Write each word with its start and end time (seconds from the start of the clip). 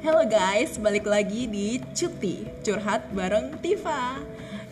Halo 0.00 0.24
guys, 0.24 0.80
balik 0.80 1.04
lagi 1.04 1.44
di 1.44 1.76
Cuti 1.92 2.48
Curhat 2.64 3.12
bareng 3.12 3.60
Tifa. 3.60 4.16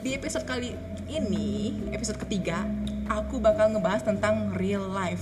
Di 0.00 0.16
episode 0.16 0.48
kali 0.48 0.72
ini, 1.04 1.76
episode 1.92 2.16
ketiga 2.16 2.64
Aku 3.12 3.36
bakal 3.36 3.76
ngebahas 3.76 4.08
tentang 4.08 4.56
real 4.56 4.88
life. 4.88 5.20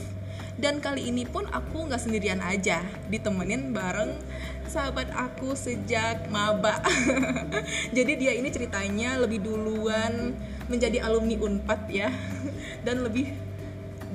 Dan 0.55 0.79
kali 0.79 1.11
ini 1.11 1.27
pun 1.27 1.51
aku 1.51 1.91
nggak 1.91 1.99
sendirian 1.99 2.39
aja 2.39 2.87
Ditemenin 3.11 3.75
bareng 3.75 4.15
sahabat 4.71 5.11
aku 5.11 5.59
sejak 5.59 6.31
maba. 6.31 6.79
Jadi 7.99 8.15
dia 8.15 8.39
ini 8.39 8.47
ceritanya 8.55 9.19
lebih 9.19 9.43
duluan 9.43 10.39
menjadi 10.71 11.03
alumni 11.03 11.35
UNPAD 11.35 11.83
ya 11.91 12.15
Dan 12.87 13.03
lebih 13.03 13.35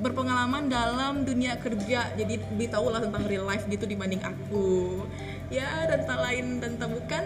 berpengalaman 0.00 0.72
dalam 0.72 1.28
dunia 1.28 1.60
kerja. 1.60 2.16
Jadi 2.16 2.40
lebih 2.40 2.72
tahu 2.72 2.88
lah 2.88 3.04
tentang 3.04 3.28
real 3.28 3.44
life 3.44 3.68
gitu 3.68 3.84
dibanding 3.84 4.24
aku 4.24 5.04
ya 5.52 5.84
dan 5.84 6.00
tak 6.08 6.16
lain 6.16 6.64
dan 6.64 6.80
tak 6.80 6.88
bukan 6.88 7.24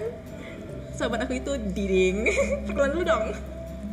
sahabat 0.98 1.30
aku 1.30 1.39
itu 1.39 1.53
Diding. 1.71 2.27
Perkenalan 2.66 2.91
dulu 2.91 3.05
dong. 3.07 3.27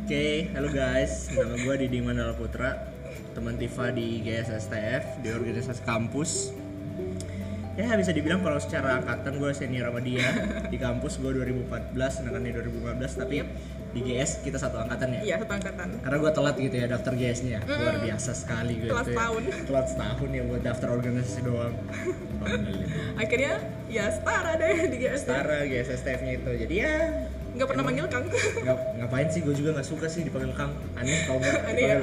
Oke, 0.04 0.52
halo 0.52 0.68
guys, 0.68 1.32
nama 1.32 1.54
gue 1.56 1.74
Didi 1.80 2.02
Mandala 2.04 2.36
Putra, 2.36 2.92
teman 3.32 3.56
Tifa 3.56 3.88
di 3.94 4.20
GSSTF, 4.20 5.22
di 5.22 5.32
organisasi 5.32 5.80
kampus. 5.86 6.52
Ya 7.78 7.94
bisa 7.94 8.10
dibilang 8.10 8.44
kalau 8.44 8.58
secara 8.60 9.00
angkatan 9.00 9.38
gue 9.38 9.50
senior 9.54 9.88
sama 9.88 10.02
dia. 10.02 10.28
Di 10.68 10.76
kampus 10.82 11.22
gue 11.22 11.30
2014, 11.30 11.94
sedangkan 12.20 12.42
dia 12.42 12.52
2015, 12.58 13.22
tapi 13.22 13.36
di 13.94 14.00
GS 14.02 14.42
kita 14.42 14.58
satu 14.58 14.82
angkatan 14.82 15.08
ya. 15.14 15.20
iya 15.22 15.34
satu 15.38 15.54
angkatan. 15.54 15.88
Karena 16.02 16.16
gue 16.18 16.32
telat 16.34 16.56
gitu 16.58 16.74
ya 16.74 16.86
daftar 16.90 17.12
GS-nya, 17.14 17.58
luar 17.62 17.96
biasa 18.02 18.30
sekali 18.34 18.72
gue 18.82 18.90
Telat 18.90 19.06
itu 19.06 19.14
ya. 19.14 19.56
Telat 19.70 19.86
setahun 19.86 20.28
ya 20.34 20.42
buat 20.50 20.62
daftar 20.66 20.88
organisasi 20.98 21.40
doang. 21.46 21.74
Akhirnya 23.14 23.52
ya 23.86 24.04
setara 24.10 24.58
deh 24.58 24.90
di 24.90 24.96
GS 24.98 25.22
Setara 25.22 25.58
GSSTF-nya 25.62 26.32
itu, 26.42 26.50
jadi 26.66 26.74
ya 26.74 26.94
nggak 27.54 27.68
pernah 27.70 27.84
manggil 27.86 28.06
kang. 28.10 28.26
Ngap, 28.66 28.78
ngapain 28.98 29.28
sih? 29.30 29.40
Gue 29.46 29.54
juga 29.54 29.78
nggak 29.78 29.86
suka 29.86 30.06
sih 30.10 30.26
dipanggil 30.26 30.50
kang. 30.58 30.74
Aneh 30.98 31.22
tau 31.30 31.38
nggak 31.38 31.62
Aneh 31.70 31.84
ya? 31.86 31.96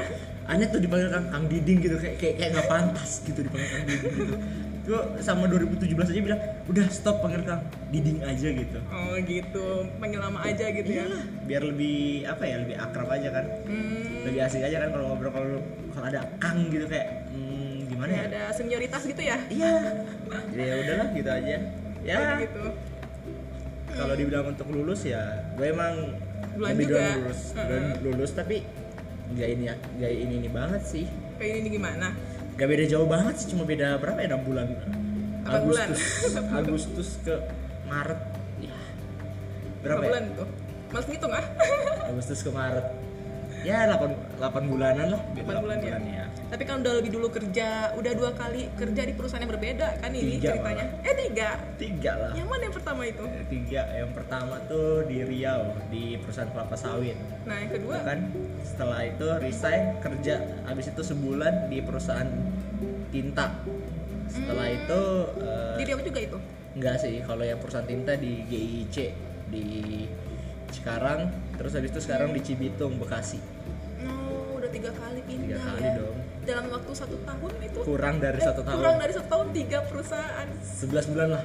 Aneh 0.47 0.67
tuh 0.71 0.79
dipanggil 0.79 1.11
kang. 1.11 1.27
Kang 1.27 1.43
diding 1.51 1.77
gitu. 1.83 1.95
Kayak 1.99 2.15
kayak 2.23 2.35
kayak 2.39 2.49
nggak 2.55 2.67
pantas 2.71 3.11
gitu 3.27 3.39
dipanggil 3.43 3.67
kang 3.67 3.83
diding 3.83 4.13
gitu 4.15 4.35
gue 4.81 4.97
sama 5.21 5.45
2017 5.45 5.93
aja 5.93 6.21
bilang 6.25 6.41
udah 6.65 6.85
stop 6.89 7.21
panggil 7.21 7.45
kang. 7.45 7.61
Diding 7.93 8.25
aja 8.25 8.47
gitu. 8.49 8.79
Oh 8.89 9.13
gitu. 9.21 9.65
Panggil 10.01 10.19
nama 10.19 10.39
aja 10.41 10.65
gitu 10.73 10.89
ya? 10.89 11.05
Iyalah. 11.05 11.23
Biar 11.45 11.61
lebih 11.61 12.25
apa 12.25 12.43
ya 12.49 12.55
lebih 12.65 12.75
akrab 12.81 13.09
aja 13.13 13.29
kan. 13.29 13.45
Hmm, 13.69 14.25
lebih 14.25 14.41
asik 14.41 14.65
aja 14.65 14.77
kan 14.81 14.89
kalau 14.89 15.05
ngobrol 15.13 15.29
kalau 15.29 15.47
kalau 15.93 16.05
ada 16.09 16.21
kang 16.41 16.65
gitu 16.73 16.85
kayak 16.89 17.29
hmm, 17.29 17.93
gimana 17.93 18.09
ya 18.09 18.17
ya? 18.17 18.23
ada 18.33 18.41
senioritas 18.57 19.01
gitu 19.05 19.21
ya? 19.21 19.37
Iya. 19.53 19.73
Jadi 20.49 20.63
ya 20.65 20.73
udahlah 20.81 21.07
gitu 21.13 21.29
aja. 21.29 21.55
Ya. 22.01 22.17
Gitu. 22.41 22.63
Kalau 23.91 24.13
dibilang 24.17 24.45
untuk 24.49 24.67
lulus 24.71 25.05
ya 25.05 25.45
gue 25.59 25.67
emang 25.69 25.93
Duluan 26.57 26.73
lebih 26.73 26.85
juga. 26.89 27.05
lulus. 27.21 27.41
Heeh. 27.53 27.69
duluan 28.01 28.17
lulus 28.17 28.31
tapi 28.33 28.57
nggak 29.31 29.47
ini 29.47 29.63
nggak 30.01 30.11
ini 30.11 30.33
ini 30.41 30.49
banget 30.49 30.81
sih. 30.89 31.05
Kayak 31.37 31.55
ini 31.65 31.69
gimana 31.77 32.07
nggak 32.55 32.67
beda 32.67 32.85
jauh 32.87 33.07
banget 33.07 33.35
sih 33.39 33.47
cuma 33.55 33.63
beda 33.63 33.97
berapa 33.97 34.19
ya 34.19 34.27
enam 34.31 34.43
bulan? 34.43 34.67
Delapan 35.41 35.61
bulan. 35.65 35.87
Agustus 35.89 36.33
Agustus 36.59 37.09
ke 37.25 37.35
Maret. 37.89 38.21
Ya 38.61 38.77
berapa 39.81 39.99
berapa 39.99 40.01
ya? 40.01 40.09
bulan 40.09 40.23
tuh. 40.37 40.47
Males 40.91 41.07
ngitung 41.07 41.33
ah. 41.33 41.45
Agustus 42.11 42.39
ke 42.43 42.51
Maret. 42.51 42.87
Ya 43.61 43.85
8, 43.85 44.41
8 44.41 44.71
bulanan 44.73 45.07
lah. 45.13 45.21
8 45.37 45.63
bulan 45.63 45.77
ya. 45.85 46.25
Tapi 46.51 46.67
kan 46.67 46.83
udah 46.83 46.99
lebih 46.99 47.15
dulu 47.15 47.31
kerja, 47.31 47.95
udah 47.95 48.11
dua 48.11 48.35
kali 48.35 48.67
kerja 48.75 49.01
di 49.01 49.15
perusahaan 49.15 49.39
yang 49.39 49.49
berbeda 49.49 49.87
kan 49.97 50.11
ini 50.11 50.35
Tiga 50.35 50.51
ceritanya. 50.51 50.85
Eh 51.01 51.13
tiga. 51.17 51.49
tiga 51.79 52.11
lah 52.13 52.31
Yang 52.35 52.47
mana 52.49 52.61
yang 52.61 52.75
pertama 52.75 53.01
itu? 53.03 53.23
Eh, 53.23 53.45
tiga 53.47 53.81
yang 53.89 54.11
pertama 54.11 54.55
tuh 54.67 55.07
di 55.07 55.17
Riau 55.23 55.63
di 55.87 56.19
perusahaan 56.19 56.51
kelapa 56.51 56.75
sawit 56.75 57.15
Nah 57.41 57.55
yang 57.57 57.71
kedua 57.71 58.03
kan 58.03 58.19
setelah 58.61 58.99
itu 59.01 59.27
resign 59.39 59.95
kerja 59.97 60.35
habis 60.61 60.85
itu 60.87 61.01
sebulan 61.01 61.71
di 61.71 61.79
perusahaan 61.79 62.27
tinta 63.07 63.47
setelah 64.27 64.63
Hmm. 64.65 64.77
itu 64.77 65.01
eh, 65.39 65.75
di 65.77 65.83
Riau 65.85 65.99
juga 66.01 66.19
itu. 66.21 66.37
enggak 66.73 66.95
sih 66.97 67.15
kalau 67.21 67.43
yang 67.43 67.57
perusahaan 67.57 67.83
tinta 67.85 68.13
di 68.13 68.43
GIC 68.45 68.97
di 69.47 69.65
Cikarang 70.69 71.27
terus 71.53 71.71
habis 71.73 71.91
itu 71.91 71.99
sekarang 72.01 72.31
di 72.31 72.39
Cibitung 72.41 72.95
Bekasi 72.97 73.39
udah 74.53 74.69
tiga 74.69 74.91
kali 74.93 75.19
pindah 75.21 75.47
Tiga 75.47 75.57
kali 75.59 75.81
ya. 75.81 75.93
dong. 75.97 76.17
Dalam 76.51 76.67
waktu 76.69 76.91
satu 76.93 77.15
tahun 77.21 77.51
itu. 77.61 77.79
kurang 77.81 78.15
dari 78.17 78.35
Eh, 78.35 78.43
satu 78.43 78.59
tahun 78.61 78.75
Kurang 78.75 78.95
dari 78.97 79.11
satu 79.11 79.27
tahun 79.29 79.47
tiga 79.51 79.79
perusahaan. 79.83 80.47
11 80.51 81.07
bulan 81.07 81.29
lah 81.31 81.43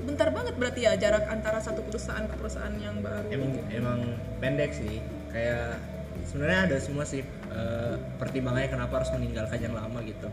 Bentar 0.00 0.28
banget 0.32 0.54
berarti 0.56 0.80
ya 0.82 0.96
jarak 0.96 1.28
antara 1.28 1.60
satu 1.60 1.84
perusahaan 1.84 2.24
ke 2.24 2.34
perusahaan 2.34 2.72
yang 2.74 2.96
baru. 2.98 3.28
emang 3.28 3.50
emang 3.68 3.98
pendek 4.38 4.72
sih 4.72 5.04
kayak 5.28 5.76
sebenarnya 6.24 6.60
ada 6.64 6.76
semua 6.80 7.04
sih 7.04 7.20
eh, 7.50 7.94
pertimbangannya 8.16 8.72
kenapa 8.72 9.04
harus 9.04 9.12
meninggalkan 9.12 9.60
yang 9.60 9.76
lama 9.76 10.00
gitu 10.02 10.32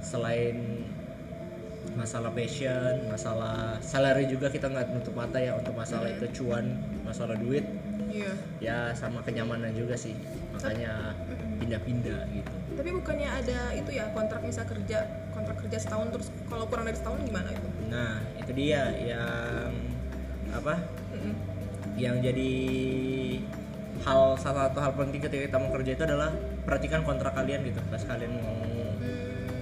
selain 0.00 0.80
masalah 1.92 2.32
passion 2.32 3.04
masalah 3.06 3.76
salary 3.80 4.26
juga 4.26 4.48
kita 4.48 4.64
nggak 4.66 4.88
nutup 4.90 5.12
mata 5.12 5.36
ya 5.36 5.54
untuk 5.54 5.72
masalah 5.72 6.08
itu 6.08 6.26
cuan 6.34 6.64
masalah 7.02 7.36
duit 7.36 7.68
Iya. 8.16 8.32
ya 8.64 8.78
sama 8.96 9.20
kenyamanan 9.20 9.76
juga 9.76 9.92
sih 9.92 10.16
makanya 10.56 11.12
pindah-pindah 11.60 12.20
gitu 12.32 12.54
Tapi 12.76 12.90
bukannya 12.92 13.28
ada 13.28 13.72
itu 13.76 13.90
ya 13.92 14.08
kontrak 14.16 14.40
misal 14.40 14.64
kerja 14.64 15.04
kontrak 15.36 15.56
kerja 15.60 15.78
setahun 15.80 16.08
terus 16.12 16.28
kalau 16.48 16.64
kurang 16.68 16.88
dari 16.88 16.96
setahun 16.96 17.20
gimana 17.24 17.48
itu? 17.52 17.68
nah 17.92 18.20
itu 18.40 18.50
dia 18.56 18.82
yang 18.96 19.72
apa 20.52 20.74
Mm-mm. 21.12 21.34
yang 22.00 22.16
jadi 22.24 22.52
hal 24.04 24.36
salah 24.40 24.68
satu 24.68 24.78
hal 24.80 24.92
penting 24.96 25.20
ketika 25.20 25.42
kita 25.52 25.56
mau 25.60 25.70
kerja 25.72 25.90
itu 25.96 26.04
adalah 26.04 26.30
perhatikan 26.64 27.04
kontrak 27.04 27.32
kalian 27.32 27.64
gitu 27.68 27.80
pas 27.88 28.02
kalian 28.04 28.32
mau 28.40 28.56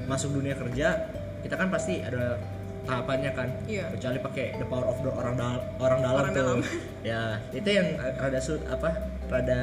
masuk 0.05 0.37
dunia 0.37 0.55
kerja 0.55 1.11
kita 1.43 1.55
kan 1.57 1.69
pasti 1.73 2.01
ada 2.05 2.37
tahapannya 2.85 3.31
kan 3.33 3.49
Iya. 3.65 3.89
kecuali 3.91 4.19
pakai 4.21 4.47
the 4.55 4.65
power 4.65 4.87
of 4.87 4.99
the 4.99 5.11
orang 5.11 5.35
dal- 5.35 5.65
orang 5.79 5.99
dalam 6.01 6.17
Orang 6.19 6.31
tuh 6.31 6.39
dalam. 6.39 6.59
ya 7.07 7.23
itu 7.51 7.69
yang 7.69 7.89
rada 7.97 8.39
su 8.39 8.61
apa 8.65 8.91
rada 9.27 9.63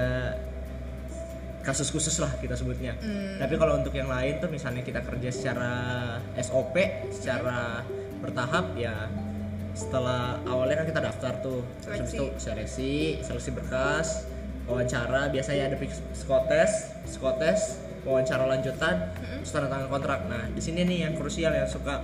kasus 1.62 1.88
khusus 1.88 2.18
lah 2.18 2.34
kita 2.36 2.54
sebutnya 2.54 2.98
Hmm. 2.98 3.38
tapi 3.38 3.54
kalau 3.56 3.78
untuk 3.78 3.94
yang 3.94 4.10
lain 4.10 4.38
tuh 4.38 4.50
misalnya 4.50 4.82
kita 4.82 5.00
kerja 5.00 5.30
secara 5.30 5.72
SOP 6.36 6.74
secara 7.12 7.86
bertahap 8.18 8.74
ya 8.76 9.06
setelah 9.72 10.42
awalnya 10.44 10.82
kan 10.82 10.88
kita 10.88 11.02
daftar 11.04 11.34
tuh 11.40 11.62
terus 11.80 12.02
Seleksi. 12.04 12.18
itu 12.18 12.26
seleksi 12.36 12.94
seleksi 13.22 13.50
berkas 13.54 14.26
wawancara 14.64 15.30
biasanya 15.30 15.70
ada 15.70 15.78
psikotes 15.78 16.72
psikotes 17.06 17.62
wawancara 18.02 18.46
lanjutan 18.48 19.14
terus 19.38 19.52
tanda 19.52 19.70
tangan 19.70 19.88
kontrak 19.88 20.20
nah 20.26 20.44
di 20.48 20.60
sini 20.60 20.82
nih 20.84 20.98
yang 21.04 21.14
krusial 21.14 21.50
yang 21.52 21.66
suka 21.66 22.02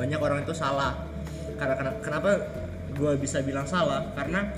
banyak 0.00 0.16
orang 0.16 0.40
itu 0.40 0.56
salah 0.56 0.96
karena 1.60 1.74
kena- 1.76 1.98
kenapa 2.00 2.30
gue 2.90 3.12
bisa 3.20 3.44
bilang 3.44 3.68
salah 3.68 4.08
karena 4.16 4.48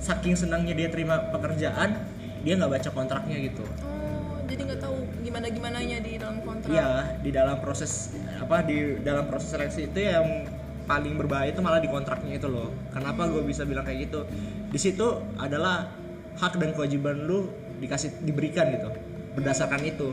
saking 0.00 0.32
senangnya 0.32 0.72
dia 0.72 0.88
terima 0.88 1.28
pekerjaan 1.28 2.00
dia 2.40 2.56
nggak 2.56 2.72
baca 2.72 2.88
kontraknya 2.90 3.36
gitu 3.38 3.62
Oh, 3.84 4.40
jadi 4.48 4.60
nggak 4.66 4.80
tahu 4.80 4.96
gimana 5.22 5.46
gimananya 5.48 5.98
di 6.02 6.18
dalam 6.18 6.42
kontrak. 6.42 6.68
Iya, 6.68 6.90
di 7.22 7.30
dalam 7.30 7.56
proses 7.60 8.10
apa 8.36 8.60
di 8.60 8.98
dalam 9.00 9.24
proses 9.30 9.48
seleksi 9.48 9.88
itu 9.88 9.98
yang 10.02 10.44
paling 10.82 11.14
berbahaya 11.14 11.54
itu 11.54 11.62
malah 11.62 11.78
di 11.78 11.86
kontraknya 11.86 12.36
itu 12.36 12.50
loh. 12.50 12.74
Kenapa 12.90 13.30
gue 13.30 13.40
bisa 13.46 13.62
bilang 13.62 13.86
kayak 13.86 14.10
gitu? 14.10 14.26
Di 14.68 14.76
situ 14.76 15.06
adalah 15.38 15.88
hak 16.36 16.58
dan 16.58 16.74
kewajiban 16.74 17.22
lu 17.22 17.48
dikasih 17.78 18.18
diberikan 18.20 18.66
gitu. 18.74 18.90
Berdasarkan 19.32 19.80
itu, 19.80 20.12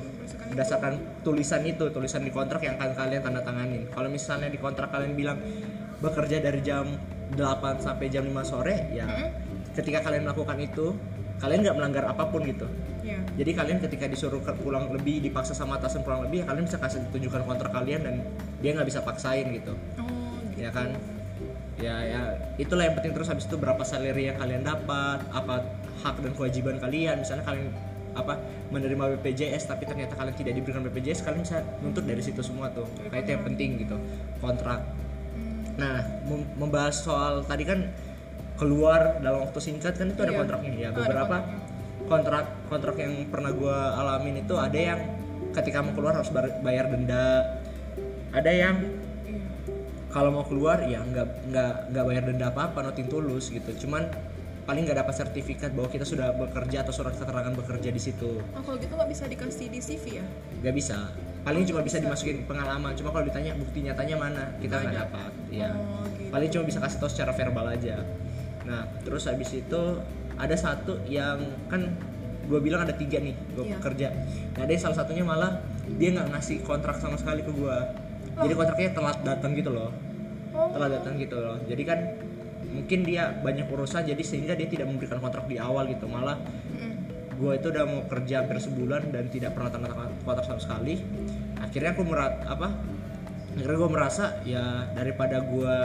berdasarkan 0.52 0.94
tulisan 1.28 1.62
itu, 1.68 1.92
tulisan 1.92 2.24
di 2.24 2.32
kontrak 2.32 2.64
yang 2.64 2.80
akan 2.80 2.96
kalian 2.96 3.22
tanda 3.22 3.44
tanganin. 3.44 3.84
Kalau 3.92 4.08
misalnya 4.08 4.48
di 4.48 4.56
kontrak 4.56 4.90
kalian 4.96 5.14
bilang 5.14 5.38
bekerja 6.00 6.40
dari 6.40 6.64
jam 6.64 6.96
8 7.36 7.84
sampai 7.84 8.08
jam 8.08 8.24
5 8.24 8.48
sore, 8.48 8.96
ya 8.96 9.06
ketika 9.76 10.08
kalian 10.08 10.24
melakukan 10.24 10.56
itu, 10.64 10.96
kalian 11.44 11.60
nggak 11.68 11.76
melanggar 11.76 12.04
apa 12.08 12.32
pun 12.32 12.48
gitu. 12.48 12.68
Iya. 13.04 13.20
Jadi 13.36 13.52
kalian 13.56 13.80
ketika 13.84 14.06
disuruh 14.08 14.40
pulang 14.60 14.92
lebih, 14.92 15.20
dipaksa 15.24 15.52
sama 15.52 15.80
atasan 15.80 16.04
pulang 16.08 16.24
lebih, 16.28 16.44
ya 16.44 16.46
kalian 16.48 16.66
bisa 16.68 16.80
kasih 16.80 17.04
tunjukkan 17.12 17.44
kontrak 17.44 17.72
kalian 17.76 18.02
dan 18.04 18.16
dia 18.64 18.72
nggak 18.76 18.88
bisa 18.88 19.04
paksain 19.04 19.48
gitu, 19.52 19.76
Oh, 20.00 20.36
gitu. 20.52 20.64
ya 20.64 20.72
kan? 20.72 20.96
Ya, 21.80 21.96
ya 22.04 22.22
itulah 22.60 22.84
yang 22.92 22.96
penting 23.00 23.16
terus 23.16 23.32
habis 23.32 23.48
itu 23.48 23.56
berapa 23.56 23.80
salary 23.88 24.28
yang 24.28 24.36
kalian 24.36 24.68
dapat, 24.68 25.24
apa 25.32 25.64
hak 26.04 26.20
dan 26.20 26.36
kewajiban 26.36 26.76
kalian. 26.76 27.24
Misalnya 27.24 27.48
kalian 27.48 27.72
apa 28.20 28.36
menerima 28.70 29.18
BPJS 29.18 29.68
tapi 29.68 29.88
ternyata 29.88 30.14
kalian 30.16 30.36
tidak 30.36 30.54
diberikan 30.56 30.84
BPJS, 30.86 31.24
kalian 31.24 31.42
bisa 31.42 31.64
nuntut 31.80 32.04
dari 32.04 32.20
situ 32.20 32.40
semua 32.40 32.70
tuh. 32.70 32.86
Nah, 33.08 33.18
itu 33.18 33.30
yang 33.32 33.44
penting 33.44 33.70
gitu, 33.82 33.96
kontrak. 34.40 34.84
Nah, 35.80 36.04
mem- 36.28 36.50
membahas 36.60 37.00
soal 37.00 37.42
tadi 37.48 37.64
kan 37.64 37.88
keluar 38.60 39.24
dalam 39.24 39.48
waktu 39.48 39.60
singkat 39.64 39.96
kan 39.96 40.12
itu 40.12 40.20
ada 40.20 40.36
Iya. 40.36 40.40
kontraknya 40.44 40.72
ya. 40.76 40.90
Beberapa 40.92 41.36
kontrak 42.06 42.46
kontrak 42.68 42.96
yang 43.00 43.14
pernah 43.32 43.52
gue 43.54 43.78
alamin 43.96 44.44
itu 44.44 44.56
ada 44.58 44.76
yang 44.76 45.00
ketika 45.56 45.80
mau 45.80 45.94
keluar 45.94 46.14
harus 46.18 46.30
bayar 46.36 46.90
denda 46.90 47.58
ada 48.30 48.52
yang 48.52 48.76
kalau 50.10 50.34
mau 50.34 50.46
keluar 50.46 50.82
ya 50.86 51.06
nggak 51.06 51.54
nggak 51.54 51.74
nggak 51.94 52.06
bayar 52.06 52.24
denda 52.26 52.46
apa 52.50 52.74
apa 52.74 52.80
noting 52.82 53.08
tulus 53.08 53.54
gitu 53.54 53.86
cuman 53.86 54.10
paling 54.70 54.86
nggak 54.86 55.02
dapat 55.02 55.16
sertifikat 55.18 55.74
bahwa 55.74 55.90
kita 55.90 56.06
sudah 56.06 56.30
bekerja 56.38 56.86
atau 56.86 56.94
surat 56.94 57.18
keterangan 57.18 57.50
bekerja 57.58 57.90
di 57.90 57.98
situ. 57.98 58.38
Oh 58.54 58.62
kalau 58.62 58.78
gitu 58.78 58.94
nggak 58.94 59.10
bisa 59.10 59.26
dikasih 59.26 59.66
di 59.74 59.82
CV 59.82 60.22
ya? 60.22 60.26
Nggak 60.62 60.76
bisa. 60.78 61.10
Paling 61.42 61.66
cuma 61.66 61.82
bisa 61.82 61.98
bisa. 61.98 62.06
dimasukin 62.06 62.46
pengalaman. 62.46 62.94
Cuma 62.94 63.10
kalau 63.10 63.26
ditanya 63.26 63.58
bukti 63.58 63.82
nyatanya 63.82 64.16
mana 64.22 64.44
kita 64.62 64.78
Nggak 64.78 64.94
dapat. 64.94 65.32
Ya 65.50 65.74
oh 65.74 66.06
gitu. 66.14 66.30
Paling 66.30 66.50
cuma 66.54 66.64
bisa 66.70 66.80
kasih 66.86 66.98
tahu 67.02 67.10
secara 67.10 67.32
verbal 67.34 67.66
aja. 67.66 67.98
Nah 68.70 68.86
terus 69.02 69.26
habis 69.26 69.50
itu 69.58 69.82
ada 70.38 70.54
satu 70.54 71.02
yang 71.10 71.42
kan 71.66 71.90
gue 72.46 72.60
bilang 72.62 72.86
ada 72.86 72.94
tiga 72.94 73.18
nih 73.18 73.34
gue 73.58 73.74
Iya. 73.74 73.82
kerja. 73.82 74.08
Nah 74.54 74.70
ada 74.70 74.72
yang 74.72 74.84
salah 74.86 74.98
satunya 75.02 75.26
malah 75.26 75.66
dia 75.98 76.14
nggak 76.14 76.30
ngasih 76.30 76.62
kontrak 76.62 77.02
sama 77.02 77.18
sekali 77.18 77.42
ke 77.42 77.50
gue 77.50 77.78
jadi 78.38 78.54
kontraknya 78.54 78.90
telat 78.94 79.18
datang 79.26 79.58
gitu 79.58 79.74
loh. 79.74 79.90
Oh. 80.54 80.70
Telat 80.78 81.02
datang 81.02 81.18
gitu 81.18 81.42
loh. 81.42 81.58
Jadi 81.66 81.82
kan 81.90 82.00
mungkin 82.90 83.06
dia 83.06 83.30
banyak 83.46 83.70
urusan 83.70 84.02
jadi 84.02 84.24
sehingga 84.26 84.58
dia 84.58 84.66
tidak 84.66 84.90
memberikan 84.90 85.22
kontrak 85.22 85.46
di 85.46 85.62
awal 85.62 85.86
gitu. 85.94 86.10
Malah 86.10 86.42
mm. 86.74 87.38
gue 87.38 87.52
itu 87.54 87.70
udah 87.70 87.86
mau 87.86 88.02
kerja 88.10 88.42
hampir 88.42 88.58
sebulan 88.58 89.14
dan 89.14 89.30
tidak 89.30 89.54
pernah 89.54 89.70
tanda 89.70 89.94
tangan 89.94 90.10
kontrak 90.26 90.46
sama 90.50 90.58
sekali. 90.58 90.98
Akhirnya 91.62 91.94
aku 91.94 92.02
merat 92.02 92.42
apa 92.50 92.74
akhirnya 93.54 93.78
gue 93.78 93.90
merasa 93.94 94.26
ya 94.42 94.90
daripada 94.98 95.38
gue 95.38 95.78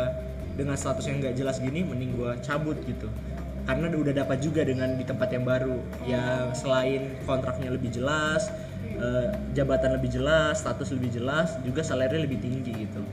dengan 0.57 0.81
status 0.81 1.05
yang 1.05 1.21
nggak 1.21 1.37
jelas 1.37 1.61
gini 1.61 1.85
mending 1.85 2.17
gue 2.17 2.41
cabut 2.41 2.81
gitu. 2.89 3.13
Karena 3.69 3.93
udah 3.93 4.25
dapat 4.25 4.41
juga 4.41 4.65
dengan 4.65 4.97
di 4.97 5.05
tempat 5.05 5.29
yang 5.29 5.45
baru. 5.45 5.77
Yang 6.09 6.65
selain 6.65 7.21
kontraknya 7.29 7.69
lebih 7.69 7.93
jelas 7.93 8.49
eh, 8.97 9.29
jabatan 9.53 10.01
lebih 10.01 10.09
jelas 10.09 10.65
status 10.65 10.89
lebih 10.97 11.21
jelas 11.21 11.53
juga 11.69 11.85
salary 11.85 12.25
lebih 12.25 12.41
tinggi 12.41 12.89
gitu. 12.89 13.05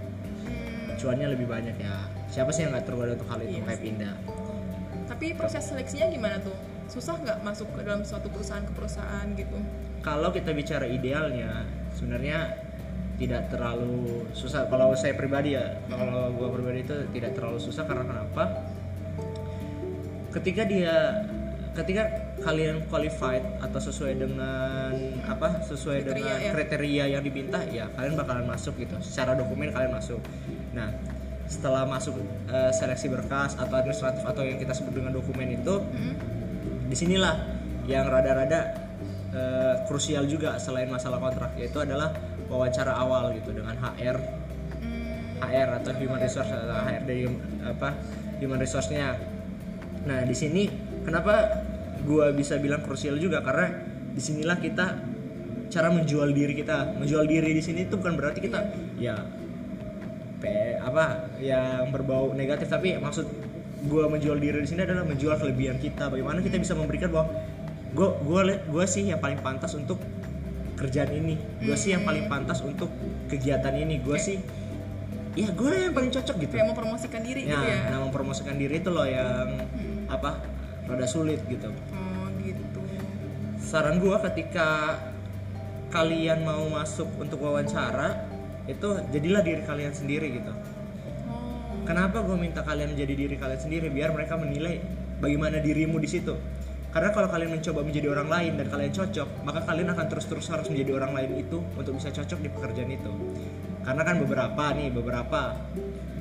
Cuannya 0.95 1.35
lebih 1.35 1.51
banyak 1.51 1.75
ya 1.75 2.20
siapa 2.31 2.49
sih 2.55 2.63
yang 2.63 2.71
nggak 2.71 2.87
tergoda 2.87 3.13
untuk 3.19 3.29
hal 3.29 3.39
itu? 3.43 3.59
Iya 3.59 3.61
kayak 3.67 3.79
sih. 3.79 3.85
pindah 3.91 4.15
tapi 5.21 5.37
proses 5.37 5.67
seleksinya 5.69 6.09
gimana 6.09 6.41
tuh? 6.41 6.57
Susah 6.89 7.13
nggak 7.21 7.45
masuk 7.45 7.69
ke 7.77 7.85
dalam 7.85 8.01
suatu 8.01 8.25
perusahaan 8.33 8.65
ke 8.65 8.73
perusahaan 8.73 9.27
gitu? 9.37 9.53
Kalau 10.01 10.33
kita 10.33 10.49
bicara 10.49 10.89
idealnya 10.89 11.61
sebenarnya 11.93 12.57
tidak 13.21 13.53
terlalu 13.53 14.25
susah. 14.33 14.65
Kalau 14.65 14.97
saya 14.97 15.13
pribadi 15.13 15.53
ya 15.53 15.77
kalau 15.93 16.33
gua 16.33 16.49
pribadi 16.49 16.87
itu 16.87 16.97
tidak 17.13 17.37
terlalu 17.37 17.61
susah. 17.61 17.85
Karena 17.85 18.01
kenapa? 18.01 18.65
Ketika 20.33 20.65
dia 20.65 21.21
ketika 21.77 22.03
kalian 22.41 22.89
qualified 22.89 23.45
atau 23.61 23.77
sesuai 23.77 24.17
dengan 24.17 25.21
apa 25.29 25.61
sesuai 25.69 26.01
Kriteria, 26.01 26.17
dengan 26.17 26.37
ya. 26.41 26.51
kriteria 26.51 27.03
yang 27.13 27.21
diminta 27.21 27.61
ya 27.69 27.85
kalian 27.93 28.17
bakalan 28.17 28.49
masuk 28.49 28.73
gitu. 28.81 28.97
Secara 29.05 29.37
dokumen 29.37 29.69
kalian 29.69 29.93
masuk. 29.93 30.17
Nah 30.73 30.89
setelah 31.51 31.83
masuk 31.83 32.15
eh, 32.47 32.71
seleksi 32.71 33.11
berkas 33.11 33.59
atau 33.59 33.75
administratif 33.75 34.23
atau 34.23 34.39
yang 34.47 34.55
kita 34.55 34.71
sebut 34.71 34.95
dengan 34.95 35.11
dokumen 35.11 35.51
itu 35.51 35.83
Mm. 35.83 36.15
di 36.87 36.95
sinilah 36.95 37.35
yang 37.91 38.07
rada-rada 38.07 38.71
eh, 39.35 39.75
krusial 39.83 40.23
juga 40.31 40.55
selain 40.55 40.87
masalah 40.87 41.19
kontrak 41.19 41.51
yaitu 41.59 41.75
adalah 41.83 42.15
wawancara 42.47 42.95
awal 42.95 43.35
gitu 43.35 43.51
dengan 43.51 43.75
HR 43.75 44.15
Mm. 44.79 45.43
HR 45.43 45.69
atau 45.83 45.91
human 45.99 46.23
resource 46.23 46.47
atau 46.47 46.71
HR 46.87 47.03
dari 47.03 47.27
apa 47.67 47.89
human 48.39 48.57
resource-nya. 48.57 49.19
Nah 50.07 50.23
di 50.23 50.33
sini 50.33 50.71
kenapa 51.03 51.51
gua 52.07 52.31
bisa 52.31 52.55
bilang 52.57 52.81
krusial 52.81 53.19
juga 53.19 53.43
karena 53.43 53.75
di 54.15 54.21
sinilah 54.23 54.57
kita 54.57 54.85
cara 55.71 55.87
menjual 55.87 56.31
diri 56.31 56.51
kita 56.55 56.95
menjual 56.99 57.23
diri 57.27 57.55
di 57.55 57.63
sini 57.63 57.87
itu 57.87 57.95
bukan 57.95 58.19
berarti 58.19 58.39
kita 58.43 58.59
ya 58.99 59.15
pe, 60.41 60.81
apa 60.81 61.29
yang 61.37 61.93
berbau 61.93 62.33
negatif 62.33 62.67
tapi 62.67 62.97
maksud 62.97 63.29
gua 63.85 64.09
menjual 64.09 64.41
diri 64.41 64.61
di 64.61 64.67
sini 64.69 64.81
adalah 64.85 65.05
menjual 65.05 65.37
kelebihan 65.37 65.77
kita. 65.77 66.09
Bagaimana 66.09 66.41
kita 66.41 66.57
bisa 66.57 66.73
memberikan 66.73 67.13
bahwa 67.13 67.29
gua 67.93 68.09
gua 68.25 68.41
liat- 68.49 68.65
gua 68.67 68.85
sih 68.89 69.05
yang 69.05 69.21
paling 69.21 69.37
pantas 69.39 69.77
untuk 69.77 70.01
kerjaan 70.77 71.13
ini. 71.13 71.37
Gua 71.61 71.77
sih 71.77 71.93
yang 71.93 72.01
paling 72.01 72.25
pantas 72.25 72.65
untuk 72.65 72.89
kegiatan 73.29 73.73
ini. 73.77 74.01
Gua 74.01 74.17
sih 74.17 74.41
ya 75.31 75.47
gue 75.47 75.71
yang 75.71 75.95
paling 75.95 76.11
cocok 76.11 76.35
gitu. 76.43 76.53
Kayak 76.59 76.75
mempromosikan 76.75 77.21
diri 77.23 77.47
ya 77.47 77.55
gitu 77.55 77.63
ya? 77.63 77.79
nah 77.87 77.99
mempromosikan 78.03 78.55
diri 78.59 78.83
itu 78.83 78.89
loh 78.91 79.07
yang 79.07 79.63
apa 80.11 80.43
rada 80.91 81.07
sulit 81.07 81.39
gitu. 81.47 81.71
Oh 81.71 82.27
gitu. 82.43 82.83
Saran 83.63 84.03
gua 84.03 84.19
ketika 84.27 84.99
kalian 85.91 86.43
mau 86.47 86.67
masuk 86.71 87.07
untuk 87.19 87.43
wawancara 87.43 88.30
itu 88.69 88.89
jadilah 89.09 89.41
diri 89.41 89.61
kalian 89.65 89.93
sendiri 89.93 90.27
gitu. 90.37 90.53
Oh. 91.29 91.81
Kenapa 91.85 92.21
gue 92.21 92.37
minta 92.37 92.61
kalian 92.61 92.93
menjadi 92.93 93.13
diri 93.13 93.35
kalian 93.37 93.61
sendiri? 93.61 93.87
Biar 93.89 94.13
mereka 94.13 94.37
menilai 94.37 94.81
bagaimana 95.21 95.61
dirimu 95.61 95.97
di 96.01 96.09
situ. 96.09 96.35
Karena 96.91 97.15
kalau 97.15 97.31
kalian 97.31 97.55
mencoba 97.55 97.87
menjadi 97.87 98.11
orang 98.11 98.27
lain 98.27 98.51
dan 98.59 98.67
kalian 98.67 98.91
cocok 98.91 99.47
maka 99.47 99.63
kalian 99.63 99.95
akan 99.95 100.05
terus-terus 100.11 100.51
harus 100.51 100.67
menjadi 100.67 100.99
orang 100.99 101.15
lain 101.15 101.39
itu 101.39 101.63
untuk 101.79 101.95
bisa 101.95 102.11
cocok 102.11 102.39
di 102.43 102.49
pekerjaan 102.51 102.91
itu. 102.91 103.11
Karena 103.87 104.03
kan 104.03 104.15
beberapa 104.19 104.63
nih 104.75 104.89
beberapa 104.91 105.55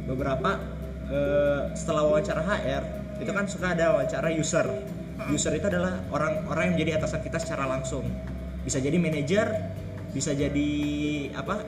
beberapa 0.06 0.50
eh, 1.10 1.60
setelah 1.74 2.06
wawancara 2.06 2.42
HR 2.46 2.82
itu 3.18 3.30
kan 3.34 3.44
suka 3.50 3.74
ada 3.74 3.98
wawancara 3.98 4.30
user. 4.30 4.66
User 5.28 5.52
itu 5.52 5.66
adalah 5.66 6.00
orang-orang 6.14 6.70
yang 6.70 6.74
menjadi 6.78 6.92
atasan 7.02 7.20
kita 7.26 7.42
secara 7.42 7.66
langsung. 7.66 8.06
Bisa 8.62 8.78
jadi 8.78 8.94
manajer 8.94 9.50
bisa 10.10 10.34
jadi 10.34 10.70
apa 11.38 11.62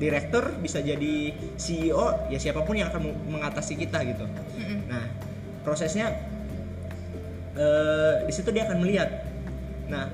Direktur. 0.00 0.56
bisa 0.56 0.80
jadi 0.80 1.36
CEO 1.60 2.32
ya 2.32 2.38
siapa 2.40 2.64
pun 2.64 2.80
yang 2.80 2.88
akan 2.88 3.12
mengatasi 3.28 3.76
kita 3.76 4.00
gitu 4.08 4.24
Mm-mm. 4.24 4.88
nah 4.88 5.04
prosesnya 5.60 6.16
eh, 7.52 8.24
di 8.24 8.32
situ 8.32 8.48
dia 8.56 8.64
akan 8.64 8.78
melihat 8.80 9.28
nah 9.92 10.08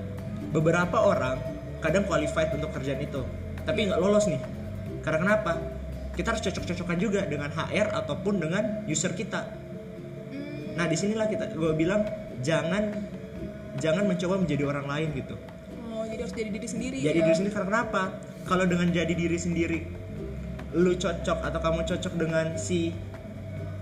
beberapa 0.50 0.98
orang 0.98 1.38
kadang 1.78 2.06
qualified 2.10 2.50
untuk 2.58 2.74
kerjaan 2.74 2.98
itu 2.98 3.22
tapi 3.62 3.86
nggak 3.86 4.02
lolos 4.02 4.26
nih 4.26 4.42
karena 5.06 5.18
kenapa 5.22 5.62
kita 6.18 6.34
harus 6.34 6.42
cocok-cocokan 6.46 6.98
juga 6.98 7.20
dengan 7.26 7.50
HR 7.54 7.94
ataupun 8.02 8.42
dengan 8.42 8.82
user 8.90 9.14
kita 9.14 9.62
Mm. 10.24 10.74
nah 10.74 10.90
di 10.90 10.96
sinilah 10.98 11.30
kita 11.30 11.54
gue 11.54 11.70
bilang 11.78 12.02
jangan 12.42 12.90
jangan 13.78 14.10
mencoba 14.10 14.42
menjadi 14.42 14.64
orang 14.66 14.86
lain 14.90 15.08
gitu 15.14 15.38
jadi 16.14 16.22
harus 16.22 16.34
jadi 16.38 16.50
diri 16.54 16.68
sendiri 16.70 16.96
jadi 17.02 17.18
ya. 17.18 17.24
diri 17.26 17.34
sendiri 17.34 17.54
karena 17.58 17.68
kenapa? 17.74 18.02
Kalau 18.44 18.64
dengan 18.70 18.88
jadi 18.94 19.12
diri 19.12 19.38
sendiri 19.40 19.78
lu 20.74 20.92
cocok 20.94 21.38
atau 21.42 21.60
kamu 21.62 21.80
cocok 21.86 22.14
dengan 22.14 22.46
si 22.54 22.94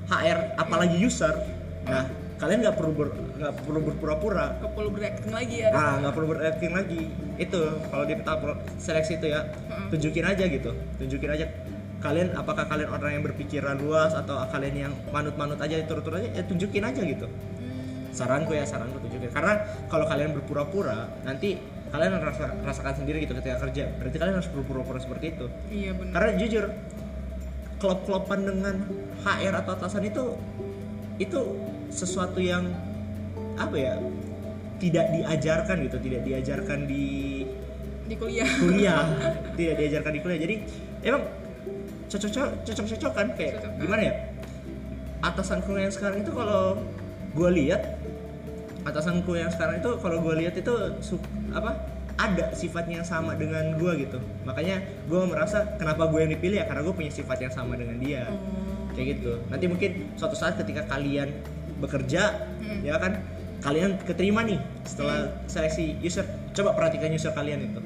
HR 0.09 0.57
apalagi 0.57 0.97
user 1.01 1.35
nah 1.85 2.05
kalian 2.37 2.59
nggak 2.67 2.75
perlu 2.75 2.93
ber- 2.95 3.17
nggak 3.39 3.55
perlu 3.63 3.81
berpura-pura. 3.87 4.59
Nggak 4.59 4.73
perlu 4.75 4.91
berakting 4.91 5.31
lagi 5.31 5.57
ya. 5.63 5.71
Ah 5.71 5.95
nggak 6.03 6.15
perlu 6.15 6.27
beracting 6.35 6.73
lagi. 6.75 7.03
Itu 7.39 7.61
kalau 7.87 8.03
di 8.03 8.15
pro- 8.19 8.59
seleksi 8.83 9.23
itu 9.23 9.27
ya 9.31 9.47
Mm-mm. 9.47 9.95
tunjukin 9.95 10.27
aja 10.27 10.45
gitu. 10.51 10.71
Tunjukin 10.99 11.31
aja 11.31 11.47
kalian 12.03 12.35
apakah 12.35 12.67
kalian 12.67 12.91
orang 12.91 13.15
yang 13.15 13.23
berpikiran 13.23 13.79
luas 13.79 14.11
atau 14.11 14.43
kalian 14.51 14.75
yang 14.91 14.93
manut-manut 15.15 15.55
aja 15.63 15.87
turut-turut 15.87 16.19
aja 16.19 16.35
ya 16.35 16.43
tunjukin 16.43 16.83
aja 16.83 16.99
gitu. 16.99 17.31
Hmm. 17.31 18.11
saranku 18.11 18.59
ya 18.59 18.67
saranku 18.67 18.99
tunjukin. 18.99 19.31
Karena 19.31 19.63
kalau 19.87 20.11
kalian 20.11 20.35
berpura-pura 20.35 21.15
nanti 21.23 21.63
kalian 21.93 22.13
rasa, 22.25 22.57
rasakan 22.65 23.05
sendiri 23.05 23.23
gitu 23.29 23.37
ketika 23.37 23.61
kerja. 23.69 23.93
Berarti 24.01 24.17
kalian 24.17 24.37
harus 24.41 24.49
berpura-pura 24.49 24.99
seperti 24.99 25.37
itu. 25.37 25.47
Iya 25.69 25.93
benar. 25.93 26.13
Karena 26.17 26.31
jujur 26.41 26.65
klop-klopan 27.77 28.41
dengan 28.49 28.77
HR 29.23 29.55
atau 29.61 29.73
atasan 29.77 30.09
itu 30.09 30.25
itu 31.21 31.41
sesuatu 31.93 32.41
yang 32.41 32.65
apa 33.61 33.77
ya 33.77 33.95
tidak 34.81 35.13
diajarkan 35.13 35.77
gitu 35.87 35.97
tidak 36.01 36.21
diajarkan 36.25 36.89
di 36.89 37.45
di 38.09 38.15
kuliah. 38.19 38.49
kuliah. 38.59 39.05
Tidak 39.57 39.75
diajarkan 39.79 40.13
di 40.13 40.21
kuliah. 40.21 40.41
Jadi 40.43 40.55
emang 41.07 41.23
cocok 42.11 42.31
cocok 42.67 42.87
cocok 42.93 43.13
kan 43.15 43.27
kayak 43.39 43.63
Cocok. 43.63 43.73
gimana 43.79 44.03
ya? 44.03 44.15
Atasanku 45.23 45.71
yang 45.79 45.93
sekarang 45.95 46.27
itu 46.27 46.33
kalau 46.35 46.83
gue 47.33 47.51
lihat 47.63 48.02
atasanku 48.83 49.33
yang 49.39 49.51
sekarang 49.51 49.79
itu 49.79 49.91
kalau 50.03 50.19
gue 50.23 50.35
lihat 50.43 50.55
itu 50.59 50.73
apa 51.55 51.87
ada 52.19 52.53
sifatnya 52.53 53.01
yang 53.03 53.09
sama 53.09 53.33
dengan 53.35 53.75
gue 53.81 53.93
gitu. 54.05 54.19
Makanya 54.45 54.85
gue 55.09 55.21
merasa 55.27 55.65
kenapa 55.81 56.07
gue 56.13 56.21
yang 56.23 56.33
dipilih 56.35 56.61
ya 56.61 56.67
karena 56.69 56.85
gue 56.85 56.95
punya 56.95 57.13
sifat 57.13 57.39
yang 57.41 57.53
sama 57.53 57.75
dengan 57.79 57.97
dia. 57.99 58.29
Oh. 58.29 58.93
Kayak 58.93 59.19
gitu. 59.19 59.33
Nanti 59.49 59.65
mungkin 59.67 59.91
suatu 60.15 60.37
saat 60.37 60.61
ketika 60.61 60.85
kalian 60.87 61.33
bekerja 61.83 62.53
Hmm. 62.63 62.79
ya 62.87 62.95
kan 62.95 63.19
kalian 63.59 63.99
keterima 64.07 64.47
nih 64.47 64.63
setelah 64.87 65.35
seleksi 65.51 65.99
user. 65.99 66.23
Coba 66.55 66.79
perhatikan 66.79 67.11
user 67.11 67.35
kalian 67.35 67.75
itu. 67.75 67.81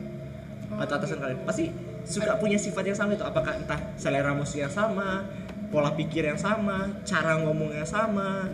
Oh, 0.68 0.82
atau 0.84 1.00
atasan 1.00 1.16
kalian. 1.16 1.40
Pasti 1.48 1.72
suka 2.04 2.36
punya 2.36 2.60
sifat 2.60 2.92
yang 2.92 2.98
sama 2.98 3.16
itu. 3.16 3.24
Apakah 3.24 3.56
entah 3.56 3.80
selera 3.96 4.36
musik 4.36 4.60
yang 4.60 4.72
sama 4.72 5.24
pola 5.72 5.92
pikir 5.96 6.22
yang 6.28 6.38
sama 6.38 6.94
cara 7.02 7.42
ngomong 7.42 7.74
yang 7.74 7.88
sama 7.88 8.46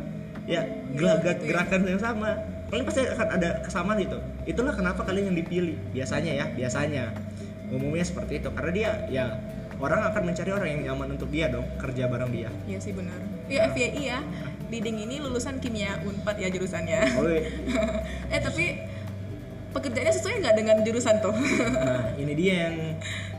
ya 0.47 0.63
gelagat 0.95 1.39
ya. 1.43 1.47
gerakan 1.49 1.81
yang 1.87 2.01
sama 2.03 2.31
kalian 2.69 2.85
pasti 2.89 3.01
akan 3.05 3.29
ada 3.37 3.49
kesamaan 3.63 4.01
itu 4.01 4.19
itulah 4.49 4.75
kenapa 4.75 5.05
kalian 5.05 5.31
yang 5.33 5.39
dipilih 5.45 5.77
biasanya 5.93 6.33
ya 6.35 6.47
biasanya 6.51 7.05
umumnya 7.69 8.05
seperti 8.05 8.41
itu 8.41 8.49
karena 8.53 8.71
dia 8.73 8.91
ya 9.09 9.25
orang 9.79 10.03
akan 10.09 10.23
mencari 10.29 10.51
orang 10.53 10.69
yang 10.69 10.83
nyaman 10.93 11.17
untuk 11.17 11.29
dia 11.29 11.51
dong 11.51 11.67
kerja 11.77 12.07
bareng 12.07 12.31
dia 12.31 12.51
Iya 12.71 12.79
sih 12.79 12.93
benar. 12.95 13.19
Iya 13.51 13.67
FYI 13.75 14.03
ya. 14.07 14.19
Diding 14.71 14.99
ini 15.05 15.19
lulusan 15.19 15.59
kimia 15.59 15.99
Unpad 16.07 16.39
ya 16.39 16.49
jurusannya. 16.49 17.01
oh 17.19 17.27
iya. 17.33 17.51
eh 18.31 18.41
tapi 18.41 18.65
pekerjaannya 19.73 20.13
sesuai 20.13 20.35
nggak 20.45 20.57
dengan 20.57 20.77
jurusan 20.85 21.17
tuh? 21.25 21.33
nah 21.33 22.13
ini 22.21 22.33
dia 22.37 22.55
yang 22.69 22.77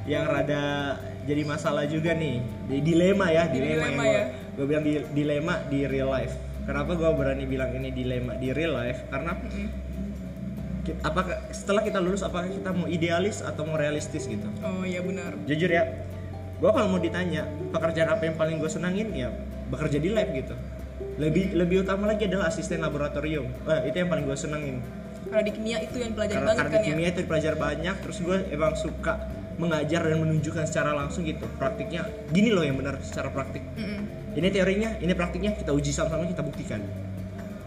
yang 0.04 0.24
rada 0.28 0.98
jadi 1.24 1.42
masalah 1.48 1.86
juga 1.88 2.12
nih 2.18 2.42
di 2.68 2.78
dilema 2.84 3.30
ya 3.32 3.48
Jadi 3.48 3.58
dilema, 3.64 3.86
dilema 3.88 4.04
yang 4.04 4.18
ya. 4.18 4.26
gue 4.58 4.66
bilang 4.68 4.84
di, 4.84 4.94
dilema 5.14 5.54
di 5.70 5.80
real 5.88 6.10
life 6.12 6.34
kenapa 6.63 6.96
gue 6.96 7.10
berani 7.15 7.46
bilang 7.48 7.72
ini 7.75 7.89
dilema 7.91 8.34
di 8.39 8.50
real 8.55 8.74
life? 8.75 9.05
Karena 9.12 9.36
apakah 11.00 11.39
setelah 11.55 11.79
kita 11.79 12.03
lulus 12.03 12.27
apakah 12.27 12.51
kita 12.51 12.75
mau 12.75 12.91
idealis 12.91 13.39
atau 13.39 13.63
mau 13.63 13.79
realistis 13.79 14.27
gitu? 14.27 14.48
Oh 14.63 14.84
iya 14.84 15.00
benar. 15.00 15.32
jujur 15.48 15.72
ya 15.72 15.88
gue 16.60 16.72
kalau 16.72 16.88
mau 16.91 17.00
ditanya 17.00 17.48
pekerjaan 17.72 18.12
apa 18.12 18.24
yang 18.27 18.36
paling 18.36 18.60
gue 18.60 18.72
senangin? 18.72 19.12
Ya 19.15 19.32
bekerja 19.72 20.00
di 20.00 20.12
lab 20.12 20.32
gitu. 20.36 20.55
Lebih 21.20 21.55
lebih 21.55 21.88
utama 21.88 22.08
lagi 22.12 22.27
adalah 22.27 22.51
asisten 22.51 22.84
laboratorium. 22.84 23.48
Itu 23.88 23.96
yang 23.96 24.10
paling 24.12 24.27
gue 24.27 24.38
senengin 24.38 24.84
Karena 25.24 25.43
di 25.50 25.53
kimia 25.55 25.77
itu 25.82 25.98
yang 25.98 26.13
pelajari 26.13 26.36
karena, 26.36 26.48
banget 26.51 26.60
karena 26.62 26.72
kan 26.72 26.79
di 26.79 26.84
ya. 26.84 26.93
kimia 26.93 27.10
itu 27.10 27.20
belajar 27.25 27.53
banyak 27.58 27.96
terus 28.05 28.17
gue 28.22 28.38
emang 28.53 28.74
suka 28.75 29.13
mengajar 29.53 30.01
dan 30.05 30.17
menunjukkan 30.20 30.65
secara 30.67 30.91
langsung 30.93 31.24
gitu. 31.25 31.48
Praktiknya 31.58 32.05
gini 32.29 32.51
loh 32.51 32.62
yang 32.62 32.77
benar 32.77 33.00
secara 33.01 33.32
praktik. 33.32 33.63
Mm-mm. 33.79 34.03
Ini 34.34 34.48
teorinya 34.50 34.90
ini 35.00 35.13
praktiknya 35.13 35.52
kita 35.54 35.72
uji 35.74 35.92
sama-sama 35.94 36.25
kita 36.25 36.44
buktikan. 36.46 36.82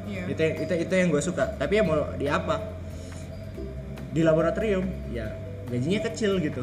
Iya. 0.06 0.30
itu 0.30 0.42
itu 0.62 0.74
itu 0.86 0.94
yang 0.94 1.08
gue 1.10 1.22
suka. 1.22 1.58
Tapi 1.58 1.72
ya 1.78 1.82
mau 1.82 1.98
di 2.14 2.26
apa? 2.30 2.62
Di 4.14 4.22
laboratorium 4.22 4.86
ya 5.10 5.34
gajinya 5.66 6.00
kecil 6.10 6.38
gitu. 6.38 6.62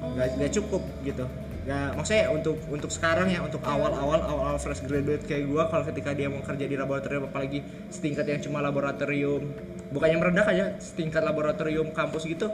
Nggak 0.00 0.28
nggak 0.40 0.50
cukup 0.60 0.82
gitu. 1.04 1.24
Nggak 1.62 1.88
maksudnya 1.96 2.24
untuk 2.34 2.56
untuk 2.68 2.90
sekarang 2.92 3.32
ya 3.32 3.40
untuk 3.40 3.64
awal-awal 3.64 4.20
awal 4.28 4.54
fresh 4.60 4.84
graduate 4.84 5.24
kayak 5.24 5.48
gue 5.48 5.62
kalau 5.72 5.84
ketika 5.88 6.10
dia 6.12 6.28
mau 6.28 6.42
kerja 6.44 6.64
di 6.68 6.76
laboratorium 6.76 7.32
apalagi 7.32 7.64
setingkat 7.88 8.28
yang 8.28 8.40
cuma 8.44 8.60
laboratorium 8.60 9.52
bukannya 9.92 10.16
merendah 10.18 10.46
aja 10.48 10.66
setingkat 10.80 11.22
laboratorium 11.22 11.92
kampus 11.92 12.24
gitu 12.24 12.48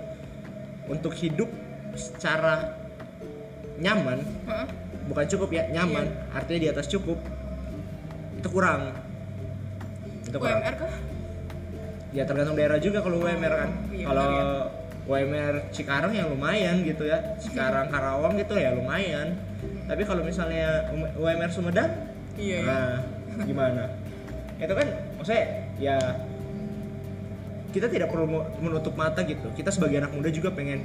untuk 0.90 1.14
hidup 1.17 1.49
secara 1.95 2.75
nyaman 3.78 4.21
Hah? 4.45 4.67
Bukan 5.09 5.25
cukup 5.27 5.49
ya 5.50 5.62
nyaman. 5.73 6.07
Artinya 6.31 6.61
di 6.61 6.69
atas 6.69 6.87
cukup. 6.87 7.19
Itu 8.38 8.49
kurang. 8.53 8.93
Itu 10.29 10.37
kurang. 10.37 10.61
UMR 10.62 10.77
kah? 10.77 10.93
ya 12.09 12.25
tergantung 12.25 12.57
daerah 12.57 12.81
juga 12.81 13.05
kalau 13.05 13.21
UMR 13.21 13.53
kan. 13.53 13.71
Iya 13.93 14.05
kalau 14.09 14.25
benar 14.25 14.49
UMR 15.09 15.55
Cikarang 15.73 16.12
ya 16.12 16.25
lumayan 16.29 16.85
gitu 16.85 17.09
ya. 17.09 17.37
Cikarang 17.41 17.88
Karawang 17.88 18.37
gitu 18.37 18.55
ya 18.57 18.77
lumayan. 18.77 19.37
Tapi 19.88 20.05
kalau 20.05 20.21
misalnya 20.21 20.93
Um- 20.93 21.12
UMR 21.17 21.49
Sumedang? 21.49 21.91
Iya. 22.37 22.59
iya. 22.61 22.65
nah 22.69 23.45
gimana? 23.45 23.85
Itu 24.61 24.73
kan 24.77 24.88
maksudnya 25.17 25.45
ya 25.81 25.97
kita 27.73 27.88
tidak 27.88 28.09
perlu 28.12 28.45
menutup 28.61 28.97
mata 28.97 29.25
gitu. 29.25 29.49
Kita 29.57 29.73
sebagai 29.73 30.00
anak 30.00 30.12
muda 30.12 30.29
juga 30.33 30.53
pengen 30.53 30.85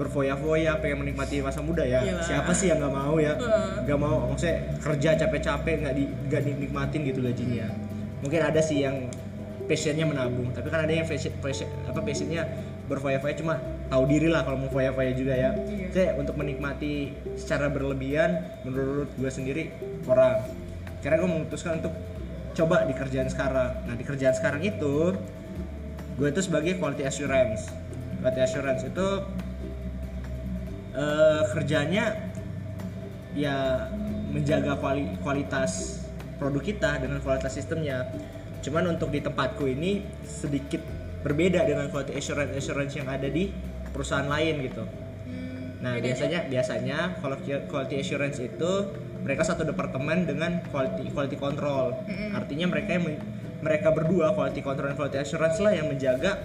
berfoya-foya 0.00 0.80
pengen 0.80 1.04
menikmati 1.04 1.44
masa 1.44 1.60
muda 1.60 1.84
ya. 1.84 2.00
Iyalah. 2.00 2.24
siapa 2.24 2.52
sih 2.56 2.72
yang 2.72 2.80
nggak 2.80 2.94
mau 2.96 3.20
ya? 3.20 3.36
Nggak 3.84 3.98
mau 4.00 4.32
maksudnya 4.32 4.56
kerja 4.80 5.10
capek-capek 5.20 5.74
nggak 5.84 5.94
di 5.94 6.04
nggak 6.08 6.42
dinikmatin 6.48 7.00
gitu 7.04 7.20
gajinya. 7.20 7.68
Mungkin 8.24 8.40
ada 8.40 8.60
sih 8.64 8.80
yang 8.80 9.12
passionnya 9.68 10.02
menabung 10.02 10.50
tapi 10.50 10.66
kan 10.66 10.82
ada 10.82 10.90
yang 10.90 11.06
passion, 11.06 11.30
passion 11.38 11.70
apa 11.86 12.02
passionnya 12.02 12.42
berfoya-foya 12.90 13.38
cuma 13.38 13.62
tahu 13.86 14.02
diri 14.10 14.26
lah 14.26 14.42
kalau 14.42 14.66
mau 14.66 14.70
foya-foya 14.72 15.12
juga 15.14 15.34
ya. 15.36 15.50
Kayak 15.94 16.18
untuk 16.18 16.34
menikmati 16.34 17.14
secara 17.38 17.70
berlebihan 17.70 18.42
menurut 18.66 19.06
gue 19.14 19.30
sendiri 19.30 19.70
kurang. 20.02 20.42
Karena 21.04 21.16
gue 21.22 21.30
memutuskan 21.30 21.78
untuk 21.78 21.94
coba 22.58 22.82
di 22.88 22.94
kerjaan 22.98 23.30
sekarang. 23.30 23.86
Nah 23.86 23.94
di 23.94 24.02
kerjaan 24.02 24.34
sekarang 24.34 24.62
itu 24.66 25.14
gue 26.18 26.28
itu 26.28 26.40
sebagai 26.42 26.82
quality 26.82 27.06
assurance. 27.06 27.70
Quality 28.20 28.40
assurance 28.42 28.82
itu 28.82 29.06
eh, 31.00 31.42
kerjanya 31.50 32.04
ya 33.32 33.88
menjaga 34.30 34.76
kuali- 34.76 35.16
kualitas 35.22 36.04
produk 36.36 36.60
kita 36.60 36.90
dengan 37.00 37.18
kualitas 37.20 37.52
sistemnya 37.52 38.10
cuman 38.60 38.92
untuk 38.92 39.08
di 39.08 39.24
tempatku 39.24 39.64
ini 39.64 40.04
sedikit 40.22 40.84
berbeda 41.20 41.64
dengan 41.64 41.88
quality 41.88 42.12
assurance 42.12 42.52
assurance 42.52 42.92
yang 42.92 43.08
ada 43.08 43.28
di 43.28 43.48
perusahaan 43.90 44.28
lain 44.28 44.60
gitu 44.62 44.84
Hmm, 45.20 45.78
Nah 45.80 45.94
bedanya? 45.96 46.04
biasanya 46.04 46.40
biasanya 46.48 46.98
kalau 47.22 47.36
quality 47.40 47.94
assurance 47.96 48.36
itu 48.36 48.70
mereka 49.20 49.44
satu 49.44 49.62
departemen 49.62 50.24
dengan 50.24 50.64
quality 50.68 51.12
quality 51.12 51.36
control. 51.36 51.92
Artinya 52.32 52.66
mereka 52.66 52.96
yang 52.96 53.04
mereka 53.60 53.92
berdua 53.92 54.32
quality 54.32 54.58
control 54.58 54.90
dan 54.90 54.96
quality 54.96 55.18
assurance 55.20 55.60
lah 55.60 55.70
yang 55.70 55.92
menjaga 55.92 56.40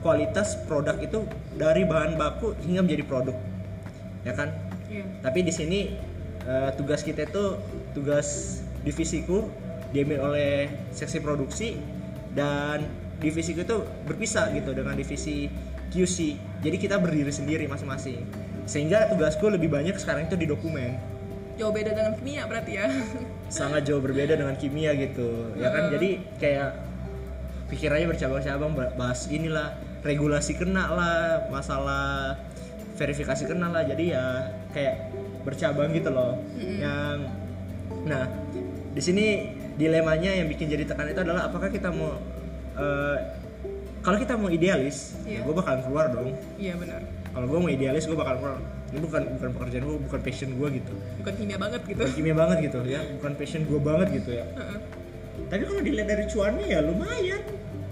kualitas 0.00 0.54
produk 0.64 1.00
itu 1.00 1.24
dari 1.56 1.84
bahan 1.84 2.16
baku 2.16 2.52
hingga 2.60 2.84
menjadi 2.84 3.04
produk, 3.04 3.36
ya 4.26 4.32
kan? 4.36 4.52
Iya. 4.90 5.04
Tapi 5.22 5.38
di 5.46 5.52
sini 5.52 5.80
eh, 6.44 6.70
tugas 6.76 7.04
kita 7.06 7.28
itu 7.28 7.56
tugas 7.92 8.60
divisiku 8.82 9.48
diambil 9.90 10.32
oleh 10.32 10.70
seksi 10.94 11.18
produksi 11.20 11.76
dan 12.32 12.86
divisiku 13.20 13.66
itu 13.66 13.78
berpisah 14.06 14.50
gitu 14.54 14.72
dengan 14.72 14.96
divisi 14.96 15.50
QC. 15.90 16.38
Jadi 16.62 16.76
kita 16.78 16.96
berdiri 16.96 17.30
sendiri 17.34 17.66
masing-masing. 17.66 18.22
Sehingga 18.64 19.10
tugasku 19.10 19.50
lebih 19.50 19.68
banyak 19.68 19.98
sekarang 19.98 20.30
itu 20.30 20.38
di 20.38 20.46
dokumen. 20.46 20.96
Jauh 21.58 21.74
beda 21.74 21.92
dengan 21.92 22.14
kimia 22.16 22.46
berarti 22.46 22.72
ya. 22.78 22.86
Sangat 23.52 23.84
jauh 23.84 24.00
berbeda 24.00 24.38
dengan 24.38 24.54
kimia 24.56 24.94
gitu. 24.96 25.52
Ya 25.58 25.68
kan? 25.74 25.90
Jadi 25.92 26.22
kayak 26.38 26.70
pikirannya 27.68 28.08
bercabang-cabang 28.08 28.72
bahas 28.96 29.26
inilah 29.28 29.76
regulasi 30.00 30.56
kena 30.56 30.88
lah, 30.88 31.20
masalah 31.52 32.38
verifikasi 33.00 33.42
kena 33.48 33.72
lah. 33.72 33.88
Jadi 33.88 34.12
ya 34.12 34.52
kayak 34.76 34.94
bercabang 35.48 35.88
gitu 35.96 36.12
loh. 36.12 36.36
Yang 36.60 37.16
nah, 38.04 38.28
di 38.92 39.02
sini 39.02 39.26
dilemanya 39.80 40.36
yang 40.36 40.52
bikin 40.52 40.68
jadi 40.68 40.84
tekan 40.84 41.08
itu 41.08 41.24
adalah 41.24 41.48
apakah 41.48 41.72
kita 41.72 41.88
mau 41.88 42.20
eh, 42.76 43.18
kalau 44.00 44.16
kita 44.16 44.36
mau 44.36 44.48
idealis, 44.48 45.16
Iya. 45.28 45.40
ya 45.40 45.48
gue 45.48 45.54
bakalan 45.56 45.80
keluar 45.84 46.12
dong. 46.12 46.32
Iya 46.60 46.76
benar. 46.76 47.00
Kalau 47.30 47.46
gue 47.46 47.58
mau 47.60 47.70
idealis, 47.70 48.04
gue 48.08 48.16
bakal 48.16 48.40
keluar. 48.40 48.56
Ini 48.90 48.98
bukan 49.00 49.22
bukan 49.38 49.50
pekerjaan 49.54 49.82
gue, 49.86 49.96
bukan 50.08 50.20
passion 50.24 50.50
gue 50.56 50.68
gitu. 50.82 50.94
Bukan 51.20 51.34
kimia 51.36 51.58
banget 51.60 51.80
gitu. 51.84 52.00
Bukan 52.00 52.12
kimia 52.16 52.34
banget 52.36 52.56
gitu 52.64 52.78
ya, 52.88 53.00
bukan 53.20 53.32
passion 53.36 53.62
gue 53.68 53.80
banget 53.80 54.08
gitu 54.20 54.30
ya. 54.34 54.44
Heeh. 54.56 54.78
Tapi 55.48 55.62
kalau 55.68 55.80
dilihat 55.84 56.08
dari 56.08 56.24
cuannya 56.28 56.64
ya 56.68 56.80
lumayan. 56.84 57.42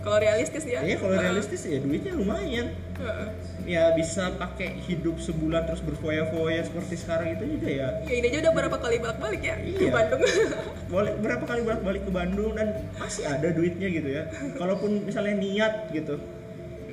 Kalau 0.01 0.19
realistis 0.19 0.65
ya. 0.65 0.81
Ya 0.81 0.97
kalau 0.97 1.13
Heeh. 1.15 1.25
realistis 1.29 1.61
ya 1.69 1.79
duitnya 1.79 2.13
lumayan. 2.17 2.67
Heeh. 2.99 3.29
Ya 3.69 3.93
bisa 3.93 4.33
pakai 4.33 4.81
hidup 4.89 5.21
sebulan 5.21 5.69
terus 5.69 5.85
berfoya-foya 5.85 6.65
seperti 6.65 6.97
sekarang 6.97 7.37
itu 7.37 7.45
juga 7.45 7.69
ya. 7.69 7.89
Ya 8.09 8.15
ini 8.17 8.27
aja 8.33 8.49
udah 8.49 8.55
berapa 8.57 8.77
kali 8.81 8.97
balik-balik 8.97 9.43
ya 9.45 9.55
ke 9.61 9.77
Iya. 9.77 9.93
Bandung. 9.93 10.23
Boleh 10.93 11.13
berapa 11.21 11.45
kali 11.45 11.61
balik 11.69 12.03
ke 12.09 12.11
Bandung 12.11 12.57
dan 12.57 12.69
masih 12.97 13.29
ada 13.29 13.49
duitnya 13.53 13.93
gitu 13.93 14.09
ya. 14.09 14.23
Kalaupun 14.57 15.05
misalnya 15.05 15.37
niat 15.37 15.93
gitu. 15.93 16.17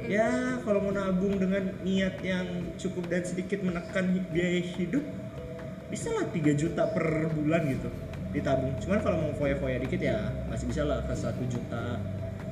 Ya 0.06 0.60
kalau 0.62 0.84
mau 0.84 0.92
nabung 0.92 1.40
dengan 1.40 1.72
niat 1.82 2.20
yang 2.22 2.46
cukup 2.76 3.08
dan 3.08 3.24
sedikit 3.24 3.64
menekan 3.64 4.22
biaya 4.30 4.60
hidup 4.76 5.02
bisa 5.88 6.12
lah 6.12 6.28
3 6.28 6.44
juta 6.54 6.92
per 6.92 7.32
bulan 7.32 7.72
gitu 7.72 7.88
ditabung. 8.36 8.76
Cuman 8.84 9.00
kalau 9.00 9.18
mau 9.24 9.32
foya-foya 9.34 9.80
dikit 9.80 10.04
ya 10.04 10.28
masih 10.52 10.68
bisa 10.68 10.84
lah 10.84 11.00
ke 11.08 11.16
1 11.16 11.40
juta 11.48 12.04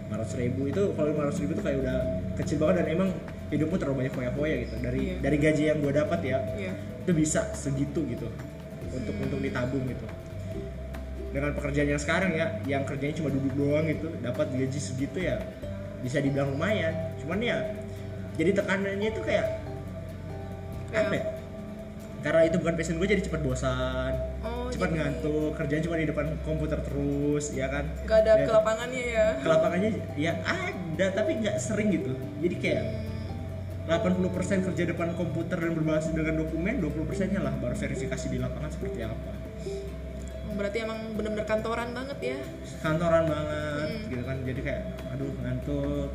500 0.07 0.41
ribu 0.41 0.71
itu 0.71 0.81
kalau 0.95 1.11
500 1.11 1.41
ribu 1.43 1.51
itu 1.53 1.63
kayak 1.65 1.77
udah 1.83 1.97
kecil 2.39 2.57
banget 2.63 2.75
dan 2.79 2.87
emang 2.89 3.09
hidupmu 3.53 3.75
terlalu 3.75 3.97
banyak 3.99 4.13
foya-foya 4.13 4.55
gitu 4.59 4.75
dari 4.79 5.01
Iya. 5.03 5.15
dari 5.21 5.37
gaji 5.37 5.63
yang 5.65 5.77
gue 5.79 5.93
dapat 5.93 6.19
ya 6.21 6.37
Iya. 6.53 6.73
itu 6.99 7.11
bisa 7.13 7.41
segitu 7.53 8.01
gitu 8.03 8.27
untuk 8.89 9.15
untuk 9.15 9.39
ditabung 9.39 9.85
gitu 9.85 10.05
dengan 11.29 11.49
pekerjaan 11.51 11.87
yang 11.87 11.97
sekarang 11.97 12.31
ya 12.31 12.47
yang 12.63 12.83
kerjanya 12.83 13.15
cuma 13.15 13.29
duduk 13.29 13.53
doang 13.53 13.85
gitu 13.85 14.09
dapat 14.19 14.47
gaji 14.51 14.79
segitu 14.79 15.17
ya 15.19 15.41
bisa 15.99 16.17
dibilang 16.17 16.51
lumayan 16.51 16.93
cuman 17.17 17.39
ya 17.39 17.57
jadi 18.33 18.53
tekanannya 18.53 19.07
itu 19.07 19.21
kayak 19.21 19.61
Kayak- 20.89 21.03
apa 21.03 21.15
ya? 21.15 21.25
karena 22.23 22.41
itu 22.45 22.55
bukan 22.55 22.73
passion 22.73 22.95
gue 22.95 23.09
jadi 23.09 23.21
cepet 23.21 23.41
bosan 23.41 24.13
Oh, 24.41 24.69
cepat 24.69 24.87
jadi 24.87 24.97
ngantuk 25.01 25.51
kerjaan 25.55 25.81
cuma 25.81 25.95
di 25.97 26.05
depan 26.05 26.25
komputer 26.41 26.79
terus 26.79 27.51
ya 27.51 27.67
kan 27.67 27.83
Gak 28.03 28.17
ada 28.21 28.31
Dan 28.33 28.45
ke 28.45 28.51
lapangannya 28.53 29.03
ya. 29.09 29.27
ke 29.35 29.47
lapangannya 29.49 29.89
ya 30.15 30.31
ada 30.39 31.05
tapi 31.11 31.31
nggak 31.35 31.57
sering 31.57 31.89
gitu 31.91 32.13
jadi 32.39 32.55
kayak 32.55 32.83
80% 33.83 34.23
kerja 34.63 34.83
depan 34.87 35.11
komputer 35.13 35.59
dan 35.59 35.73
berbasis 35.73 36.15
dengan 36.15 36.39
dokumen 36.39 36.79
20% 36.79 37.03
nya 37.29 37.41
lah 37.41 37.51
baru 37.53 37.75
verifikasi 37.75 38.25
di 38.27 38.39
lapangan 38.39 38.71
seperti 38.71 39.03
apa. 39.03 39.31
Oh, 40.47 40.55
Berarti 40.55 40.77
emang 40.79 40.99
bener-bener 41.13 41.43
kantoran 41.43 41.91
banget 41.91 42.17
ya. 42.21 42.39
kantoran 42.79 43.27
banget 43.27 43.89
gitu 44.07 44.23
kan. 44.23 44.37
Jadi 44.39 44.59
kayak 44.61 44.81
aduh 45.11 45.31
ngantuk. 45.41 46.09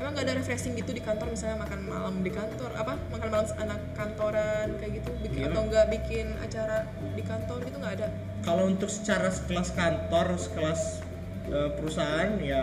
Emang 0.00 0.16
gak 0.16 0.24
ada 0.24 0.34
refreshing 0.38 0.72
gitu 0.74 0.96
di 0.96 1.02
kantor? 1.02 1.28
Misalnya 1.28 1.60
makan 1.60 1.80
malam 1.84 2.14
di 2.22 2.32
kantor 2.32 2.70
apa? 2.72 2.96
Makan 3.10 3.28
malam 3.28 3.46
anak 3.58 3.80
kantoran 3.92 4.68
kayak 4.80 4.92
gitu 4.96 5.10
bikin 5.20 5.38
Iya. 5.44 5.48
atau 5.52 5.62
enggak 5.66 5.86
bikin 5.90 6.26
acara 6.40 6.78
di 7.12 7.20
kantor 7.20 7.58
gitu 7.66 7.76
nggak 7.76 7.94
ada? 8.00 8.08
Kalau 8.40 8.64
untuk 8.64 8.88
secara 8.88 9.28
sekelas 9.28 9.68
kantor 9.74 10.26
sekelas 10.40 10.80
eh, 11.50 11.70
perusahaan 11.76 12.30
ya 12.38 12.62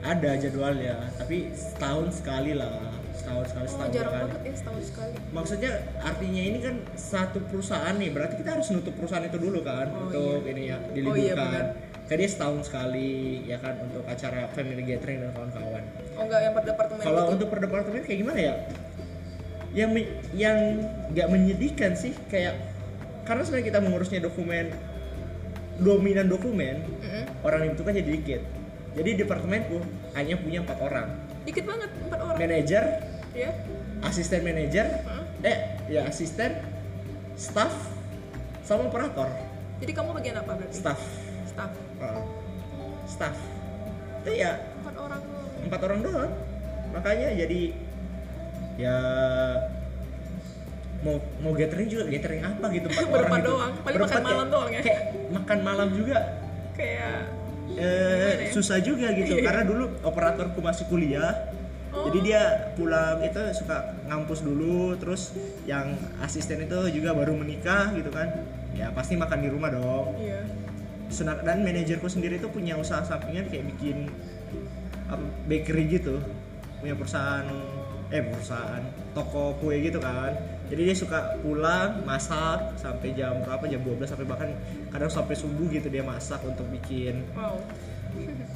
ada 0.00 0.30
jadwalnya. 0.38 0.96
Tapi 1.18 1.52
setahun 1.52 2.22
sekali 2.22 2.56
lah 2.56 2.96
setahun 3.28 3.46
sekali 3.46 3.64
oh 3.64 3.68
setahun 3.68 3.90
jarang 3.92 4.12
sekali. 4.12 4.24
banget 4.24 4.40
ya 4.40 4.54
setahun 4.56 4.82
sekali. 4.84 5.12
Maksudnya 5.30 5.72
artinya 6.00 6.42
ini 6.42 6.58
kan 6.58 6.74
satu 6.94 7.38
perusahaan 7.44 7.94
nih 7.94 8.10
berarti 8.10 8.34
kita 8.36 8.50
harus 8.56 8.66
nutup 8.72 8.94
perusahaan 8.96 9.24
itu 9.24 9.38
dulu 9.38 9.60
kan 9.60 9.86
Oh, 9.88 10.08
untuk 10.08 10.42
ini 10.44 10.62
ya 10.64 10.78
iya, 10.80 10.92
diliburkan. 10.92 11.36
benar. 11.36 11.64
kan 12.08 12.16
dia 12.16 12.30
setahun 12.30 12.60
sekali 12.64 13.12
ya 13.44 13.60
kan 13.60 13.74
untuk 13.84 14.00
acara 14.02 14.48
family 14.48 14.80
gathering 14.80 15.18
dan 15.20 15.30
kawan-kawan. 15.30 15.82
Oh 16.16 16.22
enggak 16.24 16.40
yang 16.40 16.54
per 16.56 16.64
departemen 16.64 17.02
kalau 17.04 17.20
gitu? 17.20 17.32
untuk 17.36 17.46
per 17.48 17.60
departemen 17.60 18.00
kayak 18.00 18.18
gimana 18.18 18.40
ya? 18.40 18.54
Yang 19.76 19.90
yang 20.32 20.58
nggak 21.12 21.28
menyedihkan 21.28 21.92
sih 21.92 22.16
kayak 22.32 22.56
karena 23.28 23.44
sebenarnya 23.44 23.66
kita 23.68 23.80
mengurusnya 23.84 24.20
dokumen 24.24 24.72
dominan 25.78 26.26
dokumen 26.26 26.80
Mm-mm. 26.98 27.24
orang 27.44 27.58
yang 27.62 27.70
dibutuhkan 27.72 27.94
jadi 27.94 28.10
dikit. 28.10 28.42
Jadi 28.96 29.10
departemenku 29.14 29.78
hanya 30.16 30.34
punya 30.40 30.58
empat 30.64 30.78
orang. 30.80 31.08
Dikit 31.44 31.64
banget 31.68 31.90
empat 32.02 32.18
orang. 32.18 32.36
Manajer 32.40 32.84
ya. 33.38 33.50
Asisten 33.98 34.40
manajer 34.42 34.86
Hah? 35.02 35.22
eh 35.40 35.58
ya 35.88 36.06
asisten 36.06 36.58
staff 37.34 37.70
sama 38.62 38.86
operator. 38.86 39.30
Jadi 39.78 39.92
kamu 39.92 40.10
bagian 40.12 40.36
apa 40.36 40.52
berarti? 40.54 40.74
Staff. 40.74 41.00
Staff. 41.46 41.72
Uh, 41.98 42.22
staff. 43.06 43.36
Itu 44.22 44.30
ya 44.34 44.58
empat 44.78 44.94
orang 44.96 45.20
doang. 45.22 45.48
empat 45.64 45.80
orang 45.82 46.00
doang. 46.02 46.30
Makanya 46.88 47.28
jadi 47.34 47.60
ya 48.78 48.96
mau 50.98 51.14
mau 51.38 51.54
gathering 51.54 51.86
juga 51.86 52.10
gathering 52.10 52.42
apa 52.42 52.66
gitu 52.70 52.86
empat 52.90 53.06
orang 53.16 53.30
gitu. 53.38 53.48
doang. 53.48 53.72
Paling 53.78 53.96
Berempat 53.96 54.10
makan 54.10 54.22
malam 54.24 54.38
kayak- 54.38 54.50
doang 54.50 54.70
ya? 54.70 54.80
kayak 54.82 55.02
makan 55.30 55.58
malam 55.62 55.88
juga. 55.94 56.18
Kayak 56.74 57.16
eh, 57.74 58.32
ya? 58.38 58.50
susah 58.50 58.78
juga 58.80 59.06
gitu. 59.14 59.32
Iya. 59.38 59.42
karena 59.42 59.62
dulu 59.62 59.84
operatorku 60.02 60.58
masih 60.58 60.84
kuliah 60.86 61.54
Oh. 61.88 62.04
jadi 62.12 62.18
dia 62.20 62.42
pulang 62.76 63.24
itu 63.24 63.40
suka 63.56 63.96
ngampus 64.12 64.44
dulu 64.44 64.92
terus 65.00 65.32
yang 65.64 65.96
asisten 66.20 66.60
itu 66.68 67.00
juga 67.00 67.16
baru 67.16 67.32
menikah 67.32 67.96
gitu 67.96 68.12
kan. 68.12 68.28
Ya 68.76 68.92
pasti 68.92 69.16
makan 69.16 69.40
di 69.40 69.48
rumah 69.48 69.72
dong. 69.72 70.12
Iya. 70.20 70.44
Dan 71.40 71.64
manajerku 71.64 72.04
sendiri 72.04 72.36
tuh 72.36 72.52
punya 72.52 72.76
usaha 72.76 73.00
sampingan 73.00 73.48
kayak 73.48 73.64
bikin 73.72 74.12
apa, 75.08 75.24
bakery 75.48 75.88
gitu. 75.96 76.20
Punya 76.84 76.92
perusahaan 76.92 77.48
eh 78.08 78.24
perusahaan 78.24 78.84
toko 79.16 79.56
kue 79.56 79.80
gitu 79.80 79.96
kan. 79.96 80.36
Jadi 80.68 80.92
dia 80.92 80.96
suka 80.96 81.40
pulang 81.40 82.04
masak 82.04 82.76
sampai 82.76 83.16
jam 83.16 83.40
berapa? 83.40 83.64
Jam 83.64 83.80
12 83.80 84.04
sampai 84.04 84.28
bahkan 84.28 84.50
kadang 84.92 85.08
sampai 85.08 85.32
subuh 85.32 85.64
gitu 85.72 85.88
dia 85.88 86.04
masak 86.04 86.44
untuk 86.44 86.68
bikin. 86.68 87.24
Wow 87.32 87.64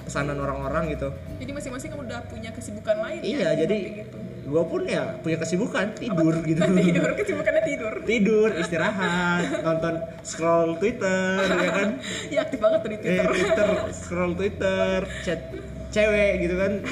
pesanan 0.02 0.36
orang-orang 0.38 0.92
gitu. 0.92 1.08
Jadi 1.40 1.50
masing-masing 1.54 1.88
kamu 1.94 2.02
udah 2.10 2.20
punya 2.28 2.50
kesibukan 2.52 2.96
lain 3.00 3.20
iya 3.22 3.38
ya, 3.54 3.64
jadi 3.64 3.76
gitu. 4.04 4.16
gua 4.50 4.62
pun 4.66 4.82
ya 4.84 5.16
punya 5.22 5.38
kesibukan 5.38 5.94
tidur 5.96 6.34
gitu. 6.42 6.60
Tidur 6.82 7.10
kesibukannya 7.16 7.62
tidur. 7.64 7.94
Tidur 8.02 8.48
istirahat 8.58 9.44
nonton 9.66 9.94
scroll 10.26 10.76
twitter 10.76 11.46
ya 11.48 11.70
kan? 11.70 11.88
Iya 12.28 12.40
aktif 12.44 12.58
banget 12.58 12.80
di 12.84 12.96
eh 12.96 13.00
twitter. 13.00 13.26
Twitter 13.30 13.68
scroll 13.94 14.32
Twitter 14.34 14.96
chat 15.22 15.40
cewek 15.94 16.32
gitu 16.44 16.54
kan. 16.58 16.72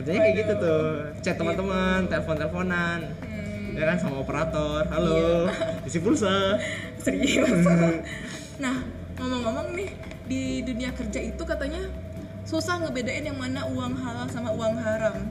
Eh, 0.00 0.06
kerjanya 0.06 0.20
kayak 0.24 0.36
gitu 0.40 0.52
tuh. 0.64 0.84
Chat 1.20 1.36
teman-teman 1.36 2.08
telepon 2.08 2.34
teleponan 2.40 3.00
Hmm, 3.20 3.76
ya 3.76 3.84
kan 3.84 3.96
sama 4.00 4.24
operator. 4.24 4.88
Halo 4.88 5.52
isi 5.84 6.00
pulsa. 6.00 6.56
Serius. 7.04 7.68
Nah 8.56 8.99
ngomong-ngomong 9.20 9.76
nih 9.76 9.90
di 10.24 10.64
dunia 10.64 10.96
kerja 10.96 11.20
itu 11.20 11.42
katanya 11.44 11.84
susah 12.48 12.80
ngebedain 12.80 13.28
yang 13.28 13.36
mana 13.36 13.68
uang 13.68 14.00
halal 14.00 14.26
sama 14.32 14.48
uang 14.56 14.80
haram. 14.80 15.28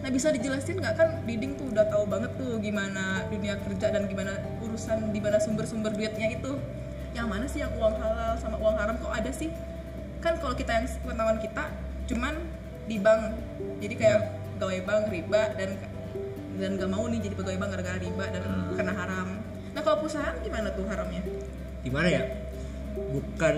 Nah 0.00 0.08
bisa 0.12 0.28
dijelasin 0.28 0.80
nggak? 0.80 0.94
Kan 0.96 1.08
Diding 1.24 1.56
tuh 1.56 1.72
udah 1.72 1.88
tahu 1.88 2.04
banget 2.04 2.36
tuh 2.36 2.60
gimana 2.60 3.24
dunia 3.32 3.56
kerja 3.64 3.92
dan 3.92 4.04
gimana 4.08 4.36
urusan 4.60 5.12
di 5.12 5.20
mana 5.24 5.40
sumber-sumber 5.40 5.96
duitnya 5.96 6.28
itu. 6.36 6.52
Yang 7.16 7.26
mana 7.26 7.44
sih 7.48 7.64
yang 7.64 7.72
uang 7.80 7.96
halal 7.96 8.36
sama 8.36 8.56
uang 8.60 8.76
haram? 8.76 8.96
Kok 9.00 9.12
ada 9.12 9.32
sih? 9.32 9.48
Kan 10.20 10.36
kalau 10.36 10.52
kita 10.52 10.76
yang 10.76 10.86
pengetahuan 11.00 11.38
kita 11.40 11.64
cuman 12.12 12.34
di 12.84 12.96
bank. 13.00 13.22
Jadi 13.80 13.94
kayak 13.96 14.20
pegawai 14.56 14.80
bank 14.84 15.02
riba 15.08 15.42
dan 15.56 15.70
dan 16.60 16.76
gak 16.76 16.90
mau 16.92 17.08
nih 17.08 17.24
jadi 17.24 17.34
pegawai 17.40 17.56
bank 17.56 17.70
gara-gara 17.72 17.98
riba 18.00 18.24
dan 18.28 18.44
kena 18.76 18.92
haram. 18.92 19.28
Nah 19.72 19.80
kalau 19.80 20.04
perusahaan 20.04 20.36
gimana 20.44 20.68
tuh 20.76 20.84
haramnya? 20.84 21.24
Gimana 21.80 22.08
ya 22.12 22.49
bukan 23.10 23.54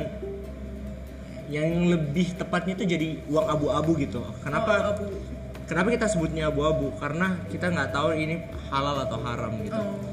yang 1.53 1.69
lebih 1.93 2.33
tepatnya 2.35 2.73
itu 2.81 2.85
jadi 2.89 3.09
uang 3.29 3.47
abu-abu 3.47 3.93
gitu. 4.01 4.25
Kenapa? 4.41 4.73
Oh, 4.73 4.91
abu. 4.97 5.05
kenapa 5.69 5.89
kita 5.93 6.07
sebutnya 6.09 6.49
abu-abu? 6.49 6.97
Karena 6.97 7.37
kita 7.53 7.69
nggak 7.69 7.93
tahu 7.93 8.17
ini 8.17 8.41
halal 8.73 9.05
atau 9.05 9.19
haram 9.21 9.53
gitu. 9.61 9.77
Oh 9.77 10.13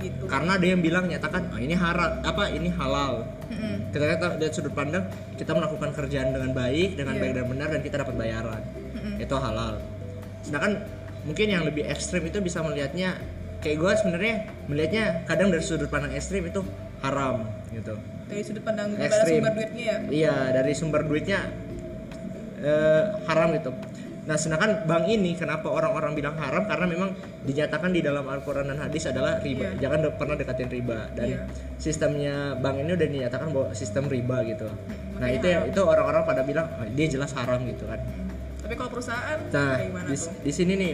gitu. 0.00 0.24
Karena 0.30 0.56
ada 0.56 0.66
yang 0.66 0.80
bilang 0.80 1.04
nyatakan 1.10 1.50
oh, 1.52 1.60
ini 1.60 1.74
haram 1.74 2.22
apa 2.22 2.42
ini 2.54 2.70
halal. 2.72 3.26
Mm-mm. 3.48 3.88
kita 3.88 4.04
lihat 4.04 4.20
dari 4.36 4.52
sudut 4.52 4.76
pandang 4.76 5.08
kita 5.40 5.56
melakukan 5.56 5.96
kerjaan 5.96 6.36
dengan 6.36 6.52
baik 6.52 7.00
dengan 7.00 7.16
Iya. 7.16 7.22
baik 7.24 7.32
dan 7.32 7.44
benar 7.48 7.68
dan 7.72 7.80
kita 7.80 7.96
dapat 8.04 8.14
bayaran. 8.16 8.62
Itu 9.18 9.34
halal. 9.40 9.80
Sedangkan 10.44 10.72
mungkin 11.24 11.46
yang 11.48 11.64
lebih 11.66 11.84
ekstrim 11.88 12.22
itu 12.28 12.38
bisa 12.44 12.60
melihatnya 12.60 13.18
kayak 13.58 13.76
gue 13.80 13.92
sebenarnya 14.04 14.34
melihatnya 14.70 15.04
kadang 15.26 15.50
dari 15.50 15.64
sudut 15.64 15.90
pandang 15.90 16.14
ekstrim 16.14 16.46
itu 16.46 16.62
haram 17.02 17.42
gitu 17.74 17.98
dari 18.28 18.42
sudut 18.42 18.62
pandang 18.62 18.92
Ekstrim. 18.94 19.40
sumber 19.40 19.52
duitnya 19.54 19.84
ya? 19.84 19.96
Iya 20.06 20.34
dari 20.52 20.72
sumber 20.72 21.02
duitnya 21.02 21.38
eh, 22.60 23.02
haram 23.24 23.48
gitu. 23.52 23.70
Nah 24.24 24.36
sedangkan 24.36 24.84
bank 24.84 25.08
ini 25.08 25.32
kenapa 25.32 25.66
orang-orang 25.66 26.12
bilang 26.12 26.36
haram? 26.36 26.68
Karena 26.68 26.84
memang 26.84 27.16
dinyatakan 27.42 27.88
di 27.88 28.04
dalam 28.04 28.22
Al-Quran 28.22 28.68
dan 28.68 28.78
hadis 28.78 29.08
adalah 29.08 29.40
riba. 29.40 29.72
Iya. 29.72 29.80
jangan 29.80 29.98
de- 30.04 30.14
pernah 30.14 30.36
dekatin 30.36 30.68
riba. 30.68 31.08
Dan 31.14 31.26
Iya. 31.26 31.40
sistemnya 31.78 32.52
bank 32.54 32.76
ini 32.78 32.92
udah 32.92 33.08
dinyatakan 33.08 33.48
bahwa 33.48 33.68
sistem 33.72 34.04
riba 34.06 34.44
gitu. 34.44 34.68
Nah 34.68 34.76
makanya 35.16 35.32
itu 35.32 35.46
yang 35.48 35.62
haram. 35.64 35.72
itu 35.72 35.80
orang-orang 35.82 36.22
pada 36.24 36.42
bilang 36.44 36.66
"Oh, 36.70 36.84
dia 36.86 37.06
jelas 37.08 37.32
haram 37.32 37.64
gitu 37.64 37.88
kan. 37.88 38.00
Tapi 38.58 38.74
kalau 38.76 38.90
perusahaan 38.92 39.38
nah 39.48 39.80
gimana 39.80 40.06
di, 40.06 40.16
tuh? 40.18 40.32
di 40.44 40.52
sini 40.52 40.72
nih 40.76 40.92